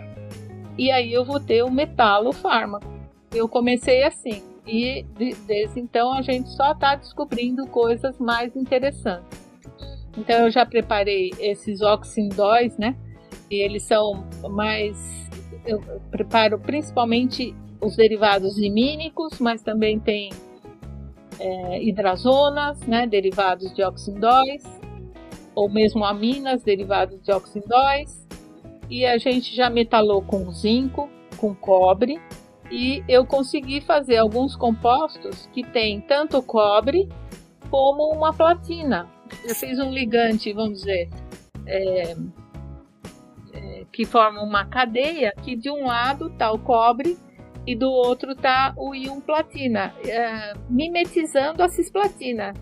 e 0.78 0.90
aí 0.90 1.12
eu 1.12 1.22
vou 1.22 1.38
ter 1.38 1.62
o 1.62 1.70
metalofármaco. 1.70 2.86
Eu 3.34 3.46
comecei 3.46 4.04
assim, 4.04 4.42
e 4.66 5.04
desde 5.46 5.80
então 5.80 6.14
a 6.14 6.22
gente 6.22 6.48
só 6.48 6.72
está 6.72 6.94
descobrindo 6.94 7.66
coisas 7.66 8.18
mais 8.18 8.56
interessantes. 8.56 9.38
Então 10.16 10.46
eu 10.46 10.50
já 10.50 10.64
preparei 10.64 11.30
esses 11.38 11.82
oxindóis, 11.82 12.78
né? 12.78 12.96
E 13.50 13.56
eles 13.56 13.82
são 13.82 14.24
mais. 14.48 14.96
Eu 15.66 15.82
preparo 16.10 16.58
principalmente 16.58 17.54
os 17.82 17.96
derivados 17.96 18.58
limínicos, 18.58 19.38
mas 19.38 19.62
também 19.62 20.00
tem 20.00 20.30
é, 21.38 21.82
hidrazonas, 21.82 22.80
né? 22.86 23.06
Derivados 23.06 23.74
de 23.74 23.82
oxindóis, 23.82 24.64
ou 25.58 25.68
mesmo 25.68 26.04
aminas, 26.04 26.62
derivados 26.62 27.20
de 27.20 27.32
oxindóis 27.32 28.24
e 28.88 29.04
a 29.04 29.18
gente 29.18 29.56
já 29.56 29.68
metalou 29.68 30.22
com 30.22 30.52
zinco, 30.52 31.10
com 31.36 31.52
cobre 31.52 32.20
e 32.70 33.02
eu 33.08 33.26
consegui 33.26 33.80
fazer 33.80 34.18
alguns 34.18 34.54
compostos 34.54 35.48
que 35.52 35.64
tem 35.64 36.00
tanto 36.00 36.40
cobre 36.40 37.08
como 37.70 38.08
uma 38.12 38.32
platina. 38.32 39.08
Eu 39.44 39.52
fiz 39.56 39.80
um 39.80 39.90
ligante, 39.90 40.52
vamos 40.52 40.78
dizer, 40.78 41.10
é, 41.66 42.14
é, 43.52 43.84
que 43.92 44.04
forma 44.04 44.40
uma 44.40 44.64
cadeia 44.64 45.34
que 45.42 45.56
de 45.56 45.68
um 45.68 45.86
lado 45.86 46.28
está 46.28 46.52
o 46.52 46.58
cobre 46.60 47.18
e 47.66 47.74
do 47.74 47.90
outro 47.90 48.30
está 48.30 48.74
o 48.76 48.94
íon 48.94 49.20
platina, 49.20 49.92
é, 50.06 50.54
mimetizando 50.70 51.64
a 51.64 51.68
cisplatina. 51.68 52.54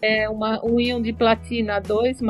É 0.00 0.28
uma, 0.28 0.64
um 0.64 0.78
íon 0.78 1.02
de 1.02 1.12
platina 1.12 1.80
2 1.80 2.20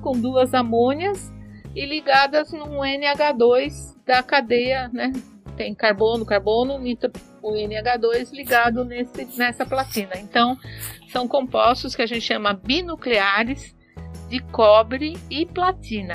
com 0.00 0.12
duas 0.12 0.54
amônias 0.54 1.32
e 1.74 1.84
ligadas 1.84 2.52
num 2.52 2.80
NH2 2.80 3.96
da 4.06 4.22
cadeia, 4.22 4.88
né? 4.92 5.12
Tem 5.56 5.74
carbono, 5.74 6.24
carbono, 6.24 6.78
nitro, 6.78 7.10
o 7.42 7.52
NH2 7.52 8.32
ligado 8.32 8.84
nesse, 8.84 9.36
nessa 9.36 9.66
platina. 9.66 10.12
Então, 10.16 10.56
são 11.08 11.28
compostos 11.28 11.94
que 11.94 12.02
a 12.02 12.06
gente 12.06 12.22
chama 12.22 12.54
binucleares 12.54 13.76
de 14.28 14.40
cobre 14.40 15.16
e 15.30 15.44
platina. 15.44 16.14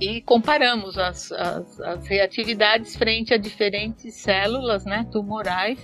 E 0.00 0.20
comparamos 0.22 0.96
as, 0.96 1.32
as, 1.32 1.80
as 1.80 2.06
reatividades 2.06 2.94
frente 2.94 3.34
a 3.34 3.36
diferentes 3.36 4.14
células 4.14 4.84
né, 4.84 5.06
tumorais 5.10 5.78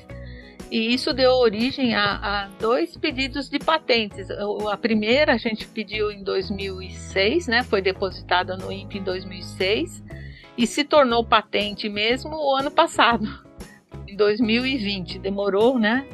e 0.74 0.92
isso 0.92 1.14
deu 1.14 1.30
origem 1.34 1.94
a, 1.94 2.16
a, 2.16 2.48
dois 2.58 2.96
pedidos 2.96 3.48
de 3.48 3.60
patentes. 3.60 4.26
A 4.28 4.76
primeira 4.76 5.34
a 5.34 5.36
gente 5.36 5.68
pediu 5.68 6.10
em 6.10 6.24
2006, 6.24 7.46
né? 7.46 7.62
Foi 7.62 7.80
depositada 7.80 8.56
no 8.56 8.72
INPE 8.72 8.98
em 8.98 9.04
2006 9.04 10.02
e 10.58 10.66
se 10.66 10.82
tornou 10.82 11.24
patente 11.24 11.88
mesmo 11.88 12.34
o 12.34 12.56
ano 12.56 12.72
passado, 12.72 13.24
em 14.08 14.16
2020. 14.16 15.20
Demorou, 15.20 15.78
né? 15.78 16.08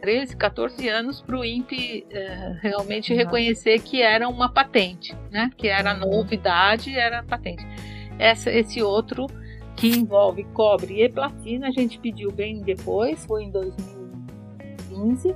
13, 0.00 0.38
14 0.38 0.88
anos 0.88 1.20
para 1.20 1.38
o 1.38 1.44
INPE 1.44 2.06
é, 2.10 2.56
realmente 2.62 3.12
reconhecer 3.12 3.78
que 3.80 4.00
era 4.00 4.26
uma 4.26 4.50
patente, 4.50 5.14
né? 5.30 5.50
Que 5.54 5.68
era 5.68 5.92
novidade, 5.92 6.98
era 6.98 7.22
patente. 7.22 7.66
Essa, 8.18 8.50
esse 8.50 8.82
outro 8.82 9.26
que 9.76 9.88
envolve 9.88 10.44
cobre 10.52 11.02
e 11.02 11.08
platina, 11.08 11.68
a 11.68 11.70
gente 11.70 11.98
pediu 11.98 12.30
bem 12.30 12.62
depois, 12.62 13.24
foi 13.24 13.44
em 13.44 13.50
2015 13.50 15.34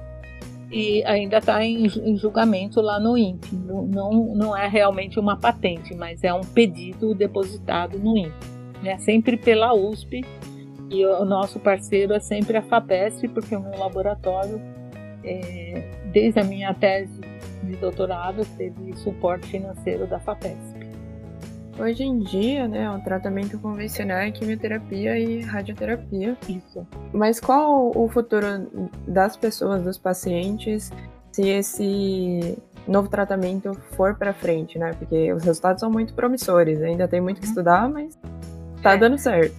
e 0.70 1.05
ainda 1.05 1.39
está 1.39 1.64
em, 1.64 1.87
em, 1.87 2.16
julgamento 2.16 2.80
lá 2.80 2.99
no 2.99 3.16
INPE. 3.16 3.55
Não, 3.55 4.34
não, 4.34 4.57
é 4.57 4.66
realmente 4.66 5.18
uma 5.18 5.37
patente, 5.37 5.95
mas 5.95 6.24
é 6.24 6.32
um 6.34 6.41
pedido 6.41 7.14
depositado 7.14 7.99
no 7.99 8.16
INPE, 8.16 8.47
né? 8.82 8.99
sempre 8.99 9.37
pela 9.37 9.74
USP 9.74 10.24
e 10.91 11.05
o 11.05 11.24
nosso 11.24 11.59
parceiro 11.59 12.12
é 12.12 12.20
sempre 12.20 12.57
a 12.57 12.62
FAPESP, 12.62 13.28
porque 13.28 13.55
o 13.57 13.61
meu 13.61 13.78
laboratório, 13.78 14.61
é, 15.24 15.91
desde 16.12 16.39
a 16.39 16.45
minha 16.45 16.72
tese 16.74 17.20
de 17.62 17.76
doutorado, 17.76 18.45
teve 18.57 18.95
suporte 18.97 19.49
financeiro 19.49 20.07
da 20.07 20.20
FAPESP. 20.20 20.76
Hoje 21.79 22.05
em 22.05 22.18
dia, 22.18 22.66
né, 22.66 22.91
o 22.91 23.01
tratamento 23.01 23.59
convencional 23.59 24.18
é 24.18 24.31
quimioterapia 24.31 25.18
e 25.18 25.43
radioterapia. 25.43 26.37
Isso. 26.49 26.87
Mas 27.12 27.39
qual 27.39 27.93
o 27.95 28.09
futuro 28.09 28.91
das 29.07 29.37
pessoas, 29.37 29.83
dos 29.83 29.99
pacientes, 29.99 30.91
se 31.33 31.49
esse 31.49 32.57
novo 32.89 33.09
tratamento 33.09 33.74
for 33.93 34.14
para 34.14 34.33
frente, 34.33 34.79
né? 34.79 34.93
Porque 34.99 35.33
os 35.33 35.43
resultados 35.43 35.81
são 35.81 35.91
muito 35.91 36.14
promissores, 36.14 36.81
ainda 36.83 37.07
tem 37.07 37.20
muito 37.20 37.41
que 37.41 37.47
uhum. 37.47 37.53
estudar, 37.53 37.89
mas 37.89 38.18
tá 38.83 38.93
é. 38.93 38.97
dando 38.97 39.18
certo. 39.18 39.55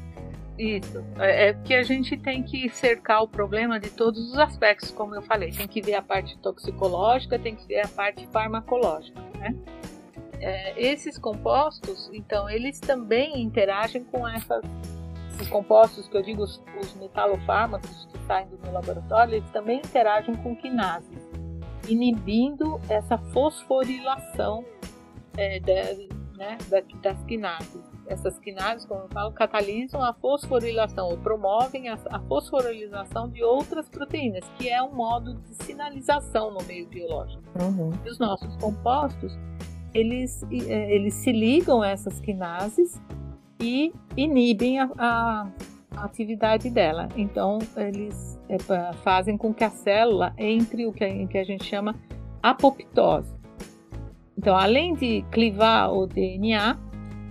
Isso. 0.57 1.03
É, 1.20 1.49
é 1.49 1.53
que 1.53 1.74
a 1.74 1.84
gente 1.84 2.18
tem 2.18 2.41
que 2.41 2.68
cercar 2.70 3.22
o 3.22 3.28
problema 3.28 3.80
de 3.80 3.91
todos 3.91 4.32
os 4.32 4.39
aspectos, 4.39 4.89
como 4.89 5.13
eu 5.13 5.22
falei. 5.22 5.51
Tem 5.51 5.68
que 5.68 5.82
ver 5.82 5.93
a 5.93 6.01
parte 6.01 6.36
toxicológica, 6.39 7.38
tem 7.38 7.55
que 7.55 7.68
ver 7.68 7.82
a 7.82 7.88
parte 7.88 8.28
farmacológica, 8.32 9.22
né? 9.39 9.55
É, 10.39 10.79
esses 10.79 11.17
compostos, 11.17 12.09
então, 12.13 12.49
eles 12.49 12.79
também 12.79 13.41
interagem 13.41 14.03
com 14.03 14.27
essas, 14.27 14.63
esses 15.33 15.49
compostos 15.49 16.07
que 16.07 16.17
eu 16.17 16.21
digo, 16.21 16.43
os, 16.43 16.61
os 16.79 16.93
metalofármacos 16.95 18.07
que 18.11 18.19
saem 18.25 18.47
do 18.47 18.57
meu 18.59 18.71
laboratório, 18.71 19.35
eles 19.35 19.49
também 19.51 19.79
interagem 19.79 20.35
com 20.38 20.55
quinases 20.55 21.27
inibindo 21.88 22.79
essa 22.89 23.17
fosforilação 23.17 24.63
é, 25.35 25.59
de, 25.59 26.09
né, 26.38 26.57
das 27.01 27.23
quinases. 27.23 27.97
Essas 28.07 28.39
quinases, 28.39 28.85
como 28.85 29.01
eu 29.01 29.09
falo, 29.09 29.31
catalisam 29.33 30.01
a 30.01 30.13
fosforilação 30.13 31.09
ou 31.09 31.17
promovem 31.17 31.89
a, 31.89 31.97
a 32.09 32.19
fosforilização 32.21 33.27
de 33.29 33.43
outras 33.43 33.89
proteínas, 33.89 34.45
que 34.57 34.69
é 34.69 34.81
um 34.81 34.93
modo 34.93 35.33
de 35.33 35.63
sinalização 35.63 36.51
no 36.51 36.63
meio 36.63 36.88
biológico. 36.88 37.43
Uhum. 37.59 37.91
E 38.05 38.09
os 38.09 38.17
nossos 38.17 38.55
compostos, 38.57 39.38
eles, 39.97 40.43
é, 40.51 40.95
eles 40.95 41.13
se 41.15 41.31
ligam 41.31 41.81
a 41.81 41.89
essas 41.89 42.19
quinases 42.19 43.01
e 43.59 43.91
inibem 44.15 44.79
a, 44.79 44.89
a, 44.97 45.47
a 45.95 46.05
atividade 46.05 46.69
dela. 46.69 47.09
Então, 47.17 47.59
eles 47.75 48.39
é, 48.47 48.57
fazem 49.03 49.37
com 49.37 49.53
que 49.53 49.63
a 49.63 49.69
célula 49.69 50.33
entre 50.37 50.85
o 50.85 50.93
que 50.93 51.03
a, 51.03 51.27
que 51.27 51.37
a 51.37 51.43
gente 51.43 51.65
chama 51.65 51.95
apoptose. 52.41 53.35
Então, 54.37 54.55
além 54.55 54.93
de 54.93 55.25
clivar 55.31 55.91
o 55.91 56.05
DNA, 56.05 56.77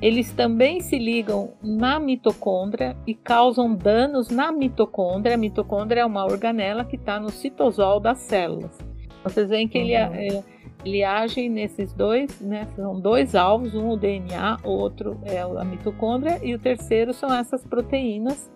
eles 0.02 0.32
também 0.32 0.80
se 0.80 0.98
ligam 0.98 1.52
na 1.62 2.00
mitocôndria 2.00 2.96
e 3.06 3.14
causam 3.14 3.74
danos 3.74 4.28
na 4.28 4.50
mitocôndria. 4.50 5.36
A 5.36 5.38
mitocôndria 5.38 6.00
é 6.00 6.04
uma 6.04 6.24
organela 6.24 6.84
que 6.84 6.96
está 6.96 7.20
no 7.20 7.30
citosol 7.30 8.00
das 8.00 8.18
células. 8.18 8.76
Vocês 9.22 9.48
veem 9.48 9.68
que 9.68 9.78
uhum. 9.78 9.84
ele, 9.84 9.94
é, 9.94 10.44
ele 10.86 11.02
age 11.02 11.48
nesses 11.48 11.92
dois, 11.92 12.40
né? 12.40 12.66
São 12.76 12.98
dois 12.98 13.34
alvos, 13.34 13.74
um 13.74 13.90
o 13.90 13.96
DNA, 13.96 14.58
o 14.64 14.70
outro 14.70 15.20
é 15.24 15.40
a 15.40 15.64
mitocôndria 15.64 16.38
e 16.42 16.54
o 16.54 16.58
terceiro 16.58 17.12
são 17.12 17.32
essas 17.34 17.64
proteínas 17.64 18.50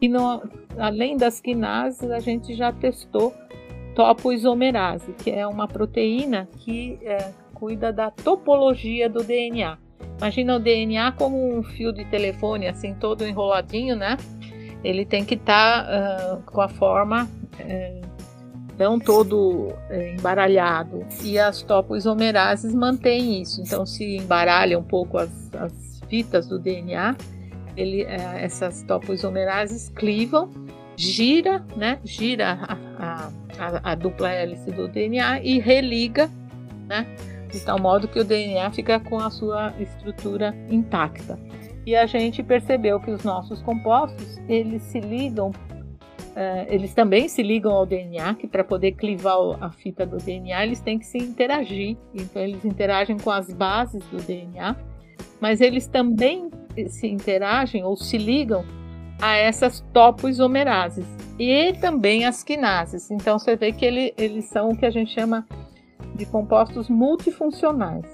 e 0.00 0.08
não, 0.08 0.42
além 0.78 1.16
das 1.16 1.40
quinases, 1.40 2.10
a 2.10 2.20
gente 2.20 2.54
já 2.54 2.72
testou 2.72 3.32
topoisomerase, 3.94 5.12
que 5.14 5.30
é 5.30 5.46
uma 5.46 5.66
proteína 5.66 6.48
que 6.58 6.98
é, 7.02 7.32
cuida 7.54 7.92
da 7.92 8.10
topologia 8.10 9.08
do 9.08 9.22
DNA. 9.22 9.78
Imagina 10.18 10.56
o 10.56 10.58
DNA 10.58 11.12
como 11.12 11.58
um 11.58 11.62
fio 11.62 11.92
de 11.92 12.04
telefone, 12.04 12.68
assim, 12.68 12.94
todo 12.94 13.26
enroladinho, 13.26 13.96
né? 13.96 14.16
Ele 14.84 15.04
tem 15.04 15.24
que 15.24 15.34
estar 15.34 15.84
tá, 15.84 16.34
uh, 16.34 16.42
com 16.42 16.60
a 16.60 16.68
forma 16.68 17.24
uh, 17.24 18.15
não 18.78 18.98
todo 18.98 19.68
uh, 19.68 19.76
embaralhado. 20.14 21.04
E 21.22 21.38
as 21.38 21.62
topoisomerases 21.62 22.74
mantêm 22.74 23.40
isso. 23.40 23.60
Então, 23.60 23.86
se 23.86 24.16
embaralha 24.16 24.78
um 24.78 24.82
pouco 24.82 25.18
as, 25.18 25.30
as 25.54 26.00
fitas 26.08 26.46
do 26.46 26.58
DNA, 26.58 27.16
ele, 27.76 28.02
é, 28.02 28.44
essas 28.44 28.82
topoisomerases 28.82 29.90
clivam, 29.90 30.50
gira, 30.96 31.64
né, 31.76 31.98
gira 32.04 32.58
a, 32.98 33.30
a, 33.58 33.92
a, 33.92 33.94
dupla 33.94 34.30
hélice 34.30 34.70
do 34.70 34.88
DNA 34.88 35.40
e 35.40 35.58
religa, 35.58 36.30
né, 36.88 37.06
de 37.50 37.60
tal 37.60 37.78
modo 37.78 38.08
que 38.08 38.18
o 38.18 38.24
DNA 38.24 38.70
fica 38.70 38.98
com 38.98 39.18
a 39.18 39.30
sua 39.30 39.74
estrutura 39.78 40.54
intacta. 40.70 41.38
E 41.84 41.94
a 41.94 42.06
gente 42.06 42.42
percebeu 42.42 42.98
que 42.98 43.10
os 43.10 43.22
nossos 43.22 43.62
compostos, 43.62 44.38
eles 44.48 44.82
se 44.82 44.98
ligam, 44.98 45.52
uh, 46.36 46.66
eles 46.68 46.92
também 46.92 47.28
se 47.28 47.42
ligam 47.42 47.72
ao 47.72 47.86
DNA, 47.86 48.34
que 48.34 48.46
para 48.46 48.62
poder 48.62 48.92
clivar 48.92 49.36
a 49.60 49.70
fita 49.70 50.04
do 50.04 50.18
DNA, 50.18 50.64
eles 50.64 50.80
têm 50.80 50.98
que 50.98 51.06
se 51.06 51.18
interagir. 51.18 51.96
Então 52.14 52.42
eles 52.42 52.64
interagem 52.64 53.18
com 53.18 53.30
as 53.30 53.52
bases 53.52 54.04
do 54.10 54.18
DNA, 54.18 54.76
mas 55.40 55.60
eles 55.60 55.86
também 55.86 56.50
se 56.88 57.06
interagem 57.06 57.82
ou 57.82 57.96
se 57.96 58.18
ligam 58.18 58.64
a 59.20 59.34
essas 59.34 59.80
topoisomerases 59.92 61.06
e 61.38 61.72
também 61.74 62.26
as 62.26 62.42
quinases. 62.44 63.10
Então 63.10 63.38
você 63.38 63.56
vê 63.56 63.72
que 63.72 63.84
ele, 63.84 64.12
eles 64.18 64.44
são 64.44 64.70
o 64.70 64.76
que 64.76 64.84
a 64.84 64.90
gente 64.90 65.12
chama 65.12 65.46
de 66.14 66.26
compostos 66.26 66.88
multifuncionais. 66.88 68.04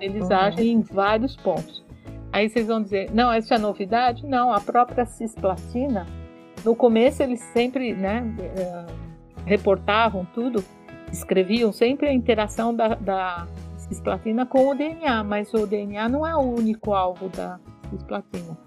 Eles 0.00 0.24
uhum. 0.24 0.36
agem 0.36 0.72
em 0.72 0.80
vários 0.80 1.36
pontos. 1.36 1.84
Aí 2.32 2.48
vocês 2.48 2.66
vão 2.66 2.82
dizer, 2.82 3.10
não, 3.12 3.32
essa 3.32 3.54
é 3.54 3.58
novidade? 3.58 4.26
Não, 4.26 4.52
a 4.52 4.60
própria 4.60 5.06
cisplatina, 5.06 6.06
no 6.64 6.74
começo 6.74 7.22
eles 7.22 7.40
sempre 7.52 7.94
né, 7.94 8.24
eh, 8.38 8.86
reportavam 9.44 10.26
tudo, 10.34 10.64
escreviam 11.12 11.72
sempre 11.72 12.08
a 12.08 12.12
interação 12.12 12.74
da, 12.74 12.94
da 12.94 13.46
cisplatina 13.76 14.46
com 14.46 14.68
o 14.68 14.74
DNA, 14.74 15.22
mas 15.22 15.52
o 15.52 15.66
DNA 15.66 16.08
não 16.08 16.26
é 16.26 16.34
o 16.34 16.40
único 16.40 16.92
alvo 16.92 17.28
da 17.28 17.60
cisplatina. 17.90 18.58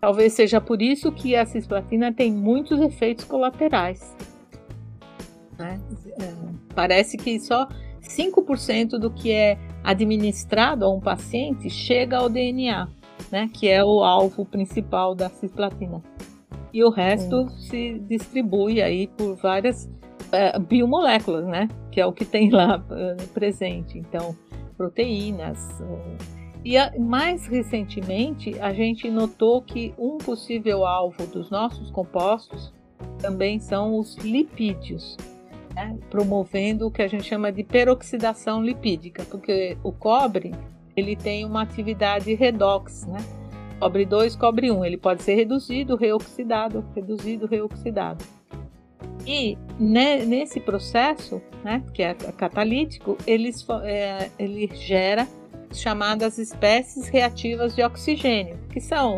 Talvez 0.00 0.32
seja 0.32 0.60
por 0.60 0.80
isso 0.80 1.12
que 1.12 1.36
a 1.36 1.44
cisplatina 1.44 2.12
tem 2.12 2.32
muitos 2.32 2.80
efeitos 2.80 3.24
colaterais. 3.24 4.16
Né? 5.58 5.78
É, 6.18 6.32
parece 6.74 7.18
que 7.18 7.38
só 7.38 7.68
5% 8.02 8.98
do 8.98 9.10
que 9.10 9.30
é 9.30 9.58
administrado 9.84 10.84
a 10.84 10.90
um 10.90 11.00
paciente 11.00 11.68
chega 11.68 12.16
ao 12.16 12.30
DNA, 12.30 12.88
né? 13.30 13.50
que 13.52 13.68
é 13.68 13.84
o 13.84 14.02
alvo 14.02 14.44
principal 14.46 15.14
da 15.14 15.28
cisplatina. 15.28 16.02
E 16.72 16.84
o 16.84 16.90
resto 16.90 17.48
se 17.50 17.98
distribui 18.08 18.80
aí 18.80 19.08
por 19.08 19.34
várias 19.36 19.90
é, 20.32 20.58
biomoléculas, 20.58 21.46
né? 21.46 21.68
que 21.90 22.00
é 22.00 22.06
o 22.06 22.12
que 22.12 22.24
tem 22.24 22.50
lá 22.50 22.78
uh, 22.78 23.28
presente. 23.28 23.98
Então, 23.98 24.36
proteínas. 24.76 25.58
E 26.64 26.76
a, 26.76 26.92
mais 26.98 27.46
recentemente, 27.46 28.58
a 28.60 28.72
gente 28.72 29.10
notou 29.10 29.60
que 29.62 29.94
um 29.98 30.18
possível 30.18 30.86
alvo 30.86 31.26
dos 31.26 31.50
nossos 31.50 31.90
compostos 31.90 32.72
também 33.18 33.58
são 33.58 33.98
os 33.98 34.16
lipídios, 34.16 35.16
né? 35.74 35.98
promovendo 36.10 36.86
o 36.86 36.90
que 36.90 37.02
a 37.02 37.08
gente 37.08 37.24
chama 37.24 37.50
de 37.50 37.64
peroxidação 37.64 38.62
lipídica, 38.62 39.24
porque 39.24 39.76
o 39.82 39.92
cobre 39.92 40.52
ele 40.96 41.16
tem 41.16 41.44
uma 41.44 41.62
atividade 41.62 42.34
redox, 42.34 43.06
né? 43.06 43.18
Cobre 43.80 44.04
2, 44.04 44.36
cobre 44.36 44.70
1, 44.70 44.78
um. 44.78 44.84
ele 44.84 44.98
pode 44.98 45.22
ser 45.22 45.34
reduzido, 45.34 45.96
reoxidado, 45.96 46.84
reduzido, 46.94 47.46
reoxidado. 47.46 48.22
E 49.26 49.56
né, 49.78 50.24
nesse 50.24 50.60
processo, 50.60 51.40
né, 51.64 51.82
que 51.94 52.02
é 52.02 52.12
catalítico, 52.14 53.16
ele, 53.26 53.50
é, 53.84 54.28
ele 54.38 54.70
gera 54.74 55.26
chamadas 55.72 56.36
espécies 56.36 57.08
reativas 57.08 57.74
de 57.74 57.82
oxigênio, 57.82 58.58
que 58.70 58.80
são 58.80 59.16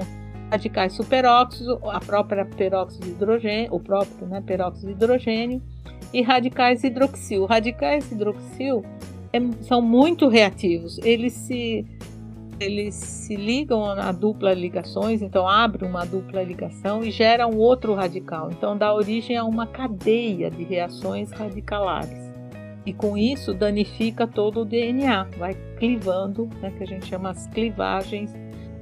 radicais 0.48 0.92
superóxido, 0.92 1.80
a 1.88 1.98
própria 1.98 2.44
peróxido 2.44 3.06
de 3.06 3.12
hidrogênio, 3.12 3.74
o 3.74 3.80
próprio 3.80 4.28
né, 4.28 4.40
peróxido 4.46 4.88
de 4.88 4.92
hidrogênio 4.92 5.62
e 6.12 6.22
radicais 6.22 6.84
hidroxil. 6.84 7.46
Radicais 7.46 8.12
hidroxil 8.12 8.84
é, 9.32 9.40
são 9.62 9.82
muito 9.82 10.28
reativos, 10.28 10.98
eles 10.98 11.32
se 11.32 11.84
eles 12.62 12.94
se 12.94 13.36
ligam 13.36 13.84
a 13.84 14.12
dupla 14.12 14.52
ligações, 14.54 15.22
então 15.22 15.48
abre 15.48 15.84
uma 15.84 16.04
dupla 16.04 16.42
ligação 16.42 17.02
e 17.04 17.10
gera 17.10 17.46
um 17.46 17.56
outro 17.56 17.94
radical. 17.94 18.50
Então 18.50 18.76
dá 18.76 18.94
origem 18.94 19.36
a 19.36 19.44
uma 19.44 19.66
cadeia 19.66 20.50
de 20.50 20.62
reações 20.62 21.30
radicalares. 21.30 22.32
E 22.84 22.92
com 22.92 23.16
isso 23.16 23.54
danifica 23.54 24.26
todo 24.26 24.62
o 24.62 24.64
DNA, 24.64 25.24
vai 25.38 25.54
clivando, 25.78 26.48
né, 26.60 26.72
que 26.76 26.82
a 26.82 26.86
gente 26.86 27.06
chama 27.06 27.30
as 27.30 27.46
clivagens 27.48 28.34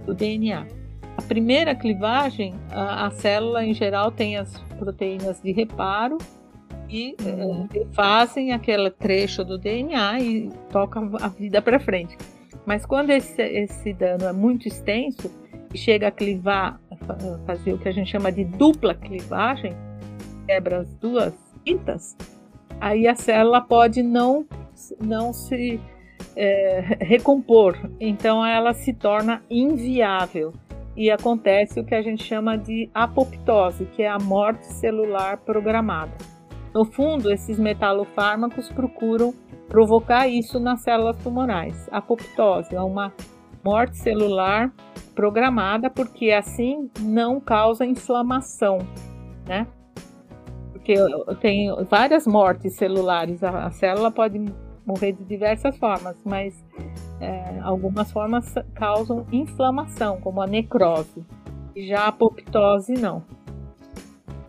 do 0.06 0.14
DNA. 0.14 0.66
A 1.16 1.22
primeira 1.22 1.74
clivagem, 1.74 2.54
a, 2.70 3.06
a 3.06 3.10
célula 3.10 3.64
em 3.64 3.74
geral 3.74 4.10
tem 4.10 4.36
as 4.36 4.58
proteínas 4.78 5.40
de 5.42 5.52
reparo 5.52 6.16
e 6.88 7.14
uhum. 7.22 7.68
é, 7.74 7.84
fazem 7.92 8.52
aquele 8.52 8.90
trecho 8.90 9.44
do 9.44 9.58
DNA 9.58 10.20
e 10.20 10.50
tocam 10.70 11.10
a 11.20 11.28
vida 11.28 11.60
para 11.60 11.78
frente. 11.78 12.16
Mas 12.66 12.84
quando 12.84 13.10
esse, 13.10 13.42
esse 13.42 13.92
dano 13.92 14.24
é 14.24 14.32
muito 14.32 14.68
extenso 14.68 15.30
e 15.72 15.78
chega 15.78 16.08
a 16.08 16.10
clivar, 16.10 16.80
fazer 17.46 17.72
o 17.72 17.78
que 17.78 17.88
a 17.88 17.92
gente 17.92 18.10
chama 18.10 18.30
de 18.30 18.44
dupla 18.44 18.94
clivagem, 18.94 19.74
quebra 20.46 20.80
as 20.80 20.94
duas 20.94 21.34
fitas, 21.64 22.16
aí 22.80 23.06
a 23.06 23.14
célula 23.14 23.60
pode 23.60 24.02
não, 24.02 24.46
não 25.00 25.32
se 25.32 25.80
é, 26.36 26.96
recompor. 27.00 27.76
Então 27.98 28.44
ela 28.44 28.72
se 28.74 28.92
torna 28.92 29.42
inviável 29.50 30.52
e 30.96 31.10
acontece 31.10 31.80
o 31.80 31.84
que 31.84 31.94
a 31.94 32.02
gente 32.02 32.22
chama 32.22 32.56
de 32.56 32.90
apoptose, 32.92 33.86
que 33.86 34.02
é 34.02 34.08
a 34.08 34.18
morte 34.18 34.66
celular 34.66 35.38
programada. 35.38 36.12
No 36.74 36.84
fundo, 36.84 37.32
esses 37.32 37.58
metalofármacos 37.58 38.68
procuram 38.70 39.34
provocar 39.70 40.26
isso 40.26 40.58
nas 40.58 40.80
células. 40.80 41.16
A 41.90 41.98
apoptose 41.98 42.74
é 42.74 42.80
uma 42.82 43.12
morte 43.64 43.96
celular 43.96 44.72
programada 45.14 45.88
porque 45.88 46.32
assim 46.32 46.90
não 46.98 47.40
causa 47.40 47.86
inflamação, 47.86 48.78
né? 49.46 49.66
Porque 50.72 50.94
tem 51.40 51.68
várias 51.84 52.26
mortes 52.26 52.74
celulares, 52.74 53.44
a, 53.44 53.70
célula 53.70 54.10
pode 54.10 54.44
morrer 54.84 55.12
de 55.12 55.22
diversas 55.24 55.76
formas, 55.78 56.16
mas 56.24 56.64
é, 57.20 57.60
algumas 57.60 58.10
formas 58.10 58.52
causam 58.74 59.24
inflamação, 59.30 60.20
como 60.20 60.42
a 60.42 60.48
necrose. 60.48 61.24
Já 61.76 62.00
a 62.00 62.08
apoptose 62.08 62.94
não. 62.94 63.22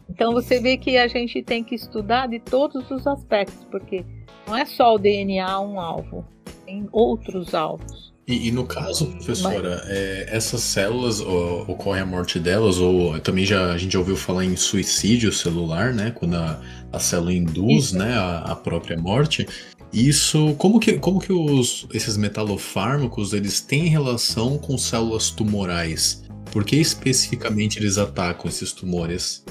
Então 0.09 0.33
você 0.33 0.59
vê 0.59 0.77
que 0.77 0.97
a 0.97 1.07
gente 1.07 1.43
tem 1.43 1.63
que 1.63 1.75
estudar 1.75 2.27
de 2.27 2.39
todos 2.39 2.89
os 2.89 3.05
aspectos, 3.05 3.63
porque 3.65 4.03
não 4.47 4.57
é 4.57 4.65
só 4.65 4.95
o 4.95 4.97
DNA 4.97 5.59
um 5.59 5.79
alvo, 5.79 6.25
tem 6.65 6.87
outros 6.91 7.53
alvos. 7.53 8.11
E, 8.27 8.47
e 8.47 8.51
no 8.51 8.65
caso, 8.65 9.07
professora, 9.07 9.81
Mas... 9.83 9.89
é, 9.89 10.25
essas 10.29 10.61
células 10.61 11.19
ó, 11.21 11.65
ocorre 11.67 11.99
a 11.99 12.05
morte 12.05 12.39
delas, 12.39 12.77
ou 12.77 13.19
também 13.19 13.45
já 13.45 13.73
a 13.73 13.77
gente 13.77 13.93
já 13.93 13.99
ouviu 13.99 14.15
falar 14.15 14.45
em 14.45 14.55
suicídio 14.55 15.33
celular, 15.33 15.93
né? 15.93 16.11
Quando 16.11 16.35
a, 16.35 16.61
a 16.93 16.99
célula 16.99 17.33
induz 17.33 17.91
né, 17.91 18.13
a, 18.13 18.39
a, 18.39 18.55
própria 18.55 18.97
morte. 18.97 19.47
Isso, 19.91 20.55
como 20.57 20.79
que, 20.79 20.93
como 20.93 21.19
que 21.19 21.33
os, 21.33 21.85
esses 21.93 22.15
metalofármacos 22.15 23.33
eles 23.33 23.59
têm 23.59 23.87
relação 23.87 24.57
com 24.57 24.77
células 24.77 25.29
tumorais? 25.29 26.23
Por 26.51 26.63
que 26.63 26.77
especificamente 26.77 27.77
eles 27.79 27.97
atacam 27.97 28.47
esses 28.47 28.71
tumores? 28.71 29.43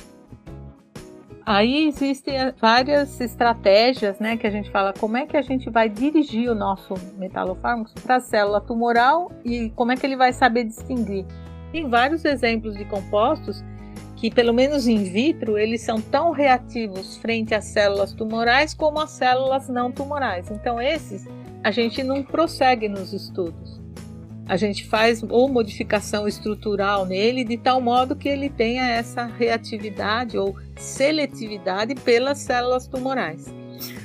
Aí 1.51 1.89
existem 1.89 2.37
várias 2.61 3.21
estratégias, 3.21 4.21
né, 4.21 4.37
que 4.37 4.47
a 4.47 4.51
gente 4.51 4.71
fala 4.71 4.93
como 4.93 5.17
é 5.17 5.27
que 5.27 5.37
a 5.37 5.43
gente 5.43 5.69
vai 5.69 5.89
dirigir 5.89 6.49
o 6.49 6.55
nosso 6.55 6.95
metalofármaco 7.19 7.91
para 8.01 8.17
a 8.17 8.21
célula 8.21 8.61
tumoral 8.61 9.33
e 9.45 9.69
como 9.71 9.91
é 9.91 9.97
que 9.97 10.07
ele 10.07 10.15
vai 10.15 10.33
saber 10.33 10.63
distinguir. 10.63 11.27
Tem 11.73 11.89
vários 11.89 12.25
exemplos 12.25 12.77
de 12.77 12.85
compostos 12.85 13.65
que, 14.15 14.31
pelo 14.31 14.55
menos 14.55 14.87
in 14.87 15.03
vitro, 15.03 15.59
eles 15.59 15.81
são 15.81 16.01
tão 16.01 16.31
reativos 16.31 17.17
frente 17.17 17.53
às 17.53 17.65
células 17.65 18.13
tumorais 18.13 18.73
como 18.73 19.01
às 19.01 19.11
células 19.11 19.69
não 19.69 19.91
tumorais. 19.91 20.53
Então, 20.53 20.81
esses 20.81 21.27
a 21.65 21.73
gente 21.73 22.01
não 22.05 22.23
prossegue 22.23 22.89
nos 22.89 23.13
estudos 23.13 23.80
a 24.51 24.57
gente 24.57 24.85
faz 24.85 25.23
ou 25.23 25.49
modificação 25.49 26.27
estrutural 26.27 27.07
nele 27.07 27.45
de 27.45 27.57
tal 27.57 27.81
modo 27.81 28.17
que 28.17 28.29
ele 28.29 28.49
tenha 28.49 28.83
essa 28.83 29.25
reatividade 29.25 30.37
ou 30.37 30.57
seletividade 30.77 31.95
pelas 31.95 32.39
células 32.39 32.85
tumorais. 32.85 33.47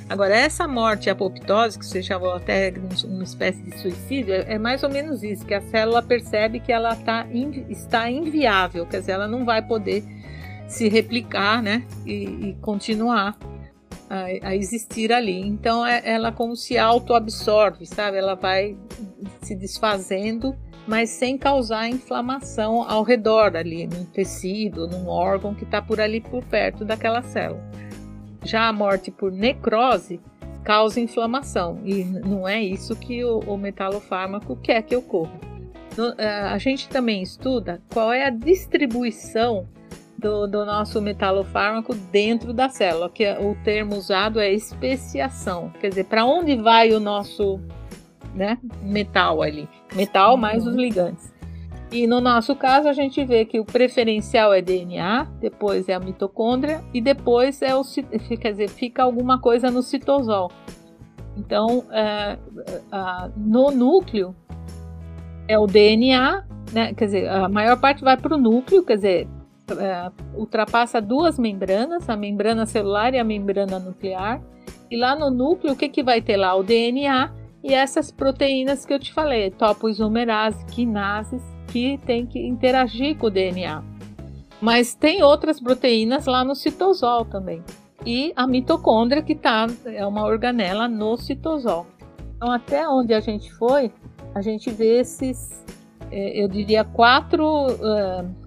Agora, 0.08 0.38
essa 0.38 0.68
morte 0.68 1.10
apoptose, 1.10 1.80
que 1.80 1.86
você 1.86 2.04
chamou 2.04 2.32
até 2.32 2.72
uma 3.06 3.24
espécie 3.24 3.60
de 3.64 3.76
suicídio, 3.80 4.36
é, 4.36 4.54
é 4.54 4.60
mais 4.60 4.84
ou 4.84 4.90
menos 4.92 5.24
isso, 5.24 5.44
que 5.44 5.54
a 5.56 5.62
célula 5.62 6.04
percebe 6.04 6.60
que 6.60 6.72
ela 6.72 6.96
tá, 6.96 7.26
está 7.68 8.08
inviável, 8.12 8.86
quer 8.86 9.00
dizer, 9.00 9.14
ela 9.14 9.28
não 9.28 9.46
vai 9.46 9.64
poder 9.64 10.04
se 10.68 10.88
replicar 10.88 11.60
né, 11.64 11.84
e, 12.06 12.50
e 12.50 12.58
continuar 12.62 13.36
a, 14.10 14.50
a, 14.50 14.56
existir 14.56 15.12
ali. 15.12 15.40
Então 15.40 15.86
é, 15.86 16.02
ela 16.04 16.32
como 16.32 16.56
se 16.56 16.78
auto-absorve, 16.78 17.86
sabe? 17.86 18.18
Ela 18.18 18.36
vai 18.36 18.78
se 19.42 19.56
desfazendo, 19.56 20.56
mas 20.88 21.10
sem 21.10 21.38
causar 21.38 21.88
inflamação 21.88 22.88
ao 22.88 23.04
redor 23.04 23.56
ali, 23.56 23.88
num 23.88 24.06
tecido, 24.06 24.88
num 24.88 25.08
órgão 25.08 25.54
que 25.54 25.64
está 25.64 25.82
por 25.82 26.00
ali 26.00 26.22
por 26.22 26.44
perto 26.44 26.86
daquela 26.86 27.22
célula. 27.22 27.64
Já 28.44 28.68
a 28.68 28.74
morte 28.74 29.10
por 29.12 29.32
necrose 29.32 30.20
causa 30.64 31.00
inflamação 31.00 31.80
e 31.86 32.04
não 32.04 32.48
é 32.48 32.62
isso 32.62 32.96
que 32.96 33.24
o, 33.24 33.40
o 33.42 33.58
metalofármaco 33.58 34.56
quer 34.56 34.82
que 34.82 34.96
ocorra. 34.96 35.40
No, 35.96 36.14
é, 36.18 36.28
a 36.28 36.58
gente 36.58 36.90
também 36.90 37.22
estuda 37.22 37.82
qual 37.94 38.12
é 38.12 38.26
a 38.26 38.30
distribuição 38.30 39.68
do, 40.18 40.48
do 40.48 40.66
nosso 40.66 41.02
metalofármaco 41.02 41.94
dentro 42.12 42.54
da 42.54 42.70
célula, 42.70 43.10
que 43.10 43.24
é, 43.24 43.40
o 43.40 43.56
termo 43.64 43.96
usado 43.96 44.40
é 44.40 44.52
especiação, 44.52 45.72
quer 45.80 45.90
dizer, 45.90 46.06
para 46.06 46.26
onde 46.26 46.56
vai 46.56 46.92
o 46.94 47.00
nosso 47.00 47.60
né, 48.34 48.58
metal 48.82 49.42
ali, 49.42 49.68
metal 49.94 50.38
mais 50.38 50.66
os 50.66 50.76
ligantes. 50.76 51.34
E 51.92 52.08
no 52.08 52.20
nosso 52.20 52.56
caso, 52.56 52.90
a 52.90 52.94
gente 52.94 53.24
vê 53.24 53.46
que 53.46 53.60
o 53.60 53.66
preferencial 53.66 54.54
é 54.54 54.62
DNA, 54.62 55.28
depois 55.40 55.88
é 55.88 55.94
a 55.94 56.00
mitocôndria 56.00 56.84
e 56.94 57.00
depois 57.00 57.62
é 57.62 57.76
o 57.76 57.84
quer 58.40 58.52
dizer, 58.52 58.70
fica 58.70 59.04
alguma 59.04 59.40
coisa 59.40 59.70
no 59.70 59.82
citosol. 59.82 60.52
Então, 61.38 61.86
é, 61.92 62.38
é, 62.68 63.30
no 63.38 63.72
núcleo 63.72 64.36
é 65.48 65.60
o 65.60 65.68
DNA, 65.68 66.44
né, 66.74 66.94
quer 66.94 67.06
dizer, 67.06 67.30
a 67.30 67.48
maior 67.48 67.80
parte 67.80 68.04
vai 68.04 68.18
para 68.18 68.36
o 68.36 68.38
núcleo, 68.38 68.84
quer 68.84 68.96
dizer, 68.96 69.28
é, 69.72 70.12
ultrapassa 70.36 71.02
duas 71.02 71.40
membranas, 71.40 72.10
a 72.10 72.16
membrana 72.16 72.66
celular 72.66 73.14
e 73.14 73.20
a 73.20 73.24
membrana 73.24 73.80
nuclear. 73.80 74.42
E 74.90 74.98
lá 74.98 75.16
no 75.16 75.32
núcleo, 75.32 75.74
o 75.74 75.76
que, 75.76 75.90
que 75.90 76.04
vai 76.04 76.22
ter 76.22 76.38
lá? 76.38 76.56
O 76.56 76.64
DNA 76.64 77.32
e 77.64 77.74
essas 77.74 78.12
proteínas 78.12 78.86
que 78.86 78.94
eu 78.94 79.00
te 79.00 79.12
falei, 79.12 79.50
topoisomerase, 79.50 80.64
quinases, 80.68 81.42
que 81.68 81.98
tem 82.06 82.26
que 82.26 82.40
interagir 82.40 83.18
com 83.18 83.28
o 83.28 83.32
DNA. 83.32 83.84
Mas 84.62 84.94
tem 84.94 85.24
outras 85.24 85.60
proteínas 85.60 86.28
lá 86.28 86.44
no 86.44 86.56
citosol 86.56 87.26
também. 87.26 87.64
E 88.06 88.32
a 88.36 88.46
mitocôndria, 88.46 89.24
que 89.24 89.34
tá, 89.34 89.66
é 89.86 90.06
uma 90.06 90.24
organela 90.24 90.88
no 90.88 91.18
citosol. 91.18 91.88
Então, 92.36 92.52
até 92.52 92.88
onde 92.88 93.14
a 93.14 93.20
gente 93.20 93.52
foi, 93.54 93.92
a 94.36 94.42
gente 94.42 94.70
vê 94.70 95.00
esses, 95.00 95.66
é, 96.12 96.44
eu 96.44 96.48
diria, 96.48 96.84
quatro 96.84 97.68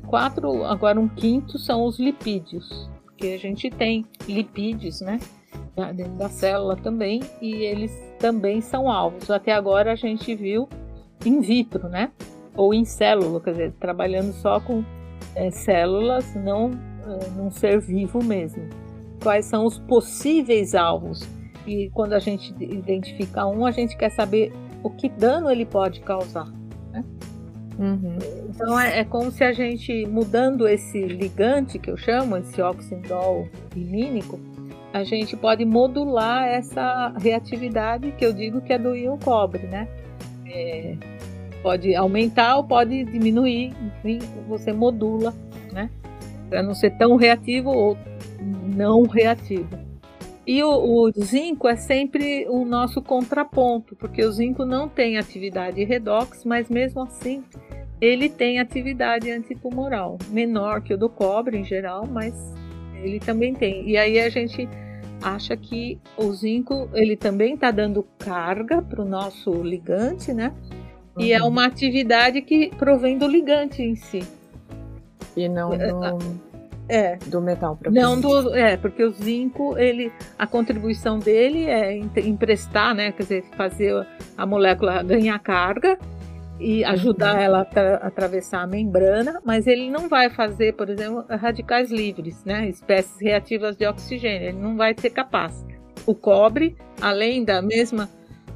quatro, 0.09 0.65
agora 0.65 0.99
um 0.99 1.09
quinto 1.09 1.59
são 1.59 1.85
os 1.85 1.99
lipídios, 1.99 2.89
que 3.17 3.35
a 3.35 3.39
gente 3.39 3.71
tem 3.71 4.07
lipídios, 4.27 5.01
né? 5.01 5.19
Dentro 5.95 6.15
da 6.15 6.29
célula 6.29 6.77
também, 6.77 7.21
e 7.41 7.55
eles 7.55 7.93
também 8.19 8.61
são 8.61 8.91
alvos. 8.91 9.31
Até 9.31 9.53
agora 9.53 9.93
a 9.93 9.97
gente 9.97 10.35
viu 10.35 10.69
in 11.25 11.41
vitro, 11.41 11.89
né? 11.89 12.11
Ou 12.57 12.75
em 12.75 12.85
célula, 12.85 13.41
quer 13.41 13.53
dizer, 13.53 13.73
trabalhando 13.79 14.33
só 14.33 14.59
com 14.59 14.83
é, 15.37 15.51
células, 15.51 16.35
não 16.35 16.71
é, 17.07 17.31
num 17.31 17.51
ser 17.51 17.81
vivo 17.81 18.23
mesmo. 18.23 18.69
Quais 19.23 19.45
são 19.45 19.65
os 19.65 19.79
possíveis 19.79 20.75
alvos? 20.75 21.29
E 21.67 21.91
quando 21.91 22.15
a 22.15 22.19
gente 22.19 22.53
identifica 22.61 23.47
um, 23.47 23.65
a 23.65 23.71
gente 23.71 23.97
quer 23.97 24.11
saber 24.11 24.53
o 24.83 24.91
que 24.91 25.09
dano 25.09 25.51
ele 25.51 25.67
pode 25.67 26.01
causar. 26.01 26.58
Uhum. 27.79 28.19
Então 28.49 28.79
é, 28.79 29.01
é, 29.01 29.05
como 29.05 29.31
se 29.31 29.45
a 29.45 29.53
gente, 29.53 30.05
mudando 30.07 30.67
esse 30.67 31.01
ligante 31.01 31.79
que 31.79 31.89
eu 31.89 31.97
chamo, 31.97 32.37
esse 32.37 32.61
oxindol 32.61 33.49
limínico, 33.75 34.41
a 34.93 35.05
gente 35.05 35.37
pode 35.37 35.65
modular 35.65 36.49
essa 36.49 37.15
reatividade 37.21 38.11
que 38.13 38.25
eu 38.25 38.33
digo 38.33 38.61
que 38.61 38.73
é 38.73 38.79
do 38.79 38.97
íon 38.97 39.17
cobre, 39.19 39.67
né? 39.67 39.87
É, 40.47 40.97
pode 41.63 41.95
aumentar 41.95 42.57
ou 42.57 42.65
pode 42.65 43.05
diminuir, 43.05 43.73
enfim, 43.81 44.19
você 44.49 44.73
modula, 44.73 45.33
né? 45.73 45.91
Para 46.49 46.63
não 46.63 46.75
ser 46.75 46.91
tão 46.97 47.17
reativo 47.17 47.71
ou 47.71 47.97
não 48.75 49.05
reativo. 49.05 49.88
E 50.49 50.65
o, 50.65 50.71
o, 50.71 51.11
zinco 51.11 51.69
é 51.69 51.77
sempre 51.77 52.47
o 52.49 52.65
nosso 52.65 53.03
contraponto, 53.03 53.95
porque 53.95 54.25
o 54.25 54.33
zinco 54.33 54.65
não 54.65 54.89
tem 54.89 55.19
atividade 55.19 55.85
redox, 55.85 56.43
mas 56.43 56.71
mesmo 56.71 57.03
assim 57.03 57.45
ele 58.01 58.31
tem 58.31 58.59
atividade 58.59 59.31
antitumoral, 59.31 60.17
menor 60.31 60.81
que 60.81 60.95
o 60.95 60.97
do 60.97 61.11
cobre 61.11 61.59
em 61.59 61.65
geral, 61.65 62.07
mas 62.07 62.33
ele 62.95 63.21
também 63.21 63.53
tem. 63.53 63.87
E 63.91 63.99
aí 63.99 64.19
a 64.19 64.31
gente 64.31 64.67
acha 65.21 65.55
que 65.55 66.01
o 66.17 66.33
zinco 66.33 66.89
ele 66.95 67.15
também 67.15 67.53
está 67.53 67.71
dando 67.71 68.03
carga 68.19 68.81
para 68.81 69.03
o 69.03 69.05
nosso 69.05 69.53
ligante, 69.63 70.33
né? 70.33 70.55
Uhum. 71.15 71.25
E 71.25 71.33
é 71.35 71.43
uhum. 71.43 71.49
uma 71.49 71.67
atividade 71.67 72.41
que 72.41 72.71
provém 72.79 73.19
do 73.19 73.29
ligante 73.29 73.83
em 73.83 73.95
si. 73.95 74.23
E 75.37 75.47
não 75.47 75.75
é, 75.75 75.89
do, 75.89 76.48
é, 76.89 77.17
do 77.27 77.41
metal. 77.41 77.79
Não 77.91 78.21
do, 78.21 78.55
é, 78.55 78.77
porque 78.77 79.05
o 79.05 79.11
zinco 79.11 79.77
ele, 79.77 80.11
a 80.39 80.47
contribuição 80.47 81.19
dele 81.19 81.67
é 81.67 81.97
emprestar, 81.97 82.95
né? 82.95 83.13
Quer 83.13 83.23
dizer, 83.23 83.45
fazer 83.57 84.07
a 84.37 84.47
molécula 84.47 85.03
ganhar 85.03 85.39
carga 85.39 85.99
e 86.61 86.85
ajudar 86.85 87.41
ela 87.41 87.61
a 87.61 88.07
atravessar 88.07 88.63
a 88.63 88.67
membrana, 88.67 89.41
mas 89.45 89.67
ele 89.67 89.91
não 89.91 90.09
vai 90.09 90.29
fazer, 90.29 90.75
por 90.75 90.89
exemplo, 90.89 91.25
radicais 91.29 91.91
livres, 91.91 92.45
né? 92.45 92.69
espécies 92.69 93.21
reativas 93.21 93.77
de 93.77 93.87
oxigênio, 93.87 94.49
ele 94.49 94.59
não 94.59 94.77
vai 94.77 94.95
ser 94.99 95.11
capaz. 95.11 95.65
O 96.07 96.15
cobre, 96.15 96.77
além 97.01 97.45
da 97.45 97.63
mesma 97.63 98.09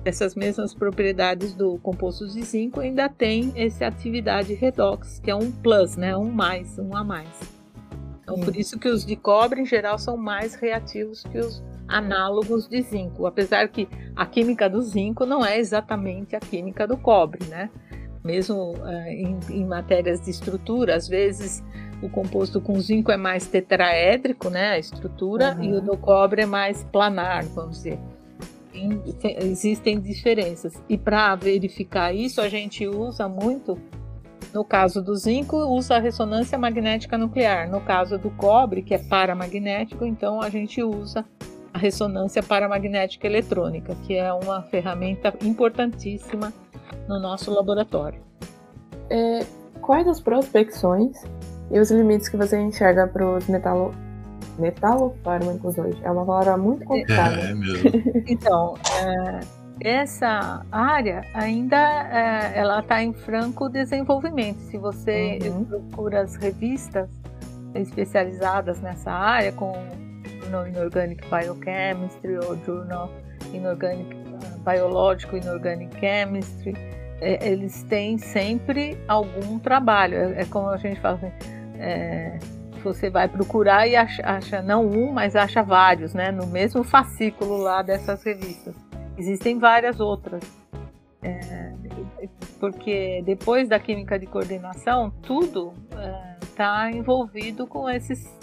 dessas 0.02 0.34
mesmas 0.34 0.74
propriedades 0.74 1.54
do 1.54 1.78
composto 1.78 2.26
de 2.26 2.42
zinco, 2.42 2.80
ainda 2.80 3.08
tem 3.08 3.52
essa 3.54 3.86
atividade 3.86 4.52
redox, 4.52 5.20
que 5.20 5.30
é 5.30 5.34
um 5.34 5.52
plus, 5.52 5.96
né? 5.96 6.16
um 6.16 6.28
mais, 6.28 6.76
um 6.76 6.96
a 6.96 7.04
mais. 7.04 7.61
Então, 8.22 8.38
por 8.38 8.56
isso 8.56 8.78
que 8.78 8.88
os 8.88 9.04
de 9.04 9.16
cobre, 9.16 9.60
em 9.60 9.66
geral, 9.66 9.98
são 9.98 10.16
mais 10.16 10.54
reativos 10.54 11.24
que 11.24 11.38
os 11.38 11.62
análogos 11.88 12.68
de 12.68 12.80
zinco, 12.82 13.26
apesar 13.26 13.68
que 13.68 13.88
a 14.14 14.24
química 14.24 14.70
do 14.70 14.80
zinco 14.80 15.26
não 15.26 15.44
é 15.44 15.58
exatamente 15.58 16.36
a 16.36 16.40
química 16.40 16.86
do 16.86 16.96
cobre, 16.96 17.44
né? 17.46 17.68
Mesmo 18.24 18.74
uh, 18.74 19.08
em, 19.08 19.38
em, 19.50 19.64
matérias 19.66 20.20
de 20.24 20.30
estrutura, 20.30 20.94
às 20.94 21.08
vezes 21.08 21.62
o 22.00 22.08
composto 22.08 22.60
com 22.60 22.78
zinco 22.80 23.10
é 23.10 23.16
mais 23.16 23.46
tetraédrico, 23.46 24.48
né? 24.48 24.70
A 24.70 24.78
estrutura, 24.78 25.56
uhum. 25.56 25.64
e 25.64 25.72
o 25.74 25.80
do 25.80 25.96
cobre 25.96 26.42
é 26.42 26.46
mais 26.46 26.84
planar, 26.84 27.44
vamos 27.46 27.82
dizer. 27.82 27.98
existem 29.40 30.00
diferenças. 30.00 30.80
E 30.88 30.96
para 30.96 31.34
verificar 31.34 32.14
isso, 32.14 32.40
a 32.40 32.48
gente 32.48 32.86
usa 32.86 33.28
muito 33.28 33.76
no 34.52 34.64
caso 34.64 35.02
do 35.02 35.16
zinco, 35.16 35.56
usa 35.56 35.96
a 35.96 35.98
ressonância 35.98 36.58
magnética 36.58 37.16
nuclear. 37.16 37.70
No 37.70 37.80
caso 37.80 38.18
do 38.18 38.30
cobre, 38.30 38.82
que 38.82 38.94
é 38.94 38.98
paramagnético, 38.98 40.04
então 40.04 40.42
a 40.42 40.50
gente 40.50 40.82
usa 40.82 41.24
a 41.72 41.78
ressonância 41.78 42.42
paramagnética 42.42 43.26
eletrônica, 43.26 43.96
que 44.06 44.14
é 44.14 44.32
uma 44.32 44.62
ferramenta 44.64 45.32
importantíssima 45.42 46.52
no 47.08 47.18
nosso 47.18 47.50
laboratório. 47.50 48.20
É, 49.08 49.44
quais 49.80 50.06
as 50.06 50.20
prospecções 50.20 51.16
e 51.70 51.80
os 51.80 51.90
limites 51.90 52.28
que 52.28 52.36
você 52.36 52.60
enxerga 52.60 53.06
para 53.06 53.26
os 53.26 53.46
metalo, 53.46 53.94
metalofármacos 54.58 55.78
hoje? 55.78 55.98
É 56.02 56.10
uma 56.10 56.26
palavra 56.26 56.58
muito 56.58 56.84
complicada. 56.84 57.40
É, 57.40 57.50
é 57.50 57.54
mesmo. 57.54 57.90
então, 58.28 58.74
é, 59.02 59.40
essa 59.80 60.64
área 60.70 61.22
ainda 61.34 61.76
é, 61.76 62.58
ela 62.58 62.80
está 62.80 63.02
em 63.02 63.12
franco 63.12 63.68
desenvolvimento. 63.68 64.58
Se 64.58 64.78
você 64.78 65.38
uhum. 65.42 65.64
procura 65.64 66.22
as 66.22 66.36
revistas 66.36 67.08
especializadas 67.74 68.80
nessa 68.80 69.10
área, 69.10 69.52
com 69.52 69.72
Journal 70.42 70.68
Inorganic 70.68 71.24
Biochemistry 71.28 72.36
ou 72.36 72.56
Journal 72.64 73.10
Inorganic 73.52 74.14
uh, 74.14 74.58
Biological 74.60 75.38
Inorganic 75.38 75.98
Chemistry, 75.98 76.74
é, 77.20 77.48
eles 77.48 77.82
têm 77.84 78.18
sempre 78.18 78.98
algum 79.08 79.58
trabalho. 79.58 80.14
É, 80.14 80.42
é 80.42 80.44
como 80.44 80.68
a 80.68 80.76
gente 80.76 81.00
fala 81.00 81.16
assim, 81.16 81.32
é, 81.78 82.38
você 82.82 83.08
vai 83.08 83.28
procurar 83.28 83.86
e 83.86 83.96
acha, 83.96 84.22
acha, 84.24 84.60
não 84.60 84.86
um, 84.86 85.12
mas 85.12 85.36
acha 85.36 85.62
vários, 85.62 86.14
né? 86.14 86.30
No 86.30 86.46
mesmo 86.46 86.82
fascículo 86.82 87.56
lá 87.56 87.80
dessas 87.80 88.22
revistas. 88.22 88.74
Existem 89.22 89.56
várias 89.56 90.00
outras. 90.00 90.42
É, 91.22 91.72
porque 92.58 93.22
depois 93.24 93.68
da 93.68 93.78
química 93.78 94.18
de 94.18 94.26
coordenação, 94.26 95.12
tudo 95.22 95.72
está 96.42 96.90
é, 96.90 96.96
envolvido 96.96 97.64
com 97.64 97.88
esses 97.88 98.36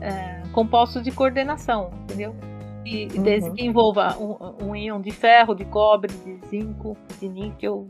é, 0.00 0.42
compostos 0.52 1.02
de 1.02 1.10
coordenação, 1.10 1.90
entendeu? 2.04 2.36
E 2.84 3.06
uhum. 3.06 3.22
desde 3.24 3.50
que 3.50 3.64
envolva 3.64 4.16
um, 4.16 4.68
um 4.68 4.76
íon 4.76 5.00
de 5.00 5.10
ferro, 5.10 5.56
de 5.56 5.64
cobre, 5.64 6.12
de 6.24 6.38
zinco, 6.46 6.96
de 7.20 7.28
níquel, 7.28 7.88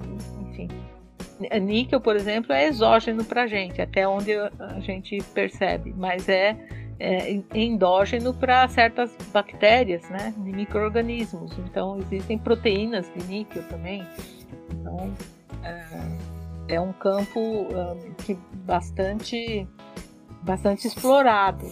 enfim. 0.49 0.69
Níquel, 1.61 2.01
por 2.01 2.17
exemplo, 2.17 2.55
é 2.55 2.67
exógeno 2.67 3.25
para 3.25 3.43
a 3.43 3.47
gente, 3.47 3.83
até 3.83 4.09
onde 4.09 4.33
a 4.35 4.81
gente 4.81 5.19
percebe, 5.35 5.93
mas 5.95 6.29
é, 6.31 6.57
é 7.01 7.43
endógeno 7.55 8.35
para 8.35 8.69
certas 8.69 9.11
bactérias, 9.33 10.09
né, 10.11 10.35
de 10.37 10.53
micro-organismos. 10.53 11.51
Então, 11.59 11.99
existem 11.99 12.39
proteínas 12.39 13.11
de 13.17 13.27
níquel 13.27 13.63
também. 13.65 14.07
Então, 14.71 15.11
é, 15.65 16.75
é 16.75 16.81
um 16.81 16.93
campo 16.93 17.41
um, 17.41 18.13
que 18.25 18.39
bastante 18.67 19.67
bastante 20.43 20.87
explorado, 20.87 21.67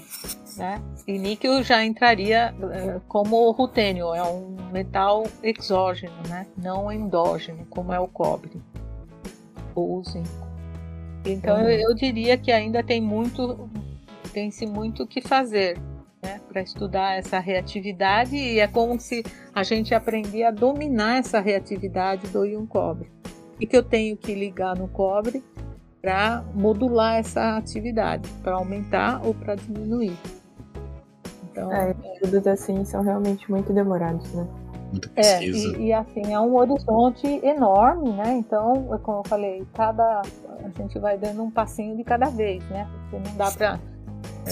né? 0.56 0.82
E 1.06 1.18
níquel 1.18 1.62
já 1.62 1.82
entraria 1.84 2.54
uh, 2.58 3.00
como 3.08 3.50
rutênio, 3.52 4.12
é 4.14 4.22
um 4.22 4.56
metal 4.70 5.24
exógeno, 5.42 6.12
né? 6.28 6.46
Não 6.56 6.92
endógeno, 6.92 7.64
como 7.70 7.92
é 7.94 8.00
o 8.00 8.06
cobre 8.06 8.60
ou 9.74 9.98
o 9.98 10.04
zinco. 10.04 10.48
Então 11.24 11.56
uhum. 11.56 11.68
eu, 11.68 11.90
eu, 11.90 11.94
diria 11.94 12.36
que 12.36 12.50
ainda 12.50 12.82
tem 12.82 13.00
muito, 13.00 13.68
tem-se 14.38 14.66
muito 14.66 15.04
que 15.04 15.20
fazer, 15.20 15.76
né? 16.22 16.40
Para 16.48 16.62
estudar 16.62 17.18
essa 17.18 17.40
reatividade 17.40 18.36
e 18.36 18.60
é 18.60 18.68
como 18.68 19.00
se 19.00 19.24
a 19.52 19.64
gente 19.64 19.92
aprender 19.92 20.44
a 20.44 20.52
dominar 20.52 21.18
essa 21.18 21.40
reatividade 21.40 22.28
do 22.28 22.46
íon 22.46 22.64
cobre. 22.64 23.10
E 23.58 23.66
que 23.66 23.76
eu 23.76 23.82
tenho 23.82 24.16
que 24.16 24.32
ligar 24.36 24.76
no 24.76 24.86
cobre 24.86 25.42
para 26.00 26.44
modular 26.54 27.16
essa 27.16 27.56
atividade, 27.56 28.28
para 28.40 28.54
aumentar 28.54 29.26
ou 29.26 29.34
para 29.34 29.56
diminuir. 29.56 30.16
Então, 31.50 31.72
é, 31.72 31.92
estudos 32.14 32.46
assim 32.46 32.84
são 32.84 33.02
realmente 33.02 33.50
muito 33.50 33.72
demorados, 33.72 34.32
né? 34.32 34.46
Muito 34.92 35.10
é, 35.16 35.44
e, 35.44 35.86
e, 35.86 35.92
assim, 35.92 36.32
é 36.32 36.38
um 36.38 36.54
horizonte 36.54 37.26
enorme, 37.44 38.12
né? 38.12 38.36
Então, 38.36 38.94
é 38.94 38.98
como 38.98 39.18
eu 39.18 39.28
falei, 39.28 39.66
cada 39.74 40.22
a 40.22 40.80
gente 40.80 40.96
vai 41.00 41.18
dando 41.18 41.42
um 41.42 41.50
passinho 41.50 41.96
de 41.96 42.04
cada 42.04 42.30
vez, 42.30 42.62
né? 42.68 42.88
Porque 43.10 43.28
não 43.28 43.36
dá 43.36 43.50
para 43.50 43.80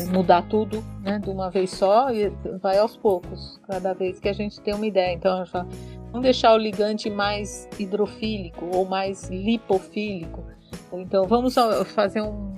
mudar 0.05 0.43
tudo, 0.43 0.85
né, 1.03 1.19
de 1.19 1.31
uma 1.31 1.51
vez 1.51 1.71
só 1.71 2.11
e 2.11 2.29
vai 2.61 2.79
aos 2.79 2.97
poucos, 2.97 3.61
cada 3.67 3.95
vez 3.95 4.21
que 4.21 4.29
a 4.29 4.33
gente 4.33 4.61
tem 4.61 4.75
uma 4.75 4.87
ideia. 4.87 5.15
Então, 5.15 5.45
vamos 6.13 6.23
deixar 6.23 6.53
o 6.55 6.57
ligante 6.57 7.09
mais 7.11 7.69
hidrofílico 7.79 8.67
ou 8.73 8.85
mais 8.85 9.29
lipofílico 9.31 10.43
então 10.93 11.27
vamos 11.27 11.55
fazer 11.95 12.21
um, 12.21 12.55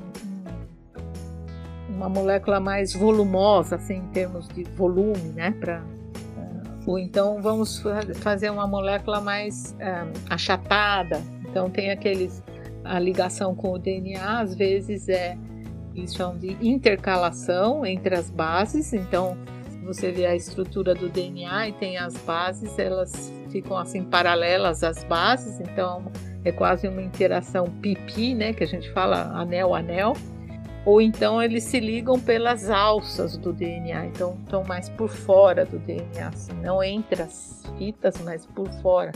uma 1.89 2.09
molécula 2.09 2.61
mais 2.61 2.93
volumosa, 2.93 3.77
assim, 3.77 3.97
em 3.97 4.09
termos 4.09 4.49
de 4.49 4.65
volume, 4.65 5.33
né? 5.35 5.51
Pra, 5.53 5.81
uh, 5.81 6.91
ou 6.91 6.99
então 6.99 7.41
vamos 7.41 7.83
fazer 8.17 8.51
uma 8.51 8.67
molécula 8.67 9.21
mais 9.21 9.75
uh, 9.75 10.13
achatada. 10.31 11.21
Então 11.49 11.71
tem 11.71 11.91
aqueles 11.91 12.43
a 12.85 12.99
ligação 12.99 13.55
com 13.55 13.73
o 13.73 13.79
DNA 13.79 14.41
às 14.41 14.55
vezes 14.55 15.09
é 15.09 15.37
eles 15.99 16.15
chamam 16.15 16.39
de 16.39 16.57
intercalação 16.61 17.85
entre 17.85 18.15
as 18.15 18.31
bases. 18.31 18.93
Então 18.93 19.37
você 19.85 20.11
vê 20.11 20.27
a 20.27 20.37
estrutura 20.37 20.95
do 20.95 21.09
DNA 21.09 21.69
e 21.69 21.73
tem 21.73 21.97
as 21.97 22.17
bases, 22.19 22.79
elas 22.79 23.33
ficam 23.51 23.77
assim 23.77 24.05
paralelas 24.05 24.85
às 24.85 25.03
bases. 25.05 25.61
Então 25.61 26.11
é 26.45 26.53
quase 26.53 26.87
uma 26.87 27.03
interação 27.03 27.67
pipi, 27.67 28.35
né, 28.35 28.53
que 28.53 28.63
a 28.63 28.67
gente 28.67 28.91
fala 28.93 29.33
anel 29.35 29.75
anel, 29.75 30.15
ou 30.85 31.01
então 31.01 31.43
eles 31.43 31.65
se 31.65 31.81
ligam 31.81 32.19
pelas 32.19 32.71
alças 32.71 33.37
do 33.37 33.53
DNA, 33.53 34.07
então 34.07 34.39
estão 34.45 34.65
mais 34.65 34.89
por 34.89 35.09
fora 35.09 35.65
do 35.65 35.79
DNA, 35.79 36.29
assim, 36.29 36.53
não 36.63 36.83
entre 36.83 37.23
as 37.23 37.65
fitas, 37.77 38.21
mas 38.23 38.47
por 38.47 38.69
fora. 38.81 39.13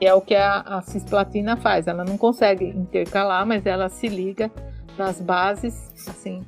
É 0.00 0.14
o 0.14 0.20
que 0.22 0.34
a, 0.34 0.60
a 0.60 0.80
cisplatina 0.80 1.56
faz, 1.56 1.86
ela 1.86 2.04
não 2.04 2.16
consegue 2.16 2.64
intercalar, 2.64 3.44
mas 3.44 3.66
ela 3.66 3.88
se 3.90 4.08
liga 4.08 4.50
nas 4.98 5.20
bases, 5.20 5.74
assim, 6.08 6.42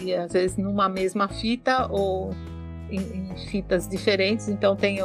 e 0.00 0.14
às 0.14 0.32
vezes 0.32 0.56
numa 0.56 0.88
mesma 0.88 1.28
fita 1.28 1.86
ou 1.90 2.32
em, 2.90 3.00
em 3.00 3.36
fitas 3.48 3.88
diferentes, 3.88 4.48
então 4.48 4.74
tem 4.74 4.98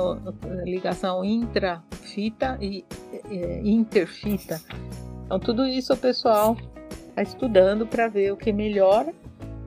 ligação 0.63 1.23
intrafita 1.23 2.57
e, 2.61 2.84
e 3.30 3.69
interfita. 3.69 4.61
Então 5.26 5.39
tudo 5.39 5.65
isso 5.65 5.93
o 5.93 5.97
pessoal 5.97 6.57
está 7.09 7.21
estudando 7.21 7.86
para 7.86 8.07
ver 8.07 8.32
o 8.32 8.38
que 8.38 8.51
melhora 8.51 9.13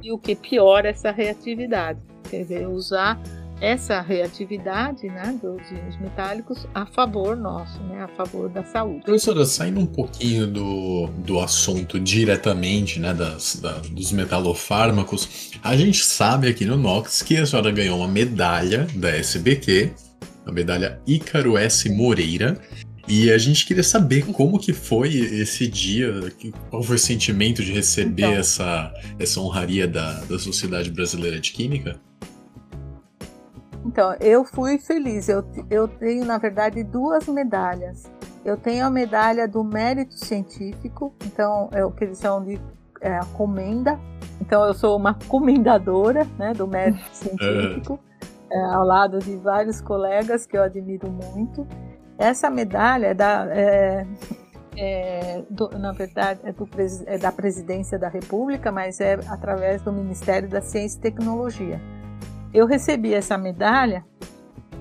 e 0.02 0.12
o 0.12 0.18
que 0.18 0.34
piora 0.34 0.88
essa 0.88 1.10
reatividade. 1.10 2.00
Quer 2.28 2.42
dizer, 2.42 2.68
usar 2.68 3.18
essa 3.60 4.00
reatividade 4.00 5.06
né, 5.06 5.38
dos 5.42 5.70
íons 5.70 5.98
metálicos 6.00 6.66
a 6.74 6.86
favor 6.86 7.36
nosso, 7.36 7.80
né, 7.82 8.02
a 8.02 8.08
favor 8.08 8.48
da 8.48 8.64
saúde. 8.64 9.02
Professora, 9.04 9.44
saindo 9.44 9.80
um 9.80 9.86
pouquinho 9.86 10.46
do, 10.46 11.08
do 11.18 11.40
assunto 11.40 11.98
diretamente 11.98 13.00
né, 13.00 13.12
das, 13.12 13.56
da, 13.56 13.72
dos 13.90 14.12
metalofármacos, 14.12 15.50
a 15.62 15.76
gente 15.76 16.04
sabe 16.04 16.48
aqui 16.48 16.64
no 16.64 16.76
Nox 16.76 17.22
que 17.22 17.36
a 17.36 17.46
senhora 17.46 17.70
ganhou 17.70 17.98
uma 17.98 18.08
medalha 18.08 18.86
da 18.94 19.10
SBQ, 19.10 19.92
a 20.46 20.52
medalha 20.52 21.00
Ícaro 21.06 21.58
S. 21.58 21.88
Moreira, 21.90 22.60
e 23.08 23.30
a 23.30 23.38
gente 23.38 23.64
queria 23.64 23.82
saber 23.82 24.26
como 24.26 24.58
que 24.58 24.74
foi 24.74 25.14
esse 25.14 25.66
dia, 25.66 26.12
qual 26.68 26.82
foi 26.82 26.96
o 26.96 26.98
sentimento 26.98 27.64
de 27.64 27.72
receber 27.72 28.24
então, 28.24 28.34
essa, 28.34 28.92
essa 29.18 29.40
honraria 29.40 29.88
da, 29.88 30.20
da 30.24 30.38
Sociedade 30.38 30.90
Brasileira 30.90 31.40
de 31.40 31.50
Química? 31.52 31.98
Então, 33.88 34.14
eu 34.20 34.44
fui 34.44 34.78
feliz. 34.78 35.30
Eu, 35.30 35.42
eu 35.70 35.88
tenho, 35.88 36.22
na 36.26 36.36
verdade, 36.36 36.84
duas 36.84 37.26
medalhas. 37.26 38.04
Eu 38.44 38.54
tenho 38.54 38.84
a 38.84 38.90
medalha 38.90 39.48
do 39.48 39.64
mérito 39.64 40.12
científico, 40.14 41.14
então 41.24 41.70
é 41.72 41.82
o 41.82 41.90
que 41.90 42.04
eles 42.04 42.20
chamam 42.20 42.44
de 42.44 42.60
é, 43.00 43.16
a 43.16 43.24
comenda. 43.24 43.98
Então, 44.42 44.62
eu 44.66 44.74
sou 44.74 44.94
uma 44.94 45.14
comendadora 45.26 46.26
né, 46.38 46.52
do 46.52 46.68
mérito 46.68 47.02
científico, 47.16 47.98
é, 48.52 48.60
ao 48.74 48.84
lado 48.84 49.20
de 49.20 49.34
vários 49.36 49.80
colegas 49.80 50.44
que 50.44 50.58
eu 50.58 50.62
admiro 50.62 51.10
muito. 51.10 51.66
Essa 52.18 52.50
medalha 52.50 53.06
é 53.06 53.14
da, 53.14 53.46
é, 53.50 54.06
é, 54.76 55.42
do, 55.48 55.70
na 55.78 55.92
verdade, 55.92 56.40
é, 56.44 56.52
do, 56.52 56.68
é, 57.06 57.16
da 57.16 57.32
Presidência 57.32 57.98
da 57.98 58.08
República, 58.08 58.70
mas 58.70 59.00
é 59.00 59.14
através 59.28 59.80
do 59.80 59.90
Ministério 59.90 60.46
da 60.46 60.60
Ciência 60.60 60.98
e 60.98 61.00
Tecnologia. 61.00 61.80
Eu 62.52 62.66
recebi 62.66 63.12
essa 63.12 63.36
medalha 63.36 64.04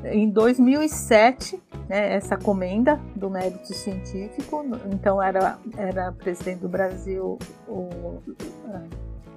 em 0.04 0.30
2007, 0.30 1.62
né, 1.90 2.16
essa 2.16 2.38
comenda 2.38 3.00
do 3.16 3.30
mérito 3.30 3.74
científico. 3.74 4.66
Então 4.92 5.22
era, 5.22 5.58
era 5.76 6.12
presidente 6.12 6.60
do 6.60 6.70
Brasil 6.70 7.38
o, 7.68 8.22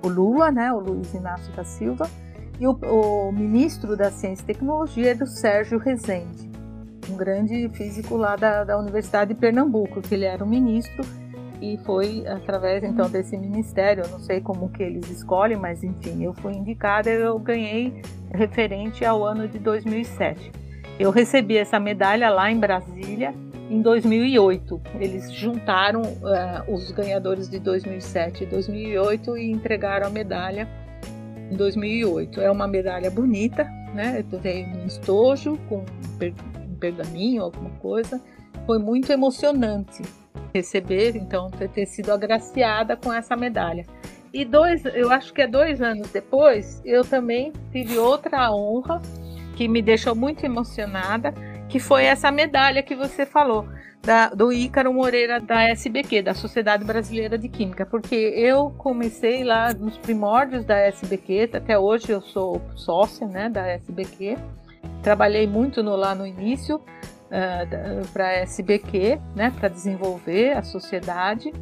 o 0.03 0.09
Lula, 0.09 0.51
né, 0.51 0.73
o 0.73 0.79
Luiz 0.79 1.13
Inácio 1.15 1.53
da 1.55 1.65
Silva, 1.65 2.09
e 2.59 2.67
o, 2.67 2.73
o 2.73 3.33
ministro 3.33 3.97
da 3.97 4.11
Ciência 4.11 4.43
e 4.43 4.47
Tecnologia 4.47 5.11
era 5.11 5.25
o 5.25 5.27
Sérgio 5.27 5.79
Rezende 5.79 6.51
um 7.11 7.17
grande 7.17 7.69
físico 7.71 8.17
lá 8.17 8.37
da, 8.37 8.65
da 8.65 8.79
Universidade 8.79 9.35
de 9.35 9.41
Pernambuco, 9.41 10.01
que 10.01 10.15
ele 10.15 10.25
era 10.25 10.45
o 10.45 10.47
ministro 10.47 11.05
e 11.61 11.79
foi 11.85 12.27
através 12.27 12.83
então 12.83 13.11
desse 13.11 13.37
ministério, 13.37 14.05
eu 14.05 14.11
não 14.11 14.21
sei 14.21 14.41
como 14.41 14.71
que 14.71 14.83
eles 14.83 15.11
escolhem, 15.11 15.59
mas 15.59 15.83
enfim, 15.83 16.23
eu 16.23 16.33
fui 16.33 16.55
indicada, 16.55 17.11
eu 17.11 17.39
ganhei 17.39 18.01
referente 18.33 19.05
ao 19.05 19.25
ano 19.25 19.49
de 19.49 19.59
2007. 19.59 20.53
Eu 20.99 21.11
recebi 21.11 21.57
essa 21.57 21.81
medalha 21.81 22.29
lá 22.31 22.51
em 22.51 22.59
Brasília 22.59 23.35
em 23.71 23.81
2008. 23.81 24.81
Eles 24.99 25.33
juntaram 25.33 26.03
uh, 26.03 26.75
os 26.75 26.91
ganhadores 26.91 27.49
de 27.49 27.59
2007 27.59 28.45
e 28.45 28.47
2008 28.47 29.39
e 29.39 29.51
entregaram 29.51 30.09
a 30.09 30.11
medalha 30.11 30.69
em 31.51 31.57
2008. 31.57 32.41
É 32.41 32.51
uma 32.51 32.67
medalha 32.67 33.11
bonita, 33.11 33.65
né? 33.95 34.25
Veio 34.43 34.69
num 34.69 34.87
estojo 34.87 35.57
com 35.69 35.85
pergaminho, 36.79 37.45
alguma 37.45 37.71
coisa. 37.79 38.21
Foi 38.67 38.79
muito 38.79 39.11
emocionante 39.11 40.03
receber, 40.53 41.17
então, 41.17 41.51
ter 41.51 41.87
sido 41.87 42.11
agraciada 42.11 42.97
com 42.97 43.13
essa 43.13 43.37
medalha. 43.37 43.87
E 44.33 44.45
dois, 44.45 44.85
eu 44.85 45.11
acho 45.11 45.33
que 45.33 45.43
é 45.43 45.47
dois 45.47 45.83
anos 45.83 46.11
depois, 46.11 46.81
eu 46.85 47.05
também 47.05 47.53
tive 47.73 47.99
outra 47.99 48.53
honra 48.53 49.03
que 49.57 49.67
me 49.67 49.83
deixou 49.83 50.15
muito 50.15 50.45
emocionada, 50.45 51.35
que 51.69 51.79
foi 51.81 52.05
essa 52.05 52.31
medalha 52.31 52.83
que 52.83 52.95
você 52.95 53.27
falou. 53.27 53.67
Da, 54.03 54.31
do 54.31 54.51
Ícaro 54.51 54.95
Moreira 54.95 55.39
da 55.39 55.69
SBQ, 55.69 56.23
da 56.23 56.33
Sociedade 56.33 56.83
Brasileira 56.85 57.37
de 57.37 57.51
Química, 57.51 57.85
porque 57.85 58.15
eu 58.15 58.71
comecei 58.79 59.45
lá 59.45 59.75
nos 59.75 59.99
primórdios 59.99 60.65
da 60.65 60.79
SBQ, 60.79 61.51
até 61.53 61.79
hoje 61.79 62.09
eu 62.09 62.23
sou 62.23 62.63
sócia 62.75 63.27
né, 63.27 63.51
da 63.51 63.67
SBQ, 63.67 64.39
Trabalhei 65.03 65.47
muito 65.47 65.83
no, 65.83 65.97
lá 65.97 66.15
no 66.15 66.27
início 66.27 66.77
uh, 66.77 66.83
ah, 67.33 68.03
para 68.13 68.27
a 68.27 68.33
SBQ, 68.41 69.19
né, 69.35 69.53
para 69.59 69.69
desenvolver 69.69 70.53
a 70.53 70.63
sociedade. 70.63 71.53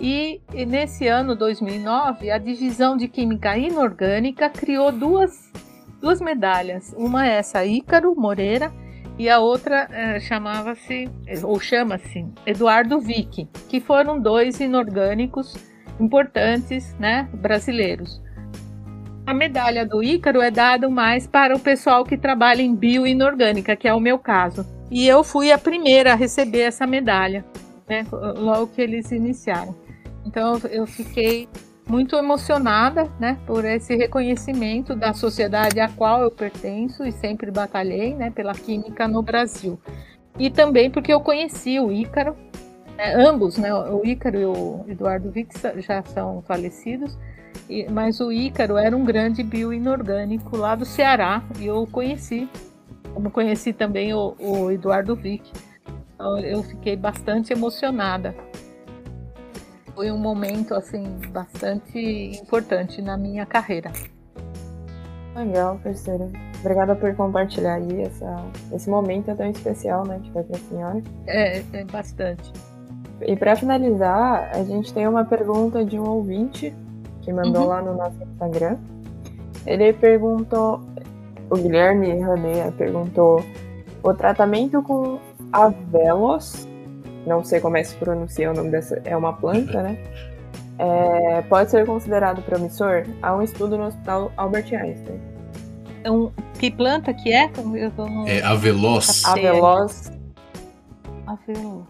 E, 0.00 0.40
nesse 0.66 1.06
ano 1.06 1.34
2009, 1.34 2.30
a 2.30 2.38
divisão 2.38 2.96
de 2.96 3.08
Química 3.08 3.56
Inorgânica 3.56 4.50
criou 4.50 4.92
duas, 4.92 5.50
duas 6.00 6.20
medalhas. 6.20 6.94
Uma 6.96 7.26
é 7.26 7.36
essa 7.36 7.64
Ícaro 7.64 8.14
Moreira 8.14 8.70
e 9.18 9.30
a 9.30 9.38
outra 9.38 9.88
uh, 9.88 10.20
chamava-se, 10.20 11.08
ou 11.42 11.58
chama-se, 11.58 12.26
Eduardo 12.44 13.00
Vick, 13.00 13.48
que 13.68 13.80
foram 13.80 14.20
dois 14.20 14.60
inorgânicos 14.60 15.56
importantes 15.98 16.94
né, 16.98 17.26
brasileiros. 17.32 18.22
A 19.26 19.32
medalha 19.32 19.86
do 19.86 20.02
Ícaro 20.02 20.42
é 20.42 20.50
dada 20.50 20.88
mais 20.90 21.26
para 21.26 21.56
o 21.56 21.58
pessoal 21.58 22.04
que 22.04 22.18
trabalha 22.18 22.60
em 22.60 22.76
bioinorgânica, 22.76 23.74
que 23.74 23.88
é 23.88 23.94
o 23.94 23.98
meu 23.98 24.18
caso. 24.18 24.64
E 24.90 25.08
eu 25.08 25.24
fui 25.24 25.50
a 25.50 25.58
primeira 25.58 26.12
a 26.12 26.14
receber 26.14 26.60
essa 26.60 26.86
medalha, 26.86 27.44
né, 27.88 28.06
logo 28.12 28.68
que 28.68 28.82
eles 28.82 29.10
iniciaram. 29.10 29.85
Então 30.26 30.60
eu 30.70 30.86
fiquei 30.86 31.48
muito 31.88 32.16
emocionada 32.16 33.08
né, 33.18 33.38
por 33.46 33.64
esse 33.64 33.94
reconhecimento 33.94 34.94
da 34.96 35.14
sociedade 35.14 35.78
à 35.78 35.88
qual 35.88 36.20
eu 36.20 36.30
pertenço 36.30 37.04
e 37.04 37.12
sempre 37.12 37.50
batalhei 37.50 38.12
né, 38.14 38.30
pela 38.30 38.52
química 38.52 39.06
no 39.06 39.22
Brasil. 39.22 39.78
E 40.36 40.50
também 40.50 40.90
porque 40.90 41.12
eu 41.12 41.20
conheci 41.20 41.78
o 41.78 41.92
Ícaro, 41.92 42.36
né, 42.96 43.14
ambos, 43.14 43.56
né, 43.56 43.72
o 43.72 44.04
Ícaro 44.04 44.38
e 44.38 44.44
o 44.44 44.84
Eduardo 44.88 45.30
Vix 45.30 45.62
já 45.76 46.02
são 46.02 46.42
falecidos, 46.42 47.16
mas 47.90 48.20
o 48.20 48.32
Ícaro 48.32 48.76
era 48.76 48.96
um 48.96 49.04
grande 49.04 49.44
bioinorgânico 49.44 50.56
lá 50.56 50.74
do 50.74 50.84
Ceará 50.84 51.42
e 51.58 51.66
eu 51.66 51.86
conheci, 51.90 52.48
como 53.14 53.30
conheci 53.30 53.72
também 53.72 54.12
o, 54.12 54.34
o 54.40 54.70
Eduardo 54.72 55.14
Vick. 55.14 55.50
Então, 56.14 56.38
eu 56.38 56.62
fiquei 56.62 56.96
bastante 56.96 57.52
emocionada. 57.52 58.34
Foi 59.96 60.12
um 60.12 60.18
momento 60.18 60.74
assim 60.74 61.04
bastante 61.30 61.98
importante 62.38 63.00
na 63.00 63.16
minha 63.16 63.46
carreira. 63.46 63.90
Legal, 65.34 65.80
parceira. 65.82 66.28
Obrigada 66.60 66.94
por 66.94 67.16
compartilhar 67.16 67.76
aí 67.76 68.02
essa, 68.02 68.44
esse 68.74 68.90
momento 68.90 69.34
tão 69.34 69.48
especial, 69.48 70.06
né, 70.06 70.20
que 70.22 70.30
foi 70.32 70.42
para 70.42 70.56
a 70.56 70.60
senhora. 70.60 71.02
É, 71.26 71.62
é 71.72 71.84
bastante. 71.84 72.52
E 73.22 73.34
para 73.36 73.56
finalizar, 73.56 74.50
a 74.54 74.62
gente 74.64 74.92
tem 74.92 75.08
uma 75.08 75.24
pergunta 75.24 75.82
de 75.82 75.98
um 75.98 76.06
ouvinte 76.06 76.74
que 77.22 77.32
mandou 77.32 77.62
uhum. 77.62 77.68
lá 77.68 77.80
no 77.80 77.94
nosso 77.94 78.22
Instagram. 78.22 78.76
Ele 79.64 79.94
perguntou, 79.94 80.82
o 81.48 81.56
Guilherme 81.56 82.20
Raneia 82.20 82.70
perguntou, 82.70 83.42
o 84.02 84.12
tratamento 84.12 84.82
com 84.82 85.18
avelos, 85.50 86.68
não 87.26 87.44
sei 87.44 87.60
como 87.60 87.76
é 87.76 87.82
que 87.82 87.88
se 87.88 87.96
pronuncia 87.96 88.50
o 88.50 88.54
nome 88.54 88.70
dessa, 88.70 89.00
é 89.04 89.16
uma 89.16 89.32
planta, 89.32 89.82
né? 89.82 89.98
É, 90.78 91.42
pode 91.42 91.70
ser 91.70 91.86
considerado 91.86 92.42
promissor? 92.42 93.04
Há 93.22 93.34
um 93.34 93.42
estudo 93.42 93.76
no 93.76 93.86
Hospital 93.86 94.32
Albert 94.36 94.72
Einstein. 94.72 95.20
É 96.04 96.10
um, 96.10 96.30
que 96.58 96.70
planta 96.70 97.12
que 97.12 97.32
é? 97.32 97.50
Eu 97.74 97.90
tô 97.90 98.06
no... 98.06 98.28
É 98.28 98.42
aveloz. 98.42 99.24
Aveloz. 99.24 100.12
Aveloz 101.26 101.86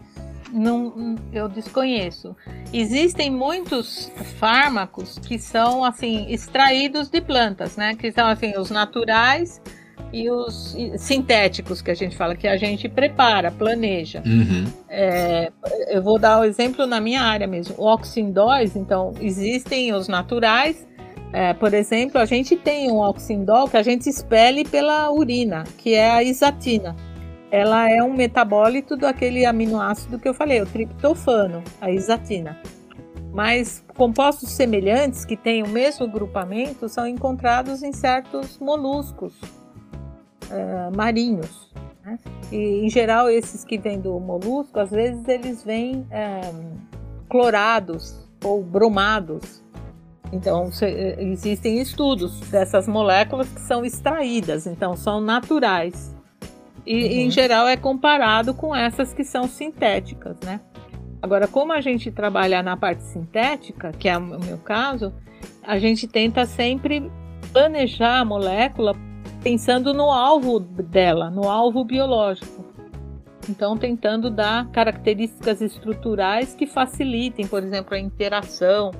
não, 0.51 1.15
eu 1.31 1.47
desconheço. 1.49 2.35
Existem 2.71 3.29
muitos 3.29 4.11
fármacos 4.39 5.19
que 5.19 5.37
são 5.37 5.83
assim 5.83 6.31
extraídos 6.31 7.09
de 7.09 7.21
plantas, 7.21 7.75
né? 7.75 7.95
Que 7.95 8.11
são 8.11 8.27
assim 8.27 8.57
os 8.57 8.71
naturais 8.71 9.61
e 10.11 10.29
os 10.29 10.75
sintéticos 10.97 11.81
que 11.81 11.91
a 11.91 11.93
gente 11.93 12.15
fala 12.15 12.35
que 12.35 12.47
a 12.47 12.57
gente 12.57 12.87
prepara, 12.87 13.51
planeja. 13.51 14.23
Uhum. 14.25 14.65
É, 14.89 15.51
eu 15.89 16.01
vou 16.01 16.17
dar 16.17 16.39
o 16.39 16.41
um 16.41 16.43
exemplo 16.45 16.85
na 16.85 16.99
minha 16.99 17.21
área 17.21 17.47
mesmo. 17.47 17.75
O 17.77 17.85
oxindóis, 17.85 18.75
então 18.75 19.13
existem 19.19 19.93
os 19.93 20.07
naturais. 20.07 20.87
É, 21.33 21.53
por 21.53 21.73
exemplo, 21.73 22.19
a 22.19 22.25
gente 22.25 22.55
tem 22.55 22.89
um 22.89 22.99
oxindol 22.99 23.67
que 23.67 23.75
a 23.75 23.83
gente 23.83 24.09
expele 24.09 24.63
pela 24.63 25.11
urina, 25.11 25.65
que 25.77 25.93
é 25.93 26.09
a 26.09 26.23
isatina 26.23 26.95
ela 27.49 27.89
é 27.89 28.03
um 28.03 28.13
metabólito 28.13 28.97
daquele 28.97 29.45
aminoácido 29.45 30.19
que 30.19 30.27
eu 30.27 30.33
falei, 30.33 30.61
o 30.61 30.65
triptofano, 30.65 31.63
a 31.79 31.89
isatina. 31.89 32.59
Mas 33.33 33.83
compostos 33.95 34.49
semelhantes 34.49 35.23
que 35.23 35.37
têm 35.37 35.63
o 35.63 35.67
mesmo 35.67 36.07
grupamento 36.07 36.89
são 36.89 37.07
encontrados 37.07 37.83
em 37.83 37.93
certos 37.93 38.57
moluscos 38.59 39.33
uh, 40.49 40.95
marinhos. 40.95 41.71
Né? 42.03 42.19
E 42.51 42.85
em 42.85 42.89
geral 42.89 43.29
esses 43.29 43.63
que 43.63 43.77
vêm 43.77 43.99
do 43.99 44.19
molusco, 44.19 44.79
às 44.79 44.91
vezes 44.91 45.27
eles 45.27 45.63
vêm 45.63 46.07
um, 46.11 46.77
clorados 47.29 48.27
ou 48.43 48.63
bromados. 48.63 49.63
Então 50.31 50.71
se, 50.71 50.85
existem 51.19 51.79
estudos 51.79 52.39
dessas 52.49 52.87
moléculas 52.87 53.47
que 53.49 53.61
são 53.61 53.85
extraídas, 53.85 54.67
então 54.67 54.95
são 54.95 55.21
naturais 55.21 56.17
e 56.87 57.03
uhum. 57.03 57.11
em 57.25 57.31
geral 57.31 57.67
é 57.67 57.75
comparado 57.75 58.53
com 58.53 58.73
essas 58.73 59.13
que 59.13 59.25
são 59.25 59.45
sintéticas, 59.45 60.39
né? 60.39 60.61
Agora, 61.21 61.47
como 61.47 61.73
a 61.73 61.81
gente 61.81 62.09
trabalha 62.11 62.63
na 62.63 62.77
parte 62.77 63.03
sintética, 63.03 63.91
que 63.91 64.07
é 64.07 64.17
o 64.17 64.39
meu 64.39 64.57
caso, 64.59 65.13
a 65.63 65.77
gente 65.77 66.07
tenta 66.07 66.45
sempre 66.45 67.11
planejar 67.51 68.19
a 68.19 68.25
molécula 68.25 68.95
pensando 69.47 69.93
no 69.93 70.11
alvo 70.11 70.59
dela, 70.59 71.29
no 71.29 71.47
alvo 71.47 71.85
biológico. 71.85 72.65
Então, 73.47 73.77
tentando 73.77 74.29
dar 74.29 74.69
características 74.71 75.61
estruturais 75.61 76.53
que 76.53 76.67
facilitem, 76.67 77.47
por 77.47 77.63
exemplo, 77.63 77.95
a 77.95 77.97
interação 77.97 78.91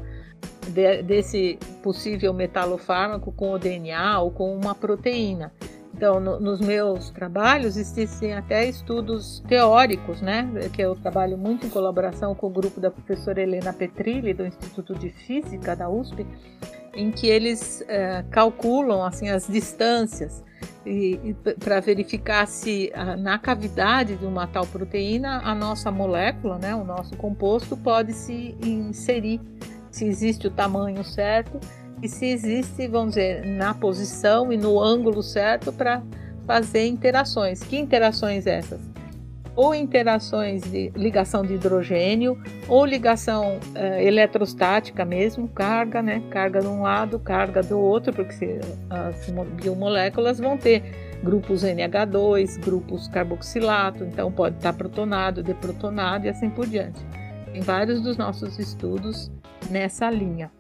de, 0.70 1.04
desse 1.04 1.60
possível 1.84 2.34
metalofármaco 2.34 3.30
com 3.34 3.52
o 3.52 3.60
DNA 3.60 4.22
ou 4.22 4.32
com 4.32 4.56
uma 4.56 4.74
proteína. 4.74 5.52
Então, 5.93 6.18
no, 6.22 6.39
nos 6.39 6.62
meus 6.62 7.10
trabalhos 7.10 7.76
existem 7.76 8.34
até 8.34 8.70
estudos 8.70 9.43
teóricos, 9.50 10.22
né? 10.22 10.50
Que 10.72 10.82
eu 10.82 10.95
trabalho 10.95 11.38
muito 11.38 11.68
em 11.68 11.70
colaboração 11.70 12.34
com 12.34 12.48
o 12.48 12.52
grupo 12.52 12.80
da 12.80 12.89
professora 12.89 13.41
Helena 13.41 13.74
Petrilli 13.74 14.34
do 14.34 14.45
Instituto 14.45 14.95
de 14.95 15.10
Física 15.10 15.76
da 15.76 15.89
USP, 15.89 16.26
em 16.98 17.12
que 17.12 17.28
eles 17.28 17.84
é, 17.88 18.26
calculam 18.32 19.04
assim 19.04 19.30
as 19.30 19.48
distâncias. 19.48 20.43
para 21.60 21.80
verificar 21.80 22.48
se 22.48 22.91
na 23.20 23.38
cavidade 23.38 24.16
de 24.16 24.26
uma 24.26 24.48
tal 24.48 24.66
proteína 24.66 25.41
a 25.43 25.54
nossa 25.54 25.91
molécula, 25.91 26.58
né, 26.58 26.74
o 26.74 26.84
nosso 26.84 27.16
composto 27.18 27.78
pode 27.78 28.14
se 28.14 28.56
inserir, 28.64 29.39
se 29.91 30.06
existe 30.06 30.48
o 30.48 30.52
tamanho 30.52 31.04
certo 31.04 31.60
e 32.02 32.08
se 32.08 32.26
existe, 32.26 32.88
vamos 32.88 33.10
dizer, 33.16 33.45
na 33.45 33.74
posição 33.74 34.52
e 34.52 34.58
no 34.58 34.80
ângulo 34.80 35.22
certo 35.22 35.72
para 35.72 36.02
fazer 36.45 36.88
interações. 36.88 37.62
Que 37.62 37.78
interações 37.78 38.48
essas? 38.48 38.80
Ou 39.58 39.76
interações 39.76 40.62
de 40.62 40.89
ligação 40.95 41.43
de 41.43 41.55
hidrogênio, 41.55 42.41
ou 42.70 42.86
ligação 42.86 43.58
uh, 43.58 43.99
eletrostática 43.99 45.03
mesmo, 45.03 45.49
carga, 45.49 46.01
né? 46.01 46.24
Carga 46.30 46.62
de 46.62 46.68
um 46.68 46.84
lado, 46.84 47.20
carga 47.20 47.62
do 47.62 47.78
outro, 47.78 48.14
porque 48.14 48.34
se, 48.34 48.60
as 48.89 49.30
biomoléculas 49.60 50.39
vão 50.39 50.58
ter 50.58 50.84
grupos 51.24 51.64
NH2, 51.64 52.64
grupos 52.64 53.08
carboxilato, 53.08 54.03
então 54.03 54.32
pode 54.32 54.58
estar 54.58 54.74
protonado, 54.74 55.41
deprotonado 55.41 56.28
e 56.28 56.30
assim 56.30 56.49
por 56.49 56.68
diante. 56.68 57.03
Tem 57.51 57.62
vários 57.62 57.99
dos 57.99 58.16
nossos 58.16 58.60
estudos 58.60 59.32
nessa 59.70 60.10
linha. 60.10 60.51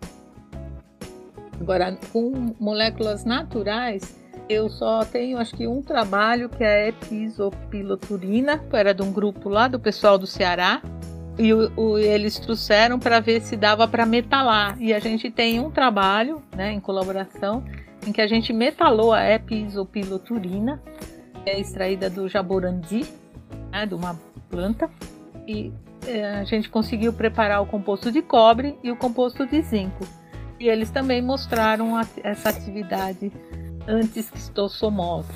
Agora, 1.59 1.97
com 2.11 2.55
moléculas 2.59 3.25
naturais, 3.25 4.15
eu 4.49 4.69
só 4.69 5.03
tenho 5.03 5.37
acho 5.37 5.55
que 5.55 5.67
um 5.67 5.81
trabalho 5.81 6.49
que 6.49 6.63
é 6.63 6.85
a 6.85 6.87
episopiloturina, 6.89 8.59
que 8.59 8.75
era 8.75 8.93
de 8.93 9.01
um 9.01 9.11
grupo 9.11 9.49
lá 9.49 9.67
do 9.67 9.79
pessoal 9.79 10.17
do 10.17 10.27
Ceará. 10.27 10.81
E 11.37 11.53
o, 11.53 11.71
o, 11.75 11.97
eles 11.97 12.39
trouxeram 12.39 12.97
para 12.97 13.19
ver 13.19 13.41
se 13.41 13.55
dava 13.55 13.87
para 13.87 14.05
metalar. 14.05 14.75
E 14.81 14.93
a 14.93 14.99
gente 14.99 15.29
tem 15.29 15.59
um 15.59 15.69
trabalho, 15.69 16.41
né, 16.55 16.71
em 16.71 16.79
colaboração, 16.79 17.63
em 18.05 18.11
que 18.11 18.21
a 18.21 18.27
gente 18.27 18.51
metalou 18.51 19.13
a 19.13 19.29
episopiloturina, 19.29 20.81
que 21.43 21.49
é 21.49 21.59
extraída 21.59 22.09
do 22.09 22.27
jaborandi, 22.27 23.05
né, 23.71 23.85
de 23.85 23.93
uma 23.93 24.19
planta, 24.49 24.89
e 25.47 25.71
é, 26.07 26.39
a 26.39 26.43
gente 26.43 26.69
conseguiu 26.69 27.13
preparar 27.13 27.61
o 27.61 27.65
composto 27.65 28.11
de 28.11 28.21
cobre 28.21 28.77
e 28.83 28.89
o 28.89 28.95
composto 28.95 29.45
de 29.45 29.61
zinco. 29.61 30.07
E 30.59 30.67
eles 30.67 30.89
também 30.89 31.21
mostraram 31.21 31.95
a, 31.95 32.05
essa 32.23 32.49
atividade 32.49 33.31
anti-esquistossomose. 33.87 35.27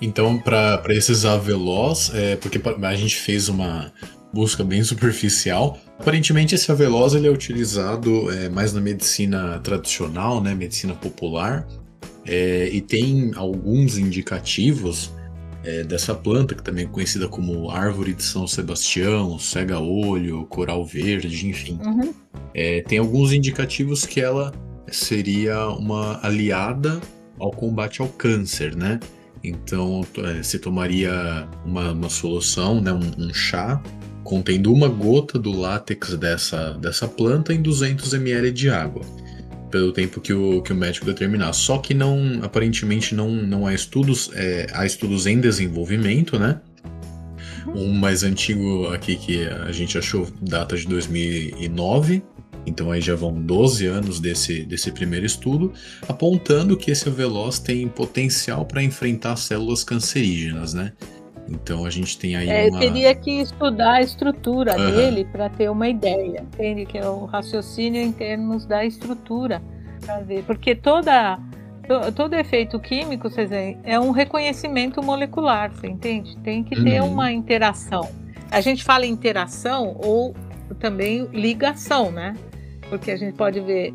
Então, 0.00 0.38
para 0.38 0.82
esses 0.90 1.24
aveloz, 1.24 2.10
é, 2.14 2.36
porque 2.36 2.60
a 2.82 2.94
gente 2.96 3.16
fez 3.16 3.48
uma 3.48 3.92
busca 4.32 4.64
bem 4.64 4.82
superficial, 4.82 5.78
aparentemente 5.98 6.54
esse 6.54 6.70
aveloz 6.70 7.14
ele 7.14 7.26
é 7.26 7.30
utilizado 7.30 8.30
é, 8.30 8.48
mais 8.48 8.72
na 8.72 8.80
medicina 8.80 9.58
tradicional, 9.58 10.40
né, 10.40 10.54
medicina 10.54 10.94
popular, 10.94 11.66
é, 12.24 12.68
e 12.72 12.80
tem 12.80 13.32
alguns 13.34 13.98
indicativos 13.98 15.12
é, 15.64 15.84
dessa 15.84 16.14
planta, 16.14 16.54
que 16.54 16.62
também 16.62 16.84
é 16.84 16.88
conhecida 16.88 17.28
como 17.28 17.70
árvore 17.70 18.14
de 18.14 18.22
São 18.22 18.46
Sebastião, 18.46 19.38
cega-olho, 19.38 20.46
coral 20.46 20.84
verde, 20.84 21.46
enfim. 21.46 21.78
Uhum. 21.84 22.14
É, 22.54 22.82
tem 22.82 22.98
alguns 22.98 23.32
indicativos 23.32 24.06
que 24.06 24.20
ela 24.20 24.52
seria 24.90 25.68
uma 25.68 26.18
aliada 26.22 27.00
ao 27.40 27.50
combate 27.50 28.00
ao 28.00 28.08
câncer, 28.08 28.76
né? 28.76 29.00
Então 29.42 30.06
é, 30.18 30.42
se 30.42 30.58
tomaria 30.58 31.48
uma, 31.64 31.92
uma 31.92 32.10
solução, 32.10 32.80
né, 32.80 32.92
um, 32.92 33.24
um, 33.24 33.34
chá, 33.34 33.82
contendo 34.22 34.72
uma 34.72 34.88
gota 34.88 35.38
do 35.38 35.50
látex 35.50 36.14
dessa, 36.16 36.74
dessa 36.74 37.08
planta 37.08 37.54
em 37.54 37.62
200 37.62 38.12
ml 38.12 38.52
de 38.52 38.68
água, 38.68 39.02
pelo 39.70 39.92
tempo 39.92 40.20
que 40.20 40.32
o, 40.32 40.60
que 40.60 40.72
o 40.72 40.76
médico 40.76 41.06
determinar. 41.06 41.52
Só 41.54 41.78
que 41.78 41.94
não, 41.94 42.40
aparentemente 42.42 43.14
não, 43.14 43.30
não 43.30 43.66
há 43.66 43.72
estudos, 43.72 44.30
é, 44.34 44.66
há 44.74 44.84
estudos 44.84 45.26
em 45.26 45.40
desenvolvimento, 45.40 46.38
né? 46.38 46.60
Um 47.74 47.92
mais 47.92 48.22
antigo 48.22 48.88
aqui 48.88 49.16
que 49.16 49.46
a 49.46 49.70
gente 49.70 49.96
achou 49.96 50.28
data 50.42 50.76
de 50.76 50.86
2009, 50.86 52.22
então 52.70 52.90
aí 52.90 53.00
já 53.00 53.14
vão 53.14 53.32
12 53.32 53.86
anos 53.86 54.20
desse, 54.20 54.64
desse 54.64 54.92
primeiro 54.92 55.26
estudo, 55.26 55.72
apontando 56.08 56.76
que 56.76 56.90
esse 56.90 57.10
veloz 57.10 57.58
tem 57.58 57.86
potencial 57.88 58.64
para 58.64 58.82
enfrentar 58.82 59.36
células 59.36 59.82
cancerígenas, 59.82 60.72
né? 60.72 60.92
Então 61.48 61.84
a 61.84 61.90
gente 61.90 62.16
tem 62.16 62.36
aí 62.36 62.48
é, 62.48 62.68
uma... 62.68 62.76
Eu 62.76 62.80
teria 62.80 63.14
que 63.14 63.40
estudar 63.40 63.94
a 63.94 64.00
estrutura 64.00 64.78
uhum. 64.78 64.90
dele 64.92 65.24
para 65.24 65.48
ter 65.48 65.68
uma 65.68 65.88
ideia, 65.88 66.42
entende? 66.42 66.86
Que 66.86 66.98
é 66.98 67.08
o 67.08 67.24
raciocínio 67.24 68.00
em 68.00 68.12
termos 68.12 68.64
da 68.64 68.84
estrutura, 68.84 69.60
para 70.00 70.20
ver, 70.20 70.44
porque 70.44 70.74
toda 70.74 71.38
todo 72.14 72.34
efeito 72.34 72.78
químico, 72.78 73.28
vocês 73.28 73.50
veem, 73.50 73.76
é 73.82 73.98
um 73.98 74.12
reconhecimento 74.12 75.02
molecular, 75.02 75.72
você 75.72 75.88
entende? 75.88 76.36
Tem 76.38 76.62
que 76.62 76.80
ter 76.80 77.00
uhum. 77.00 77.10
uma 77.12 77.32
interação. 77.32 78.08
A 78.48 78.60
gente 78.60 78.84
fala 78.84 79.04
interação 79.04 79.96
ou 79.98 80.32
também 80.78 81.26
ligação, 81.32 82.12
né? 82.12 82.36
Porque 82.90 83.10
a 83.10 83.16
gente 83.16 83.34
pode 83.34 83.60
ver 83.60 83.94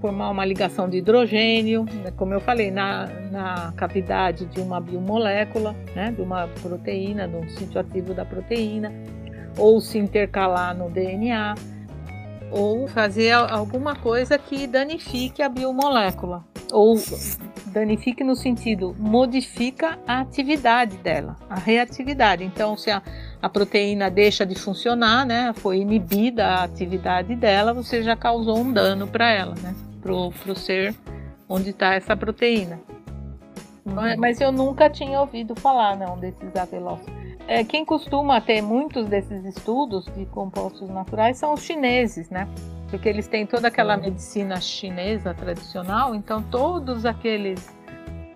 formar 0.00 0.28
uma 0.28 0.44
ligação 0.44 0.86
de 0.86 0.98
hidrogênio, 0.98 1.84
né, 1.84 2.12
como 2.14 2.34
eu 2.34 2.40
falei, 2.40 2.70
na, 2.70 3.06
na 3.30 3.72
cavidade 3.74 4.44
de 4.44 4.60
uma 4.60 4.78
biomolécula, 4.78 5.74
né, 5.96 6.12
de 6.12 6.20
uma 6.20 6.46
proteína, 6.60 7.26
de 7.26 7.34
um 7.34 7.48
sítio 7.48 7.80
ativo 7.80 8.12
da 8.12 8.22
proteína, 8.22 8.92
ou 9.56 9.80
se 9.80 9.98
intercalar 9.98 10.76
no 10.76 10.90
DNA, 10.90 11.54
ou 12.50 12.86
fazer 12.86 13.32
alguma 13.32 13.96
coisa 13.96 14.36
que 14.36 14.66
danifique 14.66 15.42
a 15.42 15.48
biomolécula, 15.48 16.44
ou 16.70 16.96
danifique 17.68 18.22
no 18.22 18.36
sentido 18.36 18.94
modifica 18.98 19.98
a 20.06 20.20
atividade 20.20 20.96
dela, 20.98 21.34
a 21.48 21.56
reatividade. 21.56 22.44
Então, 22.44 22.76
se 22.76 22.90
a, 22.90 23.02
a 23.44 23.48
proteína 23.50 24.10
deixa 24.10 24.46
de 24.46 24.54
funcionar, 24.54 25.26
né, 25.26 25.52
foi 25.52 25.76
inibida 25.76 26.46
a 26.46 26.64
atividade 26.64 27.36
dela, 27.36 27.74
você 27.74 28.02
já 28.02 28.16
causou 28.16 28.56
um 28.56 28.72
dano 28.72 29.06
para 29.06 29.30
ela, 29.30 29.54
né, 29.62 29.74
pro, 30.00 30.30
pro 30.30 30.56
ser 30.56 30.94
onde 31.46 31.68
está 31.68 31.92
essa 31.92 32.16
proteína. 32.16 32.80
Uhum. 33.84 34.16
Mas 34.16 34.40
eu 34.40 34.50
nunca 34.50 34.88
tinha 34.88 35.20
ouvido 35.20 35.54
falar, 35.54 35.94
não, 35.94 36.18
desses 36.18 36.56
avelócitos. 36.56 37.12
É, 37.46 37.62
quem 37.62 37.84
costuma 37.84 38.40
ter 38.40 38.62
muitos 38.62 39.08
desses 39.08 39.44
estudos 39.44 40.06
de 40.16 40.24
compostos 40.24 40.88
naturais 40.88 41.36
são 41.36 41.52
os 41.52 41.60
chineses, 41.60 42.30
né? 42.30 42.48
Porque 42.88 43.06
eles 43.06 43.28
têm 43.28 43.44
toda 43.44 43.68
aquela 43.68 43.94
medicina 43.98 44.58
chinesa 44.58 45.34
tradicional, 45.34 46.14
então 46.14 46.42
todos 46.44 47.04
aqueles 47.04 47.68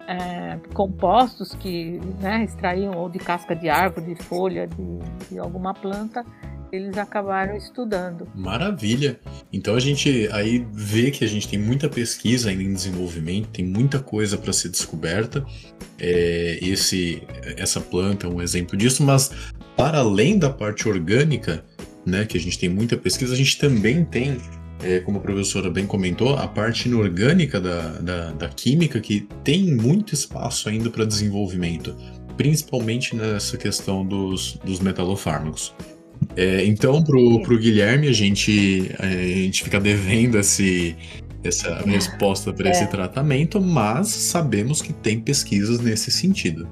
é, 0.09 0.59
compostos 0.72 1.54
que 1.54 2.00
né, 2.18 2.42
extraíam 2.42 2.96
ou 2.96 3.11
de 3.11 3.18
casca 3.18 3.54
de 3.54 3.68
árvore, 3.68 4.14
de 4.14 4.22
folha, 4.22 4.66
de, 4.66 5.28
de 5.30 5.38
alguma 5.38 5.74
planta, 5.74 6.24
eles 6.72 6.96
acabaram 6.96 7.54
estudando. 7.56 8.26
Maravilha! 8.34 9.20
Então 9.52 9.74
a 9.74 9.80
gente 9.80 10.28
aí 10.32 10.66
vê 10.72 11.11
que 11.11 11.24
a 11.24 11.28
gente 11.28 11.46
tem 11.46 11.58
muita 11.58 11.88
pesquisa 11.88 12.49
ainda 12.49 12.62
em 12.62 12.72
desenvolvimento, 12.72 13.49
tem 13.49 13.64
muita 13.64 13.99
coisa 13.99 14.38
para 14.38 14.53
ser 14.53 14.70
descoberta. 14.70 15.45
É, 15.99 16.58
esse, 16.62 17.22
essa 17.57 17.80
planta 17.80 18.26
é 18.26 18.30
um 18.30 18.41
exemplo 18.41 18.76
disso, 18.78 19.03
mas 19.03 19.30
para 19.76 19.99
além 19.99 20.38
da 20.38 20.49
parte 20.49 20.88
orgânica, 20.88 21.62
né, 22.04 22.24
que 22.24 22.37
a 22.37 22.41
gente 22.41 22.58
tem 22.58 22.68
muita 22.68 22.96
pesquisa, 22.96 23.34
a 23.34 23.37
gente 23.37 23.58
também 23.58 24.04
tem 24.04 24.38
é, 24.83 25.00
como 25.00 25.18
a 25.18 25.21
professora 25.21 25.71
bem 25.71 25.87
comentou, 25.87 26.37
a 26.37 26.46
parte 26.46 26.88
inorgânica 26.88 27.61
da, 27.61 27.88
da, 27.99 28.30
da 28.33 28.49
química 28.49 29.00
que 29.00 29.26
tem 29.42 29.75
muito 29.75 30.14
espaço 30.14 30.68
ainda 30.68 30.91
para 30.91 31.05
desenvolvimento, 31.05 31.96
principalmente 32.37 33.17
nessa 33.17 33.57
questão 33.57 34.05
dos, 34.05 34.59
dos 34.64 34.80
metalofármacos. 34.80 35.75
É, 36.37 36.64
então, 36.64 37.03
pro, 37.03 37.42
pro 37.42 37.59
Guilherme, 37.59 38.09
a 38.09 38.13
gente, 38.13 38.91
é, 38.99 39.07
a 39.07 39.37
gente 39.45 39.63
fica 39.63 39.80
devendo 39.80 40.38
esse, 40.38 40.96
essa 41.42 41.83
resposta 41.84 42.53
para 42.53 42.71
esse 42.71 42.84
é. 42.84 42.87
tratamento, 42.87 43.61
mas 43.61 44.09
sabemos 44.09 44.83
que 44.83 44.92
tem 44.92 45.21
pesquisas 45.21 45.80
nesse 45.80 46.11
sentido. 46.11 46.68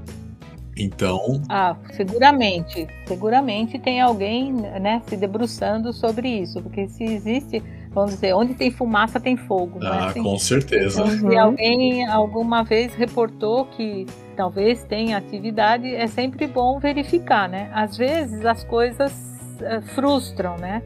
Então. 0.76 1.42
Ah, 1.48 1.74
seguramente. 1.92 2.86
Seguramente 3.06 3.78
tem 3.78 4.00
alguém 4.00 4.52
né, 4.52 5.00
se 5.08 5.16
debruçando 5.16 5.92
sobre 5.92 6.28
isso. 6.28 6.60
Porque 6.60 6.86
se 6.88 7.02
existe 7.02 7.62
vamos 7.96 8.12
dizer, 8.12 8.34
onde 8.34 8.52
tem 8.52 8.70
fumaça 8.70 9.18
tem 9.18 9.38
fogo. 9.38 9.82
É 9.82 9.86
ah, 9.86 10.06
assim? 10.08 10.22
com 10.22 10.38
certeza. 10.38 11.00
Então, 11.00 11.30
se 11.30 11.38
alguém 11.38 12.06
alguma 12.06 12.62
vez 12.62 12.94
reportou 12.94 13.64
que 13.64 14.04
talvez 14.36 14.84
tenha 14.84 15.16
atividade, 15.16 15.94
é 15.94 16.06
sempre 16.06 16.46
bom 16.46 16.78
verificar, 16.78 17.48
né? 17.48 17.70
Às 17.72 17.96
vezes 17.96 18.44
as 18.44 18.62
coisas 18.64 19.12
uh, 19.12 19.80
frustram, 19.94 20.58
né? 20.58 20.82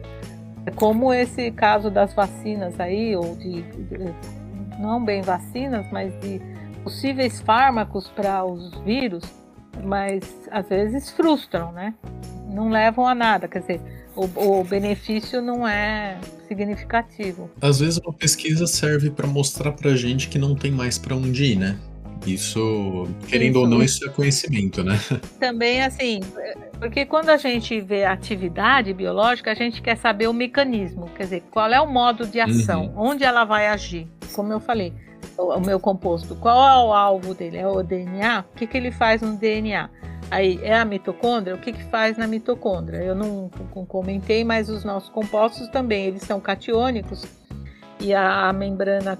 Como 0.75 1.13
esse 1.13 1.51
caso 1.51 1.91
das 1.91 2.13
vacinas 2.13 2.79
aí, 2.79 3.13
ou 3.13 3.35
de, 3.35 3.61
de 3.61 4.15
não 4.79 5.03
bem 5.03 5.21
vacinas, 5.21 5.85
mas 5.91 6.17
de 6.21 6.41
possíveis 6.81 7.41
fármacos 7.41 8.07
para 8.07 8.45
os 8.45 8.73
vírus, 8.85 9.23
mas 9.83 10.47
às 10.49 10.69
vezes 10.69 11.11
frustram, 11.11 11.73
né? 11.73 11.93
Não 12.47 12.69
levam 12.69 13.05
a 13.05 13.13
nada, 13.13 13.49
quer 13.49 13.59
dizer, 13.59 14.00
o, 14.15 14.59
o 14.59 14.63
benefício 14.63 15.41
não 15.41 15.67
é 15.67 16.19
significativo. 16.47 17.49
Às 17.61 17.79
vezes 17.79 17.99
uma 17.99 18.13
pesquisa 18.13 18.67
serve 18.67 19.09
para 19.09 19.27
mostrar 19.27 19.71
para 19.71 19.95
gente 19.95 20.27
que 20.27 20.37
não 20.37 20.55
tem 20.55 20.71
mais 20.71 20.97
para 20.97 21.15
onde 21.15 21.43
ir, 21.45 21.55
né? 21.55 21.77
Isso, 22.25 23.07
querendo 23.27 23.55
isso. 23.55 23.59
ou 23.59 23.67
não, 23.67 23.81
isso 23.81 24.05
é 24.05 24.09
conhecimento, 24.09 24.83
né? 24.83 24.99
Também, 25.39 25.81
assim, 25.81 26.19
porque 26.79 27.05
quando 27.05 27.29
a 27.29 27.37
gente 27.37 27.81
vê 27.81 28.05
atividade 28.05 28.93
biológica, 28.93 29.51
a 29.51 29.55
gente 29.55 29.81
quer 29.81 29.97
saber 29.97 30.27
o 30.27 30.33
mecanismo, 30.33 31.09
quer 31.15 31.23
dizer, 31.23 31.43
qual 31.49 31.71
é 31.71 31.81
o 31.81 31.87
modo 31.87 32.27
de 32.27 32.39
ação, 32.39 32.87
uhum. 32.87 33.09
onde 33.09 33.23
ela 33.23 33.43
vai 33.43 33.67
agir. 33.67 34.07
Como 34.33 34.53
eu 34.53 34.59
falei, 34.59 34.93
o, 35.37 35.59
meu 35.59 35.79
composto, 35.79 36.35
qual 36.35 36.57
é 36.57 36.87
o 36.87 36.93
alvo 36.93 37.33
dele? 37.33 37.57
É 37.57 37.67
o 37.67 37.81
DNA? 37.81 38.45
O 38.51 38.55
que, 38.55 38.67
que 38.67 38.77
ele 38.77 38.91
faz 38.91 39.21
no 39.21 39.35
DNA? 39.35 39.89
Aí 40.31 40.57
é 40.63 40.73
a 40.73 40.85
mitocôndria? 40.85 41.53
O 41.53 41.57
que, 41.59 41.73
que 41.73 41.83
faz 41.83 42.17
na 42.17 42.25
mitocôndria? 42.25 43.03
Eu 43.03 43.13
não, 43.13 43.49
comentei, 43.85 44.45
mas 44.45 44.69
os 44.69 44.85
nossos 44.85 45.09
compostos 45.09 45.67
também, 45.67 46.05
eles 46.05 46.21
são 46.21 46.39
catiônicos 46.39 47.25
e 47.99 48.13
a 48.13 48.51
membrana 48.53 49.19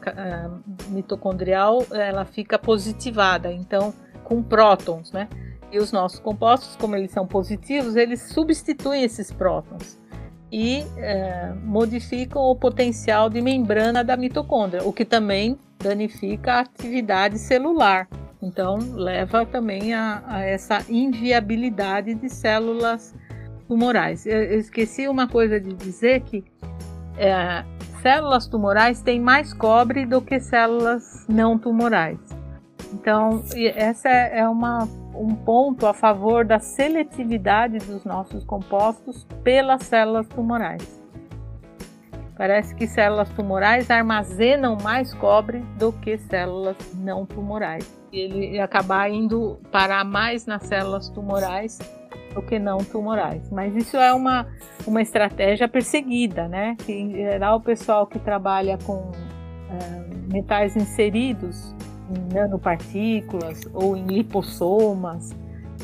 mitocondrial 0.87 1.85
ela 1.91 2.23
fica 2.23 2.57
positivada, 2.57 3.51
então 3.51 3.93
com 4.23 4.41
prótons, 4.41 5.11
né? 5.11 5.27
E 5.69 5.79
os 5.79 5.91
nossos 5.91 6.19
compostos, 6.19 6.77
como 6.77 6.95
eles 6.95 7.11
são 7.11 7.27
positivos, 7.27 7.97
eles 7.97 8.21
substituem 8.21 9.03
esses 9.03 9.31
prótons 9.31 9.99
e 10.49 10.83
é, 10.97 11.53
modificam 11.63 12.41
o 12.41 12.55
potencial 12.55 13.29
de 13.29 13.41
membrana 13.41 14.03
da 14.03 14.15
mitocôndria, 14.15 14.83
o 14.83 14.93
que 14.93 15.05
também 15.05 15.57
danifica 15.77 16.53
a 16.53 16.59
atividade 16.61 17.37
celular. 17.37 18.07
Então, 18.41 18.79
leva 18.95 19.45
também 19.45 19.93
a, 19.93 20.23
a 20.25 20.43
essa 20.43 20.83
inviabilidade 20.89 22.15
de 22.15 22.27
células 22.27 23.13
tumorais. 23.67 24.25
Eu, 24.25 24.43
eu, 24.43 24.59
esqueci 24.59 25.07
uma 25.07 25.27
coisa 25.27 25.59
de 25.59 25.73
dizer 25.73 26.21
que 26.21 26.43
é, 27.17 27.63
células 28.01 28.47
tumorais 28.47 29.01
têm 29.01 29.19
mais 29.19 29.53
cobre 29.53 30.05
do 30.05 30.21
que 30.21 30.39
células 30.39 31.25
não 31.29 31.57
tumorais. 31.57 32.19
Então, 32.93 33.43
essa 33.75 34.09
é, 34.09 34.39
é 34.39 34.49
uma, 34.49 34.85
um 35.15 35.35
ponto 35.35 35.85
a 35.85 35.93
favor 35.93 36.43
da 36.43 36.59
seletividade 36.59 37.77
dos 37.77 38.03
nossos 38.03 38.43
compostos 38.43 39.25
pelas 39.43 39.83
células 39.83 40.27
tumorais. 40.27 40.99
Parece 42.35 42.73
que 42.73 42.87
células 42.87 43.29
tumorais 43.29 43.91
armazenam 43.91 44.75
mais 44.81 45.13
cobre 45.13 45.59
do 45.77 45.93
que 45.93 46.17
células 46.17 46.75
não 46.95 47.23
tumorais. 47.23 48.00
Ele 48.11 48.59
acabar 48.59 49.09
indo 49.09 49.59
parar 49.71 50.03
mais 50.03 50.45
nas 50.45 50.63
células 50.63 51.09
tumorais 51.09 51.79
do 52.33 52.41
que 52.41 52.59
não 52.59 52.79
tumorais. 52.79 53.49
Mas 53.49 53.75
isso 53.75 53.97
é 53.97 54.13
uma, 54.13 54.47
uma 54.85 55.01
estratégia 55.01 55.67
perseguida, 55.67 56.47
né? 56.47 56.75
Que 56.79 56.93
em 56.93 57.11
geral 57.11 57.57
o 57.57 57.61
pessoal 57.61 58.05
que 58.07 58.19
trabalha 58.19 58.77
com 58.85 59.11
é, 59.69 60.33
metais 60.33 60.75
inseridos 60.75 61.73
em 62.09 62.33
nanopartículas 62.33 63.61
ou 63.73 63.95
em 63.95 64.05
lipossomas, 64.05 65.31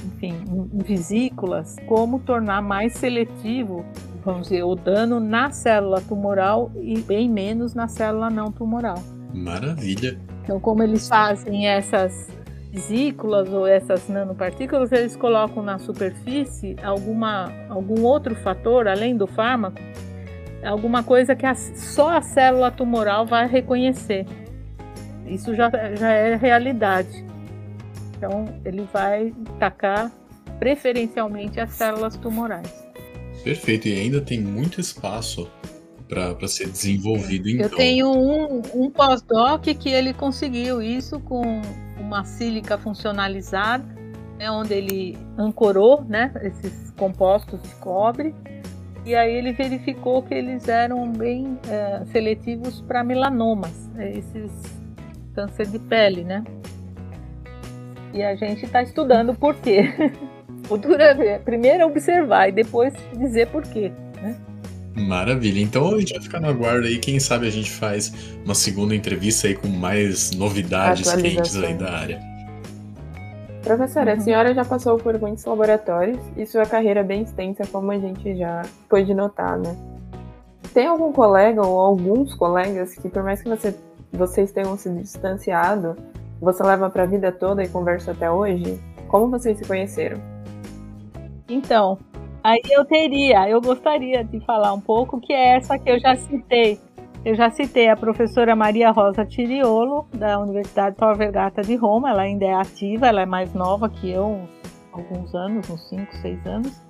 enfim, 0.06 0.36
em 0.74 0.84
vesículas, 0.84 1.78
como 1.88 2.20
tornar 2.20 2.62
mais 2.62 2.94
seletivo 2.94 3.86
vamos 4.28 4.50
dizer, 4.50 4.64
o 4.64 4.76
dano 4.76 5.22
na 5.22 5.52
célula 5.52 6.02
tumoral 6.02 6.70
e 6.82 7.00
bem 7.00 7.30
menos 7.30 7.74
na 7.74 7.88
célula 7.88 8.30
não 8.30 8.52
tumoral. 8.52 9.02
Maravilha. 9.34 10.20
Então, 10.44 10.60
como 10.60 10.82
eles 10.82 11.08
fazem 11.08 11.68
essas 11.68 12.30
vesículas 12.72 13.50
ou 13.50 13.66
essas 13.66 14.08
nanopartículas, 14.08 14.92
eles 14.92 15.16
colocam 15.16 15.64
na 15.64 15.80
superfície 15.80 16.76
alguma, 16.84 17.52
algum 17.70 18.04
outro 18.04 18.36
fator, 18.36 18.88
além 18.88 19.16
do 19.18 19.28
fármaco, 19.28 19.80
alguma 20.64 21.04
coisa 21.04 21.36
que 21.36 21.46
a, 21.46 21.56
só 21.56 22.18
a 22.18 22.22
célula 22.22 22.72
tumoral 22.72 23.26
vai 23.26 23.48
reconhecer. 23.48 24.26
Isso 25.26 25.56
já, 25.56 25.70
já 25.96 26.12
é 26.12 26.36
realidade. 26.36 27.26
Então, 28.16 28.46
ele 28.64 28.88
vai 28.92 29.34
atacar 29.56 30.12
preferencialmente 30.60 31.60
as 31.60 31.72
células 31.72 32.16
tumorais. 32.18 32.72
Perfeito, 33.44 33.88
e 33.88 34.00
ainda 34.00 34.20
tem 34.22 34.42
muito 34.42 34.82
espaço 34.82 35.50
para 36.08 36.48
ser 36.48 36.70
desenvolvido. 36.70 37.50
Então. 37.50 37.66
Eu 37.66 37.76
tenho 37.76 38.12
um, 38.12 38.62
um 38.74 38.90
pós-doc 38.90 39.64
que 39.64 39.90
ele 39.90 40.14
conseguiu 40.14 40.82
isso 40.82 41.20
com 41.20 41.62
uma 42.00 42.24
sílica 42.24 42.78
funcionalizada, 42.78 43.86
né, 44.38 44.50
onde 44.50 44.74
ele 44.74 45.18
ancorou 45.38 46.04
né, 46.04 46.32
esses 46.42 46.92
compostos 46.92 47.62
de 47.62 47.76
cobre, 47.76 48.34
e 49.06 49.16
aí 49.16 49.34
ele 49.34 49.54
verificou 49.54 50.22
que 50.22 50.34
eles 50.34 50.68
eram 50.68 51.12
bem 51.12 51.58
é, 51.70 52.06
seletivos 52.12 52.82
para 52.82 53.04
melanomas, 53.04 53.88
né, 53.94 54.12
esses 54.12 54.52
câncer 55.34 55.68
de 55.68 55.78
pele, 55.78 56.24
né? 56.24 56.44
E 58.12 58.24
a 58.24 58.36
gente 58.36 58.66
está 58.66 58.82
estudando 58.82 59.36
por 59.36 59.54
quê. 59.56 59.94
futuro 60.68 61.02
é 61.02 61.40
primeiro 61.40 61.86
observar 61.86 62.50
e 62.50 62.52
depois 62.52 62.94
dizer 63.16 63.48
por 63.48 63.64
quê. 63.64 63.92
Né? 64.22 64.36
Maravilha. 64.98 65.62
Então 65.62 65.94
a 65.94 66.00
gente 66.00 66.14
vai 66.14 66.22
ficar 66.22 66.40
no 66.40 66.48
aguardo 66.48 66.88
aí. 66.88 66.98
Quem 66.98 67.20
sabe 67.20 67.48
a 67.48 67.52
gente 67.52 67.70
faz 67.70 68.12
uma 68.44 68.56
segunda 68.56 68.96
entrevista 68.96 69.48
aí 69.48 69.56
com 69.56 69.68
mais 69.68 70.32
novidades 70.32 71.12
quentes 71.14 71.56
aí 71.56 71.76
da 71.76 71.92
área. 71.92 72.20
Professora, 73.64 74.14
uhum. 74.14 74.18
a 74.18 74.22
senhora 74.22 74.54
já 74.56 74.66
passou 74.66 74.98
por 74.98 75.20
muitos 75.20 75.44
laboratórios 75.46 76.20
e 76.36 76.46
sua 76.46 76.66
carreira 76.66 77.02
é 77.02 77.04
bem 77.04 77.22
extensa, 77.22 77.64
como 77.68 77.92
a 77.92 78.00
gente 78.00 78.36
já 78.36 78.64
pôde 78.90 79.14
notar, 79.14 79.58
né? 79.60 79.76
Tem 80.74 80.88
algum 80.88 81.12
colega 81.12 81.62
ou 81.62 81.80
alguns 81.80 82.34
colegas 82.34 82.96
que, 82.96 83.10
por 83.10 83.24
mais 83.24 83.42
que 83.42 83.50
você, 83.50 83.76
vocês 84.12 84.52
tenham 84.52 84.78
se 84.78 84.90
distanciado, 84.90 85.96
você 86.40 86.64
leva 86.64 86.90
para 86.90 87.04
a 87.04 87.06
vida 87.06 87.32
toda 87.32 87.64
e 87.64 87.68
conversa 87.68 88.12
até 88.12 88.32
hoje? 88.32 88.80
Como 89.10 89.30
vocês 89.30 89.58
se 89.58 89.66
conheceram? 89.66 90.20
Então, 91.50 91.98
aí 92.48 92.62
eu 92.72 92.86
teria, 92.86 93.50
eu 93.50 93.60
gostaria 93.60 94.24
de 94.24 94.40
falar 94.46 94.74
um 94.74 94.80
pouco, 94.80 95.20
que 95.20 95.34
é 95.34 95.56
essa 95.56 95.78
que 95.78 95.90
eu 95.90 96.00
já 96.00 96.16
citei. 96.16 96.80
Eu 97.26 97.36
já 97.36 97.50
citei 97.50 97.90
a 97.90 97.98
professora 97.98 98.56
Maria 98.56 98.90
Rosa 98.90 99.26
Tiriolo, 99.26 100.08
da 100.14 100.40
Universidade 100.40 100.96
Tor 100.96 101.18
Vergata 101.18 101.62
de 101.62 101.76
Roma. 101.76 102.10
Ela 102.10 102.22
ainda 102.22 102.46
é 102.46 102.54
ativa, 102.54 103.08
ela 103.08 103.22
é 103.22 103.26
mais 103.26 103.54
nova 103.54 103.90
que 103.90 104.10
eu, 104.10 104.48
alguns 104.94 105.36
anos, 105.36 105.70
uns 105.70 105.90
5, 105.90 106.16
6 106.16 106.48
anos. 106.48 106.82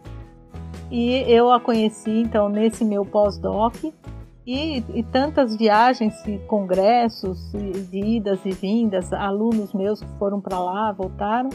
E 0.91 1.23
eu 1.27 1.51
a 1.51 1.59
conheci, 1.59 2.21
então, 2.21 2.49
nesse 2.49 2.85
meu 2.85 3.03
pós-doc. 3.03 3.75
E, 4.45 4.77
e, 4.93 5.03
tantas 5.03 5.57
viagens, 5.57 6.13
e 6.25 6.37
congressos, 6.47 7.53
e, 7.53 7.71
de 7.81 7.99
idas 7.99 8.39
e 8.45 8.51
vindas, 8.51 9.11
alunos 9.11 9.73
meus 9.73 10.01
que 10.01 10.17
foram 10.19 10.39
para 10.39 10.57
lá, 10.59 10.91
voltaram 10.91 11.49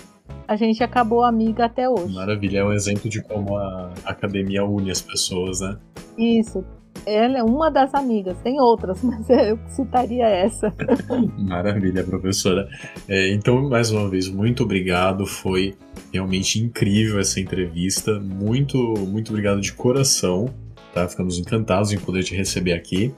a 0.47 0.57
gente 0.57 0.83
acabou 0.83 1.25
amiga 1.25 1.67
até 1.67 1.89
hoje. 1.89 2.15
Maravilha, 2.15 2.59
é 2.59 2.65
um 2.65 2.73
exemplo 2.73 3.09
de 3.09 3.23
como 3.23 3.57
a 3.57 3.91
academia 4.05 4.65
une 4.65 4.91
as 4.91 5.01
pessoas, 5.01 5.61
né? 5.61 5.77
Isso. 6.19 6.65
Ela 7.07 7.39
é 7.39 7.43
uma 7.43 7.71
das 7.71 7.95
amigas, 7.95 8.37
tem 8.43 8.61
outras, 8.61 9.03
mas 9.03 9.29
eu 9.29 9.59
citaria 9.69 10.27
essa. 10.27 10.73
Maravilha, 11.39 12.05
professora. 12.05 12.69
É, 13.09 13.33
então, 13.33 13.69
mais 13.69 13.91
uma 13.91 14.09
vez, 14.09 14.29
muito 14.29 14.63
obrigado. 14.63 15.27
Foi 15.27 15.75
realmente 16.13 16.61
incrível 16.61 17.19
essa 17.19 17.41
entrevista. 17.41 18.21
Muito, 18.21 18.79
muito 19.09 19.31
obrigado 19.31 19.61
de 19.61 19.73
coração. 19.73 20.53
Tá? 20.93 21.09
Ficamos 21.09 21.39
encantados 21.39 21.93
em 21.93 21.99
poder 21.99 22.23
te 22.23 22.37
receber 22.37 22.73
aqui. 22.73 23.13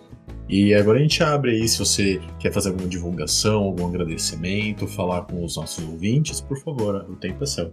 E 0.49 0.75
agora 0.75 0.99
a 0.99 1.03
gente 1.03 1.23
abre 1.23 1.53
aí 1.53 1.67
se 1.67 1.79
você 1.79 2.21
quer 2.39 2.53
fazer 2.53 2.69
alguma 2.69 2.87
divulgação, 2.87 3.63
algum 3.63 3.87
agradecimento, 3.87 4.87
falar 4.87 5.23
com 5.23 5.43
os 5.43 5.57
nossos 5.57 5.83
ouvintes, 5.89 6.41
por 6.41 6.59
favor, 6.59 7.07
o 7.09 7.17
tempo 7.17 7.43
é 7.43 7.47
seu. 7.47 7.73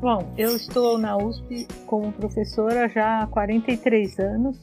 Bom, 0.00 0.30
eu 0.36 0.54
estou 0.54 0.98
na 0.98 1.16
USP 1.16 1.66
como 1.86 2.12
professora 2.12 2.88
já 2.88 3.22
há 3.22 3.26
43 3.26 4.18
anos 4.18 4.58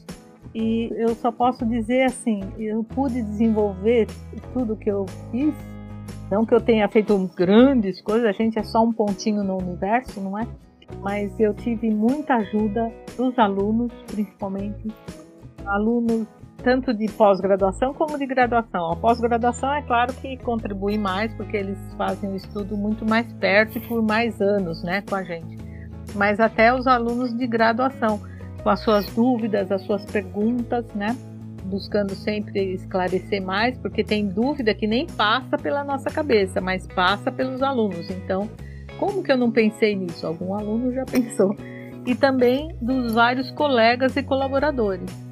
e 0.54 0.88
eu 0.96 1.14
só 1.16 1.32
posso 1.32 1.66
dizer 1.66 2.04
assim, 2.04 2.40
eu 2.56 2.84
pude 2.84 3.20
desenvolver 3.20 4.06
tudo 4.52 4.76
que 4.76 4.88
eu 4.88 5.04
fiz, 5.32 5.52
não 6.30 6.46
que 6.46 6.54
eu 6.54 6.60
tenha 6.60 6.88
feito 6.88 7.18
grandes 7.36 8.00
coisas, 8.00 8.24
a 8.26 8.32
gente 8.32 8.58
é 8.58 8.62
só 8.62 8.82
um 8.82 8.92
pontinho 8.92 9.42
no 9.42 9.58
universo, 9.58 10.20
não 10.20 10.38
é? 10.38 10.46
Mas 11.02 11.38
eu 11.40 11.52
tive 11.52 11.90
muita 11.90 12.36
ajuda 12.36 12.92
dos 13.16 13.36
alunos, 13.36 13.92
principalmente 14.06 14.88
alunos 15.66 16.26
tanto 16.64 16.94
de 16.94 17.06
pós-graduação 17.12 17.92
como 17.92 18.18
de 18.18 18.26
graduação. 18.26 18.92
A 18.92 18.96
pós-graduação 18.96 19.72
é 19.74 19.82
claro 19.82 20.14
que 20.14 20.38
contribui 20.38 20.96
mais 20.96 21.32
porque 21.34 21.58
eles 21.58 21.78
fazem 21.96 22.30
o 22.30 22.36
estudo 22.36 22.74
muito 22.74 23.04
mais 23.04 23.30
perto 23.34 23.76
e 23.76 23.80
por 23.82 24.02
mais 24.02 24.40
anos, 24.40 24.82
né, 24.82 25.02
com 25.02 25.14
a 25.14 25.22
gente. 25.22 25.58
Mas 26.14 26.40
até 26.40 26.74
os 26.74 26.86
alunos 26.86 27.36
de 27.36 27.46
graduação, 27.46 28.18
com 28.62 28.70
as 28.70 28.80
suas 28.80 29.06
dúvidas, 29.14 29.70
as 29.70 29.82
suas 29.82 30.04
perguntas, 30.06 30.86
né, 30.94 31.14
buscando 31.66 32.14
sempre 32.14 32.72
esclarecer 32.72 33.42
mais, 33.42 33.76
porque 33.78 34.02
tem 34.02 34.26
dúvida 34.26 34.74
que 34.74 34.86
nem 34.86 35.06
passa 35.06 35.58
pela 35.58 35.84
nossa 35.84 36.08
cabeça, 36.08 36.62
mas 36.62 36.86
passa 36.86 37.30
pelos 37.30 37.62
alunos. 37.62 38.08
Então, 38.10 38.48
como 38.98 39.22
que 39.22 39.30
eu 39.30 39.36
não 39.36 39.50
pensei 39.50 39.94
nisso? 39.94 40.26
Algum 40.26 40.54
aluno 40.54 40.92
já 40.94 41.04
pensou. 41.04 41.54
E 42.06 42.14
também 42.14 42.74
dos 42.80 43.12
vários 43.12 43.50
colegas 43.50 44.16
e 44.16 44.22
colaboradores 44.22 45.23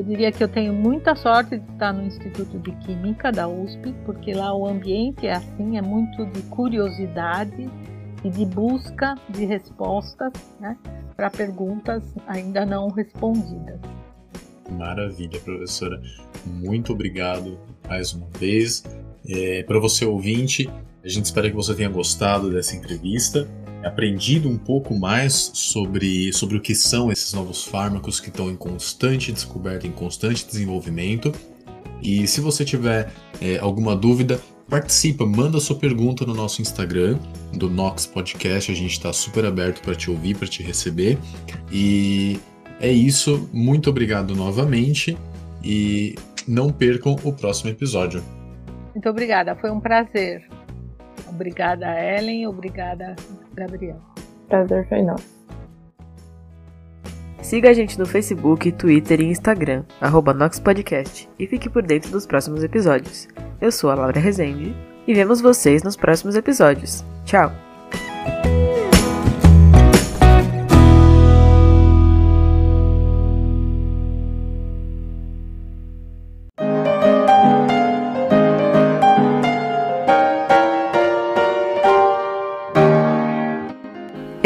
Eu 0.00 0.04
diria 0.04 0.32
que 0.32 0.42
eu 0.42 0.48
tenho 0.48 0.72
muita 0.72 1.14
sorte 1.14 1.58
de 1.58 1.72
estar 1.72 1.92
no 1.92 2.02
Instituto 2.02 2.58
de 2.60 2.72
Química 2.76 3.30
da 3.30 3.46
USP, 3.46 3.94
porque 4.06 4.32
lá 4.32 4.56
o 4.56 4.66
ambiente 4.66 5.26
é 5.26 5.34
assim, 5.34 5.76
é 5.76 5.82
muito 5.82 6.24
de 6.24 6.40
curiosidade 6.44 7.68
e 8.24 8.30
de 8.30 8.46
busca 8.46 9.14
de 9.28 9.44
respostas 9.44 10.32
né, 10.58 10.74
para 11.14 11.28
perguntas 11.28 12.02
ainda 12.26 12.64
não 12.64 12.88
respondidas. 12.88 13.78
Maravilha, 14.70 15.38
professora. 15.38 16.00
Muito 16.46 16.94
obrigado 16.94 17.58
mais 17.86 18.14
uma 18.14 18.28
vez. 18.38 18.82
É, 19.28 19.62
para 19.64 19.78
você 19.78 20.06
ouvinte, 20.06 20.66
a 21.04 21.08
gente 21.10 21.26
espera 21.26 21.50
que 21.50 21.56
você 21.56 21.74
tenha 21.74 21.90
gostado 21.90 22.50
dessa 22.50 22.74
entrevista 22.74 23.46
aprendido 23.84 24.48
um 24.48 24.58
pouco 24.58 24.94
mais 24.94 25.50
sobre, 25.54 26.32
sobre 26.32 26.56
o 26.56 26.60
que 26.60 26.74
são 26.74 27.10
esses 27.10 27.32
novos 27.32 27.64
fármacos 27.64 28.20
que 28.20 28.28
estão 28.28 28.50
em 28.50 28.56
constante 28.56 29.32
descoberta, 29.32 29.86
em 29.86 29.92
constante 29.92 30.46
desenvolvimento. 30.46 31.32
E 32.02 32.26
se 32.26 32.40
você 32.40 32.64
tiver 32.64 33.12
é, 33.40 33.58
alguma 33.58 33.94
dúvida, 33.96 34.40
participa, 34.68 35.26
manda 35.26 35.58
sua 35.60 35.76
pergunta 35.76 36.24
no 36.24 36.34
nosso 36.34 36.62
Instagram, 36.62 37.18
do 37.52 37.68
Nox 37.68 38.06
Podcast. 38.06 38.70
A 38.70 38.74
gente 38.74 38.92
está 38.92 39.12
super 39.12 39.44
aberto 39.44 39.82
para 39.82 39.94
te 39.94 40.10
ouvir, 40.10 40.36
para 40.36 40.46
te 40.46 40.62
receber. 40.62 41.18
E 41.70 42.38
é 42.80 42.90
isso. 42.90 43.48
Muito 43.52 43.90
obrigado 43.90 44.34
novamente 44.34 45.18
e 45.62 46.14
não 46.46 46.72
percam 46.72 47.16
o 47.24 47.32
próximo 47.32 47.70
episódio. 47.70 48.22
Muito 48.94 49.08
obrigada, 49.08 49.54
foi 49.56 49.70
um 49.70 49.80
prazer. 49.80 50.48
Obrigada, 51.28 51.86
Ellen. 52.00 52.46
Obrigada, 52.46 53.14
Gabriel. 53.66 54.00
Prazer 54.48 54.88
foi 54.88 55.02
nosso. 55.02 55.40
Siga 57.42 57.70
a 57.70 57.72
gente 57.72 57.98
no 57.98 58.06
Facebook, 58.06 58.70
Twitter 58.72 59.20
e 59.20 59.24
Instagram, 59.24 59.84
arroba 60.00 60.34
NoxPodcast, 60.34 61.28
e 61.38 61.46
fique 61.46 61.68
por 61.68 61.82
dentro 61.82 62.10
dos 62.10 62.26
próximos 62.26 62.62
episódios. 62.62 63.28
Eu 63.60 63.72
sou 63.72 63.90
a 63.90 63.94
Laura 63.94 64.20
Rezende 64.20 64.74
e 65.06 65.14
vemos 65.14 65.40
vocês 65.40 65.82
nos 65.82 65.96
próximos 65.96 66.36
episódios. 66.36 67.04
Tchau! 67.24 67.69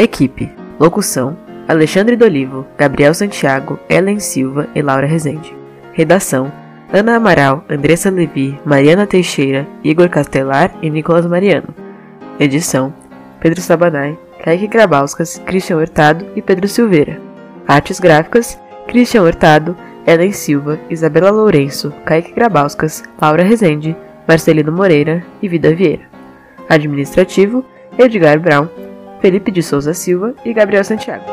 Equipe: 0.05 0.51
Locução: 0.79 1.35
Alexandre 1.67 2.15
Dolivo, 2.15 2.63
Gabriel 2.77 3.13
Santiago, 3.15 3.79
Ellen 3.89 4.19
Silva 4.19 4.67
e 4.75 4.81
Laura 4.81 5.07
Rezende. 5.07 5.51
Redação: 5.93 6.51
Ana 6.93 7.15
Amaral, 7.15 7.65
Andressa 7.67 8.11
Levi, 8.11 8.59
Mariana 8.63 9.07
Teixeira, 9.07 9.67
Igor 9.83 10.07
Castelar 10.09 10.71
e 10.79 10.91
Nicolas 10.91 11.25
Mariano. 11.25 11.69
Edição: 12.39 12.93
Pedro 13.39 13.59
Sabanai, 13.61 14.15
Kaique 14.43 14.67
Grabauskas, 14.67 15.41
Christian 15.43 15.77
Hurtado 15.77 16.23
e 16.35 16.41
Pedro 16.41 16.67
Silveira. 16.67 17.19
Artes 17.67 17.99
gráficas: 17.99 18.59
Christian 18.87 19.23
Hurtado, 19.23 19.75
Ellen 20.05 20.31
Silva, 20.33 20.79
Isabela 20.87 21.31
Lourenço, 21.31 21.91
Kaique 22.05 22.31
Grabauskas, 22.31 23.03
Laura 23.19 23.43
Rezende, 23.43 23.97
Marcelino 24.27 24.71
Moreira 24.71 25.25
e 25.41 25.49
Vida 25.49 25.73
Vieira. 25.73 26.03
Administrativo: 26.69 27.65
Edgar 27.97 28.39
Brown, 28.39 28.67
Felipe 29.25 29.49
de 29.49 29.63
Souza 29.63 29.91
Silva 29.91 30.35
e 30.45 30.53
Gabriel 30.53 30.83
Santiago. 30.83 31.25